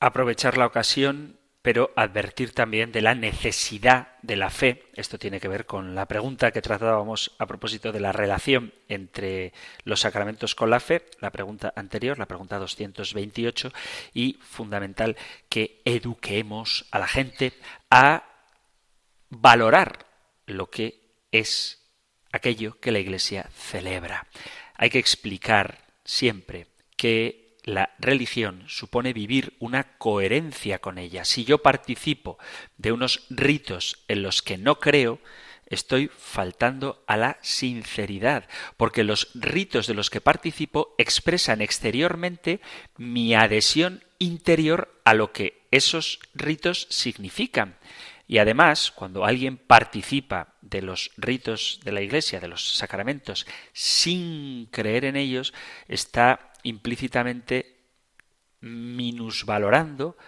Aprovechar 0.00 0.56
la 0.56 0.66
ocasión 0.66 1.38
pero 1.68 1.90
advertir 1.96 2.52
también 2.52 2.92
de 2.92 3.02
la 3.02 3.14
necesidad 3.14 4.16
de 4.22 4.36
la 4.36 4.48
fe. 4.48 4.84
Esto 4.94 5.18
tiene 5.18 5.38
que 5.38 5.48
ver 5.48 5.66
con 5.66 5.94
la 5.94 6.06
pregunta 6.06 6.50
que 6.50 6.62
tratábamos 6.62 7.34
a 7.38 7.46
propósito 7.46 7.92
de 7.92 8.00
la 8.00 8.12
relación 8.12 8.72
entre 8.88 9.52
los 9.84 10.00
sacramentos 10.00 10.54
con 10.54 10.70
la 10.70 10.80
fe, 10.80 11.04
la 11.20 11.30
pregunta 11.30 11.72
anterior, 11.76 12.18
la 12.18 12.24
pregunta 12.26 12.58
228, 12.58 13.70
y 14.14 14.38
fundamental 14.40 15.16
que 15.50 15.82
eduquemos 15.84 16.86
a 16.90 17.00
la 17.00 17.06
gente 17.08 17.52
a 17.90 18.24
valorar 19.28 20.06
lo 20.46 20.70
que 20.70 21.00
es 21.32 21.87
aquello 22.32 22.78
que 22.80 22.92
la 22.92 22.98
Iglesia 22.98 23.50
celebra. 23.56 24.26
Hay 24.74 24.90
que 24.90 24.98
explicar 24.98 25.78
siempre 26.04 26.66
que 26.96 27.56
la 27.64 27.90
religión 27.98 28.64
supone 28.66 29.12
vivir 29.12 29.54
una 29.58 29.98
coherencia 29.98 30.78
con 30.78 30.98
ella. 30.98 31.24
Si 31.24 31.44
yo 31.44 31.58
participo 31.58 32.38
de 32.76 32.92
unos 32.92 33.26
ritos 33.28 34.04
en 34.08 34.22
los 34.22 34.40
que 34.42 34.56
no 34.56 34.80
creo, 34.80 35.20
estoy 35.66 36.10
faltando 36.16 37.04
a 37.06 37.16
la 37.16 37.38
sinceridad, 37.42 38.48
porque 38.76 39.04
los 39.04 39.30
ritos 39.34 39.86
de 39.86 39.94
los 39.94 40.08
que 40.08 40.20
participo 40.20 40.94
expresan 40.96 41.60
exteriormente 41.60 42.60
mi 42.96 43.34
adhesión 43.34 44.02
interior 44.18 45.00
a 45.04 45.14
lo 45.14 45.32
que 45.32 45.66
esos 45.70 46.20
ritos 46.34 46.86
significan. 46.90 47.76
Y 48.28 48.38
además, 48.38 48.90
cuando 48.90 49.24
alguien 49.24 49.56
participa 49.56 50.54
de 50.60 50.82
los 50.82 51.10
ritos 51.16 51.80
de 51.82 51.92
la 51.92 52.02
Iglesia, 52.02 52.40
de 52.40 52.48
los 52.48 52.76
sacramentos, 52.76 53.46
sin 53.72 54.66
creer 54.66 55.06
en 55.06 55.16
ellos, 55.16 55.54
está 55.88 56.52
implícitamente 56.62 57.78
minusvalorando 58.60 60.18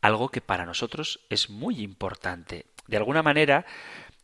algo 0.00 0.28
que 0.28 0.40
para 0.40 0.66
nosotros 0.66 1.20
es 1.30 1.50
muy 1.50 1.80
importante. 1.82 2.66
De 2.86 2.96
alguna 2.96 3.24
manera 3.24 3.66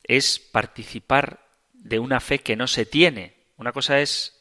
es 0.05 0.39
participar 0.39 1.45
de 1.73 1.99
una 1.99 2.21
fe 2.21 2.39
que 2.39 2.55
no 2.55 2.69
se 2.69 2.87
tiene. 2.87 3.35
Una 3.57 3.73
cosa 3.73 4.01
es 4.01 4.41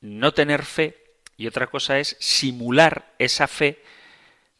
no 0.00 0.32
tener 0.32 0.64
fe 0.64 0.96
y 1.36 1.46
otra 1.46 1.66
cosa 1.66 1.98
es 1.98 2.16
simular 2.20 3.14
esa 3.18 3.48
fe 3.48 3.82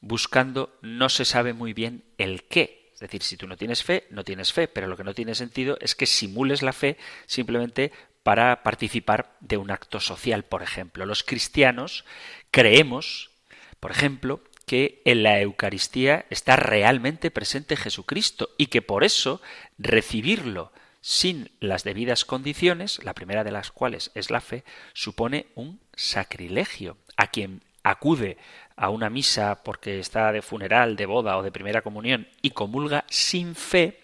buscando 0.01 0.77
no 0.83 1.09
se 1.09 1.25
sabe 1.25 1.55
muy 1.55 1.73
bien 1.73 2.05
el 2.19 2.45
qué. 2.45 2.78
Es 2.99 3.03
decir, 3.03 3.23
si 3.23 3.37
tú 3.37 3.47
no 3.47 3.57
tienes 3.57 3.85
fe, 3.85 4.09
no 4.11 4.25
tienes 4.25 4.53
fe, 4.53 4.67
pero 4.67 4.89
lo 4.89 4.97
que 4.97 5.05
no 5.05 5.15
tiene 5.15 5.37
sentido 5.37 5.79
es 5.81 5.95
que 5.95 6.05
simules 6.05 6.63
la 6.63 6.73
fe 6.73 6.97
simplemente 7.27 7.93
para 8.25 8.65
participar 8.65 9.37
de 9.39 9.57
un 9.57 9.71
acto 9.71 10.01
social, 10.01 10.43
por 10.43 10.65
ejemplo. 10.65 11.07
Los 11.07 11.23
cristianos 11.23 12.05
creemos, 12.51 13.31
por 13.79 13.93
ejemplo, 13.93 14.43
que 14.67 15.01
en 15.05 15.23
la 15.23 15.41
Eucaristía 15.41 16.27
está 16.29 16.57
realmente 16.57 17.31
presente 17.31 17.77
Jesucristo 17.77 18.51
y 18.59 18.67
que 18.67 18.83
por 18.83 19.05
eso 19.05 19.41
recibirlo 19.79 20.73
sin 21.01 21.53
las 21.61 21.85
debidas 21.85 22.25
condiciones, 22.25 23.03
la 23.05 23.15
primera 23.15 23.45
de 23.45 23.53
las 23.53 23.71
cuales 23.71 24.11
es 24.17 24.33
la 24.33 24.41
fe, 24.41 24.65
supone 24.93 25.47
un 25.55 25.81
sacrilegio. 25.95 26.97
A 27.17 27.29
quien 27.29 27.63
acude 27.91 28.37
a 28.77 28.91
una 28.91 29.11
misa 29.11 29.63
porque 29.63 29.99
está 29.99 30.33
de 30.33 30.43
funeral, 30.43 30.97
de 30.97 31.07
boda 31.07 31.37
o 31.37 31.43
de 31.43 31.51
primera 31.51 31.83
comunión 31.83 32.29
y 32.43 32.51
comulga 32.51 33.05
sin 33.09 33.55
fe, 33.55 34.01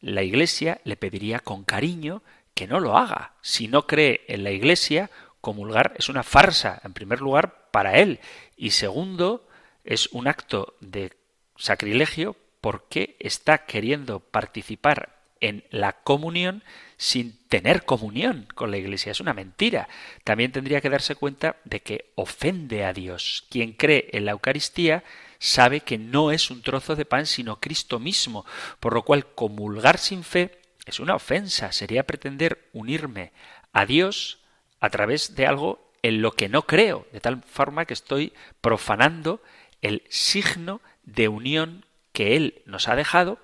la 0.00 0.22
Iglesia 0.22 0.80
le 0.84 0.96
pediría 0.96 1.38
con 1.38 1.64
cariño 1.64 2.22
que 2.54 2.66
no 2.66 2.80
lo 2.80 2.96
haga. 2.96 3.32
Si 3.42 3.68
no 3.68 3.86
cree 3.86 4.22
en 4.28 4.44
la 4.44 4.50
Iglesia, 4.50 5.10
comulgar 5.40 5.94
es 5.98 6.08
una 6.08 6.22
farsa, 6.22 6.80
en 6.84 6.92
primer 6.92 7.20
lugar, 7.20 7.68
para 7.70 7.98
él, 7.98 8.20
y 8.56 8.70
segundo, 8.70 9.46
es 9.84 10.08
un 10.12 10.28
acto 10.28 10.74
de 10.80 11.12
sacrilegio 11.56 12.36
porque 12.60 13.16
está 13.18 13.66
queriendo 13.66 14.20
participar 14.20 15.18
en 15.40 15.64
la 15.70 15.92
comunión 15.92 16.62
sin 17.04 17.36
tener 17.48 17.84
comunión 17.84 18.48
con 18.54 18.70
la 18.70 18.78
Iglesia. 18.78 19.12
Es 19.12 19.20
una 19.20 19.34
mentira. 19.34 19.90
También 20.24 20.52
tendría 20.52 20.80
que 20.80 20.88
darse 20.88 21.14
cuenta 21.14 21.56
de 21.64 21.80
que 21.80 22.12
ofende 22.14 22.86
a 22.86 22.94
Dios. 22.94 23.44
Quien 23.50 23.74
cree 23.74 24.08
en 24.12 24.24
la 24.24 24.30
Eucaristía 24.30 25.04
sabe 25.38 25.80
que 25.80 25.98
no 25.98 26.30
es 26.30 26.50
un 26.50 26.62
trozo 26.62 26.96
de 26.96 27.04
pan, 27.04 27.26
sino 27.26 27.60
Cristo 27.60 27.98
mismo, 27.98 28.46
por 28.80 28.94
lo 28.94 29.02
cual 29.02 29.26
comulgar 29.34 29.98
sin 29.98 30.24
fe 30.24 30.62
es 30.86 30.98
una 30.98 31.14
ofensa, 31.14 31.72
sería 31.72 32.06
pretender 32.06 32.70
unirme 32.72 33.32
a 33.74 33.84
Dios 33.84 34.38
a 34.80 34.88
través 34.88 35.34
de 35.34 35.46
algo 35.46 35.92
en 36.02 36.22
lo 36.22 36.32
que 36.32 36.48
no 36.48 36.62
creo, 36.62 37.06
de 37.12 37.20
tal 37.20 37.42
forma 37.42 37.84
que 37.84 37.92
estoy 37.92 38.32
profanando 38.62 39.42
el 39.82 40.04
signo 40.08 40.80
de 41.02 41.28
unión 41.28 41.84
que 42.14 42.36
Él 42.36 42.62
nos 42.64 42.88
ha 42.88 42.96
dejado 42.96 43.43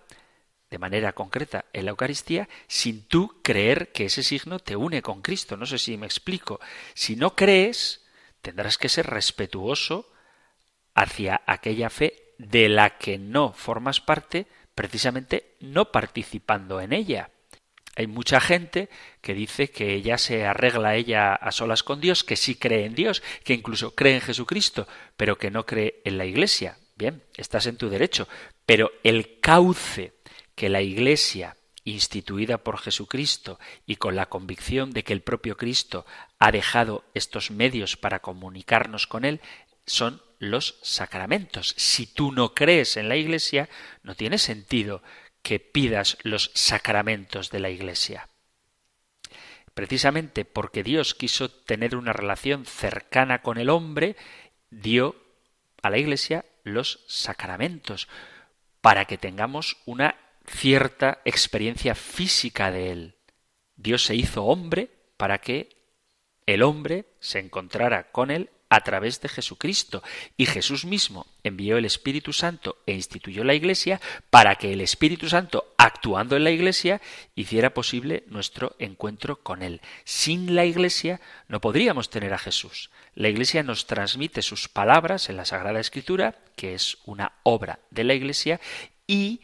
de 0.70 0.78
manera 0.78 1.12
concreta 1.12 1.64
en 1.72 1.84
la 1.84 1.90
Eucaristía 1.90 2.48
sin 2.68 3.02
tú 3.02 3.40
creer 3.42 3.90
que 3.92 4.06
ese 4.06 4.22
signo 4.22 4.60
te 4.60 4.76
une 4.76 5.02
con 5.02 5.20
Cristo. 5.20 5.56
No 5.56 5.66
sé 5.66 5.78
si 5.78 5.96
me 5.96 6.06
explico. 6.06 6.60
Si 6.94 7.16
no 7.16 7.34
crees, 7.34 8.06
tendrás 8.40 8.78
que 8.78 8.88
ser 8.88 9.06
respetuoso 9.06 10.10
hacia 10.94 11.42
aquella 11.46 11.90
fe 11.90 12.34
de 12.38 12.68
la 12.68 12.98
que 12.98 13.18
no 13.18 13.52
formas 13.52 14.00
parte 14.00 14.46
precisamente 14.74 15.56
no 15.60 15.92
participando 15.92 16.80
en 16.80 16.92
ella. 16.92 17.30
Hay 17.96 18.06
mucha 18.06 18.40
gente 18.40 18.88
que 19.20 19.34
dice 19.34 19.70
que 19.70 19.92
ella 19.94 20.16
se 20.16 20.46
arregla 20.46 20.94
ella 20.94 21.34
a 21.34 21.50
solas 21.50 21.82
con 21.82 22.00
Dios, 22.00 22.24
que 22.24 22.36
sí 22.36 22.54
cree 22.54 22.86
en 22.86 22.94
Dios, 22.94 23.22
que 23.44 23.52
incluso 23.52 23.94
cree 23.94 24.14
en 24.14 24.20
Jesucristo, 24.20 24.86
pero 25.16 25.36
que 25.36 25.50
no 25.50 25.66
cree 25.66 26.00
en 26.04 26.16
la 26.16 26.24
Iglesia. 26.24 26.78
Bien, 26.96 27.22
estás 27.36 27.66
en 27.66 27.76
tu 27.76 27.90
derecho, 27.90 28.28
pero 28.64 28.92
el 29.02 29.40
cauce 29.40 30.12
que 30.60 30.68
la 30.68 30.82
Iglesia 30.82 31.56
instituida 31.84 32.58
por 32.58 32.76
Jesucristo 32.76 33.58
y 33.86 33.96
con 33.96 34.14
la 34.14 34.26
convicción 34.26 34.90
de 34.90 35.04
que 35.04 35.14
el 35.14 35.22
propio 35.22 35.56
Cristo 35.56 36.04
ha 36.38 36.52
dejado 36.52 37.02
estos 37.14 37.50
medios 37.50 37.96
para 37.96 38.18
comunicarnos 38.18 39.06
con 39.06 39.24
Él, 39.24 39.40
son 39.86 40.20
los 40.38 40.78
sacramentos. 40.82 41.72
Si 41.78 42.04
tú 42.04 42.30
no 42.30 42.52
crees 42.52 42.98
en 42.98 43.08
la 43.08 43.16
Iglesia, 43.16 43.70
no 44.02 44.14
tiene 44.16 44.36
sentido 44.36 45.02
que 45.40 45.60
pidas 45.60 46.18
los 46.24 46.50
sacramentos 46.54 47.50
de 47.50 47.60
la 47.60 47.70
Iglesia. 47.70 48.28
Precisamente 49.72 50.44
porque 50.44 50.82
Dios 50.82 51.14
quiso 51.14 51.50
tener 51.50 51.96
una 51.96 52.12
relación 52.12 52.66
cercana 52.66 53.40
con 53.40 53.56
el 53.56 53.70
hombre, 53.70 54.14
dio 54.68 55.16
a 55.80 55.88
la 55.88 55.96
Iglesia 55.96 56.44
los 56.64 57.02
sacramentos, 57.08 58.08
para 58.82 59.06
que 59.06 59.16
tengamos 59.16 59.78
una 59.86 60.16
cierta 60.50 61.20
experiencia 61.24 61.94
física 61.94 62.70
de 62.70 62.90
Él. 62.90 63.14
Dios 63.76 64.04
se 64.04 64.14
hizo 64.14 64.44
hombre 64.44 64.90
para 65.16 65.38
que 65.38 65.68
el 66.46 66.62
hombre 66.62 67.06
se 67.20 67.38
encontrara 67.38 68.10
con 68.10 68.30
Él 68.30 68.50
a 68.68 68.80
través 68.82 69.20
de 69.20 69.28
Jesucristo. 69.28 70.02
Y 70.36 70.46
Jesús 70.46 70.84
mismo 70.84 71.26
envió 71.42 71.76
el 71.76 71.84
Espíritu 71.84 72.32
Santo 72.32 72.78
e 72.86 72.92
instituyó 72.92 73.44
la 73.44 73.54
Iglesia 73.54 74.00
para 74.30 74.54
que 74.56 74.72
el 74.72 74.80
Espíritu 74.80 75.28
Santo, 75.28 75.74
actuando 75.76 76.36
en 76.36 76.44
la 76.44 76.50
Iglesia, 76.50 77.00
hiciera 77.34 77.74
posible 77.74 78.24
nuestro 78.28 78.76
encuentro 78.78 79.42
con 79.42 79.62
Él. 79.62 79.80
Sin 80.04 80.54
la 80.54 80.64
Iglesia 80.64 81.20
no 81.48 81.60
podríamos 81.60 82.10
tener 82.10 82.32
a 82.32 82.38
Jesús. 82.38 82.90
La 83.14 83.28
Iglesia 83.28 83.62
nos 83.62 83.86
transmite 83.86 84.42
sus 84.42 84.68
palabras 84.68 85.28
en 85.28 85.36
la 85.36 85.44
Sagrada 85.44 85.80
Escritura, 85.80 86.38
que 86.56 86.74
es 86.74 86.98
una 87.04 87.32
obra 87.42 87.80
de 87.90 88.04
la 88.04 88.14
Iglesia, 88.14 88.60
y 89.06 89.40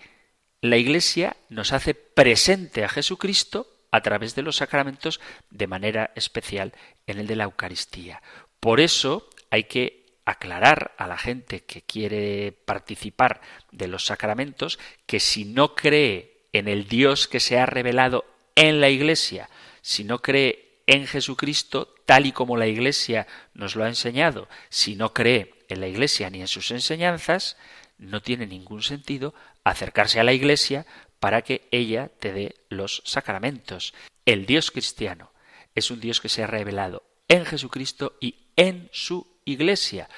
la 0.70 0.76
Iglesia 0.76 1.36
nos 1.48 1.72
hace 1.72 1.94
presente 1.94 2.84
a 2.84 2.88
Jesucristo 2.88 3.68
a 3.90 4.00
través 4.02 4.34
de 4.34 4.42
los 4.42 4.56
sacramentos 4.56 5.20
de 5.50 5.66
manera 5.66 6.10
especial 6.14 6.72
en 7.06 7.18
el 7.18 7.26
de 7.26 7.36
la 7.36 7.44
Eucaristía. 7.44 8.22
Por 8.60 8.80
eso 8.80 9.28
hay 9.50 9.64
que 9.64 10.06
aclarar 10.24 10.92
a 10.98 11.06
la 11.06 11.16
gente 11.16 11.62
que 11.64 11.82
quiere 11.82 12.52
participar 12.52 13.40
de 13.70 13.86
los 13.86 14.06
sacramentos 14.06 14.78
que 15.06 15.20
si 15.20 15.44
no 15.44 15.74
cree 15.74 16.48
en 16.52 16.68
el 16.68 16.88
Dios 16.88 17.28
que 17.28 17.40
se 17.40 17.58
ha 17.58 17.66
revelado 17.66 18.24
en 18.56 18.80
la 18.80 18.88
Iglesia, 18.88 19.48
si 19.82 20.04
no 20.04 20.20
cree 20.20 20.82
en 20.86 21.06
Jesucristo, 21.06 21.94
tal 22.06 22.26
y 22.26 22.32
como 22.32 22.56
la 22.56 22.66
Iglesia 22.66 23.26
nos 23.54 23.76
lo 23.76 23.84
ha 23.84 23.88
enseñado, 23.88 24.48
si 24.68 24.96
no 24.96 25.12
cree 25.12 25.54
en 25.68 25.80
la 25.80 25.88
Iglesia 25.88 26.28
ni 26.30 26.40
en 26.40 26.48
sus 26.48 26.70
enseñanzas, 26.70 27.56
no 27.98 28.20
tiene 28.20 28.46
ningún 28.46 28.82
sentido 28.82 29.34
acercarse 29.70 30.20
a 30.20 30.24
la 30.24 30.32
Iglesia 30.32 30.86
para 31.18 31.42
que 31.42 31.66
ella 31.72 32.10
te 32.20 32.32
dé 32.32 32.54
los 32.68 33.02
sacramentos. 33.04 33.94
El 34.24 34.46
Dios 34.46 34.70
cristiano 34.70 35.32
es 35.74 35.90
un 35.90 36.00
Dios 36.00 36.20
que 36.20 36.28
se 36.28 36.44
ha 36.44 36.46
revelado 36.46 37.02
en 37.28 37.44
Jesucristo 37.44 38.16
y 38.20 38.52
en 38.54 38.88
su 38.92 39.40
Iglesia. 39.44 40.08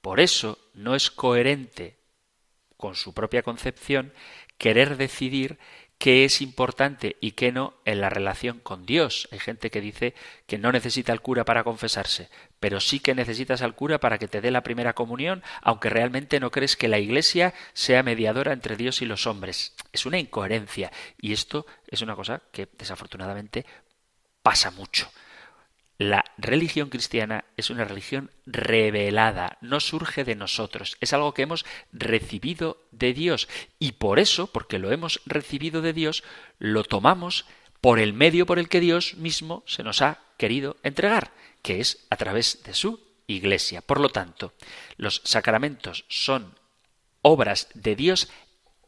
Por 0.00 0.18
eso 0.18 0.58
no 0.74 0.96
es 0.96 1.10
coherente 1.10 2.00
con 2.76 2.96
su 2.96 3.14
propia 3.14 3.42
concepción 3.42 4.12
querer 4.58 4.96
decidir 4.96 5.58
qué 5.98 6.24
es 6.24 6.42
importante 6.42 7.16
y 7.20 7.32
qué 7.32 7.52
no 7.52 7.74
en 7.84 8.00
la 8.00 8.10
relación 8.10 8.60
con 8.60 8.86
Dios. 8.86 9.28
Hay 9.32 9.38
gente 9.38 9.70
que 9.70 9.80
dice 9.80 10.14
que 10.46 10.58
no 10.58 10.72
necesita 10.72 11.12
al 11.12 11.22
cura 11.22 11.44
para 11.44 11.64
confesarse, 11.64 12.28
pero 12.60 12.80
sí 12.80 13.00
que 13.00 13.14
necesitas 13.14 13.62
al 13.62 13.74
cura 13.74 13.98
para 13.98 14.18
que 14.18 14.28
te 14.28 14.40
dé 14.40 14.50
la 14.50 14.62
primera 14.62 14.94
comunión, 14.94 15.42
aunque 15.62 15.90
realmente 15.90 16.40
no 16.40 16.50
crees 16.50 16.76
que 16.76 16.88
la 16.88 16.98
Iglesia 16.98 17.54
sea 17.72 18.02
mediadora 18.02 18.52
entre 18.52 18.76
Dios 18.76 19.02
y 19.02 19.06
los 19.06 19.26
hombres. 19.26 19.74
Es 19.92 20.06
una 20.06 20.18
incoherencia 20.18 20.92
y 21.20 21.32
esto 21.32 21.66
es 21.88 22.02
una 22.02 22.14
cosa 22.14 22.42
que 22.52 22.68
desafortunadamente 22.78 23.64
pasa 24.42 24.70
mucho. 24.70 25.10
La 25.98 26.24
religión 26.36 26.90
cristiana 26.90 27.46
es 27.56 27.70
una 27.70 27.84
religión 27.84 28.30
revelada, 28.44 29.56
no 29.62 29.80
surge 29.80 30.24
de 30.24 30.34
nosotros, 30.34 30.98
es 31.00 31.14
algo 31.14 31.32
que 31.32 31.42
hemos 31.42 31.64
recibido 31.90 32.82
de 32.90 33.14
Dios 33.14 33.48
y 33.78 33.92
por 33.92 34.18
eso, 34.18 34.46
porque 34.48 34.78
lo 34.78 34.92
hemos 34.92 35.22
recibido 35.24 35.80
de 35.80 35.94
Dios, 35.94 36.22
lo 36.58 36.84
tomamos 36.84 37.46
por 37.80 37.98
el 37.98 38.12
medio 38.12 38.44
por 38.44 38.58
el 38.58 38.68
que 38.68 38.80
Dios 38.80 39.14
mismo 39.14 39.62
se 39.66 39.82
nos 39.82 40.02
ha 40.02 40.20
querido 40.36 40.76
entregar, 40.82 41.32
que 41.62 41.80
es 41.80 42.06
a 42.10 42.16
través 42.16 42.62
de 42.64 42.74
su 42.74 43.00
Iglesia. 43.26 43.80
Por 43.80 44.00
lo 44.00 44.10
tanto, 44.10 44.52
los 44.98 45.22
sacramentos 45.24 46.04
son 46.08 46.54
obras 47.22 47.68
de 47.74 47.96
Dios 47.96 48.28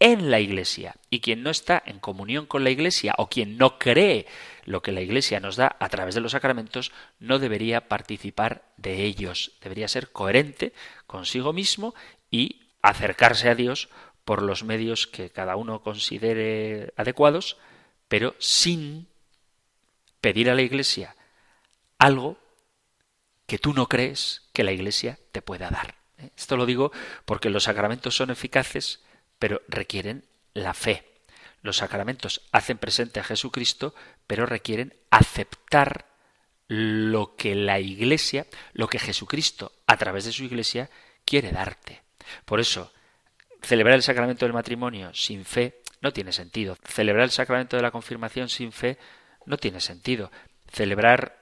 en 0.01 0.31
la 0.31 0.41
Iglesia. 0.41 0.97
Y 1.11 1.21
quien 1.21 1.43
no 1.43 1.51
está 1.51 1.83
en 1.85 1.99
comunión 1.99 2.47
con 2.47 2.65
la 2.65 2.71
Iglesia 2.71 3.15
o 3.19 3.29
quien 3.29 3.59
no 3.59 3.79
cree 3.79 4.27
lo 4.65 4.83
que 4.83 4.93
la 4.93 5.01
Iglesia 5.01 5.41
nos 5.41 5.57
da 5.57 5.77
a 5.79 5.89
través 5.89 6.15
de 6.15 6.21
los 6.21 6.33
sacramentos, 6.33 6.93
no 7.19 7.39
debería 7.39 7.89
participar 7.89 8.63
de 8.77 9.05
ellos. 9.05 9.53
Debería 9.63 9.89
ser 9.89 10.11
coherente 10.11 10.73
consigo 11.07 11.53
mismo 11.53 11.95
y 12.31 12.63
acercarse 12.83 13.49
a 13.49 13.55
Dios 13.55 13.89
por 14.25 14.43
los 14.43 14.63
medios 14.63 15.07
que 15.07 15.31
cada 15.31 15.57
uno 15.57 15.83
considere 15.83 16.93
adecuados, 16.97 17.57
pero 18.09 18.35
sin 18.39 19.09
pedir 20.21 20.51
a 20.51 20.55
la 20.55 20.63
Iglesia 20.63 21.17
algo 21.99 22.39
que 23.47 23.59
tú 23.59 23.73
no 23.73 23.89
crees 23.89 24.43
que 24.53 24.65
la 24.65 24.73
Iglesia 24.73 25.19
te 25.33 25.41
pueda 25.41 25.71
dar. 25.71 25.95
Esto 26.37 26.57
lo 26.57 26.67
digo 26.67 26.93
porque 27.25 27.49
los 27.49 27.65
sacramentos 27.65 28.17
son 28.17 28.31
eficaces 28.31 29.01
pero 29.39 29.63
requieren 29.69 30.25
la 30.55 30.75
fe. 30.75 31.05
Los 31.63 31.79
sacramentos 31.79 32.43
hacen 32.53 32.79
presente 32.79 33.21
a 33.21 33.25
Jesucristo, 33.25 33.95
pero 34.27 34.47
requieren 34.47 34.95
aceptar 35.11 36.07
lo 36.69 37.35
que 37.35 37.55
la 37.55 37.81
Iglesia, 37.81 38.47
lo 38.73 38.89
que 38.89 38.99
Jesucristo, 38.99 39.73
a 39.87 39.97
través 39.97 40.25
de 40.25 40.33
su 40.33 40.45
Iglesia, 40.45 40.91
quiere 41.25 41.51
darte. 41.51 42.03
Por 42.45 42.61
eso, 42.61 42.93
celebrar 43.63 43.97
el 43.97 44.03
sacramento 44.03 44.45
del 44.45 44.53
matrimonio 44.53 45.13
sin 45.15 45.45
fe 45.45 45.81
no 46.01 46.13
tiene 46.13 46.33
sentido. 46.33 46.77
Celebrar 46.85 47.25
el 47.25 47.31
sacramento 47.31 47.77
de 47.77 47.83
la 47.83 47.91
confirmación 47.91 48.49
sin 48.49 48.73
fe 48.73 48.99
no 49.47 49.57
tiene 49.57 49.81
sentido. 49.81 50.31
Celebrar 50.71 51.39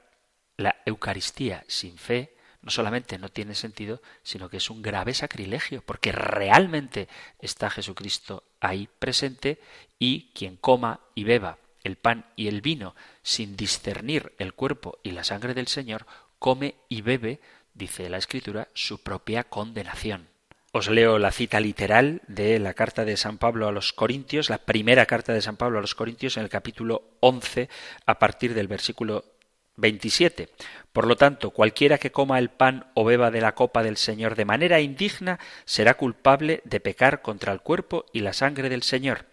la 0.56 0.76
Eucaristía 0.86 1.64
sin 1.66 1.98
fe 1.98 2.35
no 2.66 2.72
solamente 2.72 3.16
no 3.16 3.28
tiene 3.28 3.54
sentido, 3.54 4.02
sino 4.24 4.50
que 4.50 4.56
es 4.56 4.70
un 4.70 4.82
grave 4.82 5.14
sacrilegio, 5.14 5.82
porque 5.86 6.10
realmente 6.10 7.06
está 7.38 7.70
Jesucristo 7.70 8.42
ahí 8.58 8.88
presente 8.98 9.60
y 10.00 10.32
quien 10.34 10.56
coma 10.56 10.98
y 11.14 11.22
beba 11.22 11.58
el 11.84 11.94
pan 11.94 12.26
y 12.34 12.48
el 12.48 12.62
vino 12.62 12.96
sin 13.22 13.56
discernir 13.56 14.32
el 14.38 14.52
cuerpo 14.52 14.98
y 15.04 15.12
la 15.12 15.22
sangre 15.22 15.54
del 15.54 15.68
Señor, 15.68 16.06
come 16.40 16.74
y 16.88 17.02
bebe, 17.02 17.38
dice 17.72 18.10
la 18.10 18.18
Escritura, 18.18 18.66
su 18.74 19.00
propia 19.00 19.44
condenación. 19.44 20.26
Os 20.72 20.90
leo 20.90 21.20
la 21.20 21.30
cita 21.30 21.60
literal 21.60 22.20
de 22.26 22.58
la 22.58 22.74
carta 22.74 23.04
de 23.04 23.16
San 23.16 23.38
Pablo 23.38 23.68
a 23.68 23.72
los 23.72 23.92
Corintios, 23.92 24.50
la 24.50 24.58
primera 24.58 25.06
carta 25.06 25.32
de 25.32 25.40
San 25.40 25.56
Pablo 25.56 25.78
a 25.78 25.82
los 25.82 25.94
Corintios 25.94 26.36
en 26.36 26.42
el 26.42 26.48
capítulo 26.48 27.04
11, 27.20 27.68
a 28.06 28.18
partir 28.18 28.54
del 28.54 28.66
versículo 28.66 29.35
27. 29.76 30.48
Por 30.92 31.06
lo 31.06 31.16
tanto, 31.16 31.50
cualquiera 31.50 31.98
que 31.98 32.12
coma 32.12 32.38
el 32.38 32.50
pan 32.50 32.86
o 32.94 33.04
beba 33.04 33.30
de 33.30 33.40
la 33.40 33.54
copa 33.54 33.82
del 33.82 33.96
Señor 33.96 34.34
de 34.34 34.44
manera 34.44 34.80
indigna 34.80 35.38
será 35.64 35.94
culpable 35.94 36.62
de 36.64 36.80
pecar 36.80 37.22
contra 37.22 37.52
el 37.52 37.60
cuerpo 37.60 38.06
y 38.12 38.20
la 38.20 38.32
sangre 38.32 38.68
del 38.68 38.82
Señor. 38.82 39.26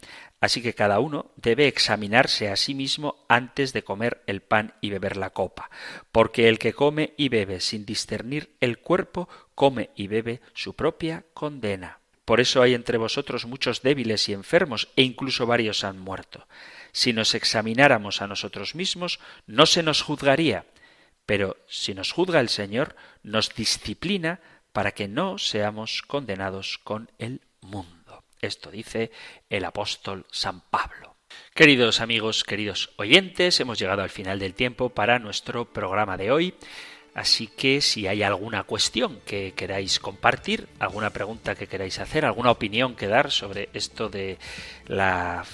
Así 0.44 0.62
que 0.62 0.74
cada 0.74 1.00
uno 1.00 1.32
debe 1.38 1.68
examinarse 1.68 2.50
a 2.50 2.58
sí 2.58 2.74
mismo 2.74 3.24
antes 3.30 3.72
de 3.72 3.86
comer 3.86 4.24
el 4.28 4.42
pan 4.42 4.74
y 4.82 4.90
beber 4.90 5.16
la 5.16 5.30
copa, 5.30 5.70
porque 6.12 6.50
el 6.50 6.60
que 6.60 6.74
come 6.74 7.14
y 7.16 7.30
bebe 7.30 7.62
sin 7.62 7.86
discernir 7.86 8.54
el 8.60 8.80
cuerpo, 8.80 9.30
come 9.56 9.92
y 9.96 10.08
bebe 10.08 10.42
su 10.54 10.76
propia 10.76 11.24
condena. 11.34 12.00
Por 12.26 12.42
eso 12.42 12.62
hay 12.62 12.74
entre 12.74 12.98
vosotros 12.98 13.46
muchos 13.46 13.82
débiles 13.82 14.28
y 14.28 14.34
enfermos, 14.34 14.90
e 14.98 15.04
incluso 15.04 15.46
varios 15.46 15.86
han 15.86 16.00
muerto. 16.00 16.46
Si 16.94 17.12
nos 17.12 17.34
examináramos 17.36 18.22
a 18.22 18.28
nosotros 18.28 18.76
mismos, 18.76 19.20
no 19.48 19.66
se 19.66 19.84
nos 19.84 20.02
juzgaría, 20.02 20.66
pero 21.26 21.58
si 21.68 21.94
nos 21.94 22.12
juzga 22.12 22.40
el 22.40 22.50
Señor, 22.50 22.96
nos 23.24 23.54
disciplina 23.54 24.40
para 24.72 24.92
que 24.92 25.08
no 25.08 25.38
seamos 25.38 26.04
condenados 26.04 26.78
con 26.78 27.12
el 27.18 27.42
mundo. 27.62 28.24
Esto 28.42 28.72
dice 28.72 29.12
el 29.50 29.66
apóstol 29.66 30.26
San 30.32 30.62
Pablo. 30.62 31.16
Queridos 31.56 32.00
amigos, 32.00 32.44
queridos 32.44 32.92
oyentes, 32.98 33.60
hemos 33.60 33.80
llegado 33.80 34.04
al 34.04 34.10
final 34.10 34.38
del 34.38 34.54
tiempo 34.54 34.90
para 34.90 35.20
nuestro 35.20 35.66
programa 35.66 36.16
de 36.16 36.32
hoy. 36.32 36.54
Así 37.16 37.48
que 37.48 37.82
si 37.82 38.08
hay 38.08 38.24
alguna 38.24 38.64
cuestión 38.64 39.22
que 39.26 39.54
queráis 39.54 40.00
compartir, 40.00 40.68
alguna 40.80 41.12
pregunta 41.12 41.56
que 41.56 41.68
queráis 41.68 42.00
hacer, 42.00 42.26
alguna 42.26 42.52
opinión 42.52 42.96
que 42.96 43.08
dar 43.08 43.32
sobre 43.32 43.70
esto 43.74 44.10
de 44.10 44.40
la 44.88 45.46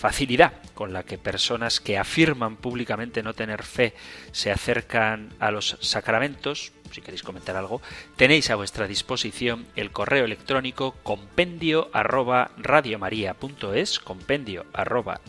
facilidad 0.00 0.54
con 0.72 0.94
la 0.94 1.02
que 1.02 1.18
personas 1.18 1.78
que 1.78 1.98
afirman 1.98 2.56
públicamente 2.56 3.22
no 3.22 3.34
tener 3.34 3.62
fe 3.62 3.92
se 4.32 4.50
acercan 4.50 5.28
a 5.38 5.50
los 5.50 5.76
sacramentos, 5.82 6.72
si 6.90 7.02
queréis 7.02 7.22
comentar 7.22 7.54
algo, 7.54 7.82
tenéis 8.16 8.48
a 8.48 8.54
vuestra 8.54 8.88
disposición 8.88 9.66
el 9.76 9.90
correo 9.90 10.24
electrónico 10.24 10.92
compendio 11.02 11.90
arroba 11.92 12.50
radiomaria.es, 12.56 13.98
compendio 14.00 14.64
arroba 14.72 15.20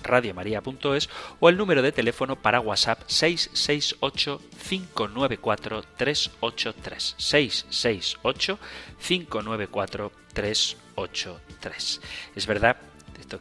o 1.41 1.49
el 1.49 1.57
número 1.57 1.81
de 1.81 1.91
teléfono 1.91 2.37
para 2.37 2.61
WhatsApp 2.61 3.01
668 3.07 4.41
594 4.69 5.83
383 5.97 7.15
668 7.17 8.59
594 9.05 10.11
383. 10.33 12.01
Es 12.35 12.47
verdad 12.47 12.77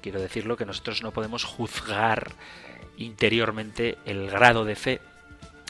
quiero 0.01 0.21
decirlo, 0.21 0.57
que 0.57 0.67
nosotros 0.67 1.03
no 1.03 1.13
podemos 1.13 1.45
juzgar 1.45 2.33
interiormente 2.97 3.99
el 4.05 4.31
grado 4.31 4.65
de 4.65 4.77
fe 4.77 5.01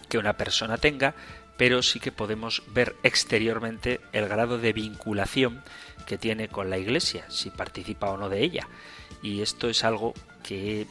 que 0.08 0.18
una 0.18 0.36
persona 0.36 0.78
tenga, 0.78 1.14
pero 1.56 1.82
sí 1.82 2.00
que 2.00 2.12
podemos 2.12 2.62
ver 2.68 2.96
exteriormente 3.02 4.00
el 4.12 4.28
grado 4.28 4.58
de 4.58 4.72
vinculación 4.72 5.62
que 6.06 6.18
tiene 6.18 6.48
con 6.48 6.70
la 6.70 6.78
Iglesia, 6.78 7.24
si 7.28 7.50
participa 7.50 8.10
o 8.10 8.16
no 8.16 8.28
de 8.28 8.42
ella. 8.42 8.66
Y 9.22 9.42
esto 9.42 9.68
es 9.68 9.84
algo 9.84 10.14
que 10.42 10.86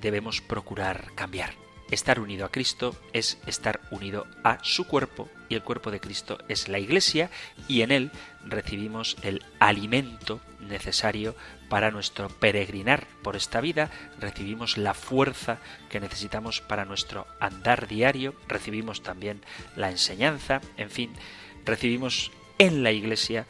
debemos 0.00 0.40
procurar 0.40 1.12
cambiar. 1.14 1.67
Estar 1.90 2.20
unido 2.20 2.44
a 2.44 2.50
Cristo 2.50 2.94
es 3.12 3.38
estar 3.46 3.80
unido 3.90 4.26
a 4.44 4.58
su 4.62 4.86
cuerpo 4.86 5.28
y 5.48 5.54
el 5.54 5.62
cuerpo 5.62 5.90
de 5.90 6.00
Cristo 6.00 6.38
es 6.48 6.68
la 6.68 6.78
Iglesia 6.78 7.30
y 7.66 7.80
en 7.80 7.92
él 7.92 8.10
recibimos 8.44 9.16
el 9.22 9.42
alimento 9.58 10.40
necesario 10.60 11.34
para 11.70 11.90
nuestro 11.90 12.28
peregrinar 12.28 13.06
por 13.22 13.36
esta 13.36 13.60
vida, 13.60 13.90
recibimos 14.20 14.76
la 14.76 14.92
fuerza 14.92 15.58
que 15.88 16.00
necesitamos 16.00 16.60
para 16.60 16.84
nuestro 16.84 17.26
andar 17.40 17.88
diario, 17.88 18.34
recibimos 18.48 19.02
también 19.02 19.40
la 19.76 19.90
enseñanza, 19.90 20.60
en 20.76 20.90
fin, 20.90 21.12
recibimos 21.64 22.30
en 22.58 22.82
la 22.82 22.92
Iglesia 22.92 23.46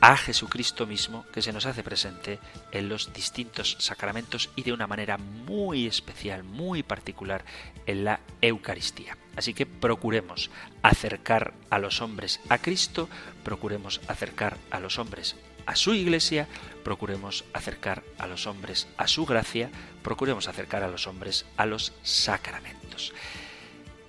a 0.00 0.16
Jesucristo 0.16 0.86
mismo 0.86 1.26
que 1.32 1.42
se 1.42 1.52
nos 1.52 1.66
hace 1.66 1.82
presente 1.82 2.38
en 2.70 2.88
los 2.88 3.12
distintos 3.12 3.76
sacramentos 3.80 4.50
y 4.54 4.62
de 4.62 4.72
una 4.72 4.86
manera 4.86 5.18
muy 5.18 5.86
especial, 5.86 6.44
muy 6.44 6.82
particular 6.82 7.44
en 7.86 8.04
la 8.04 8.20
Eucaristía. 8.40 9.16
Así 9.36 9.54
que 9.54 9.66
procuremos 9.66 10.50
acercar 10.82 11.54
a 11.70 11.78
los 11.78 12.00
hombres 12.00 12.40
a 12.48 12.58
Cristo, 12.58 13.08
procuremos 13.44 14.00
acercar 14.08 14.56
a 14.70 14.80
los 14.80 14.98
hombres 14.98 15.36
a 15.66 15.76
su 15.76 15.94
iglesia, 15.94 16.48
procuremos 16.82 17.44
acercar 17.52 18.02
a 18.18 18.26
los 18.26 18.46
hombres 18.46 18.88
a 18.96 19.06
su 19.06 19.26
gracia, 19.26 19.70
procuremos 20.02 20.48
acercar 20.48 20.82
a 20.82 20.88
los 20.88 21.06
hombres 21.06 21.44
a 21.56 21.66
los 21.66 21.92
sacramentos. 22.02 23.12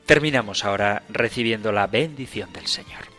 Terminamos 0.05 0.65
ahora 0.65 1.03
recibiendo 1.09 1.71
la 1.71 1.85
bendición 1.85 2.51
del 2.53 2.67
Señor. 2.67 3.18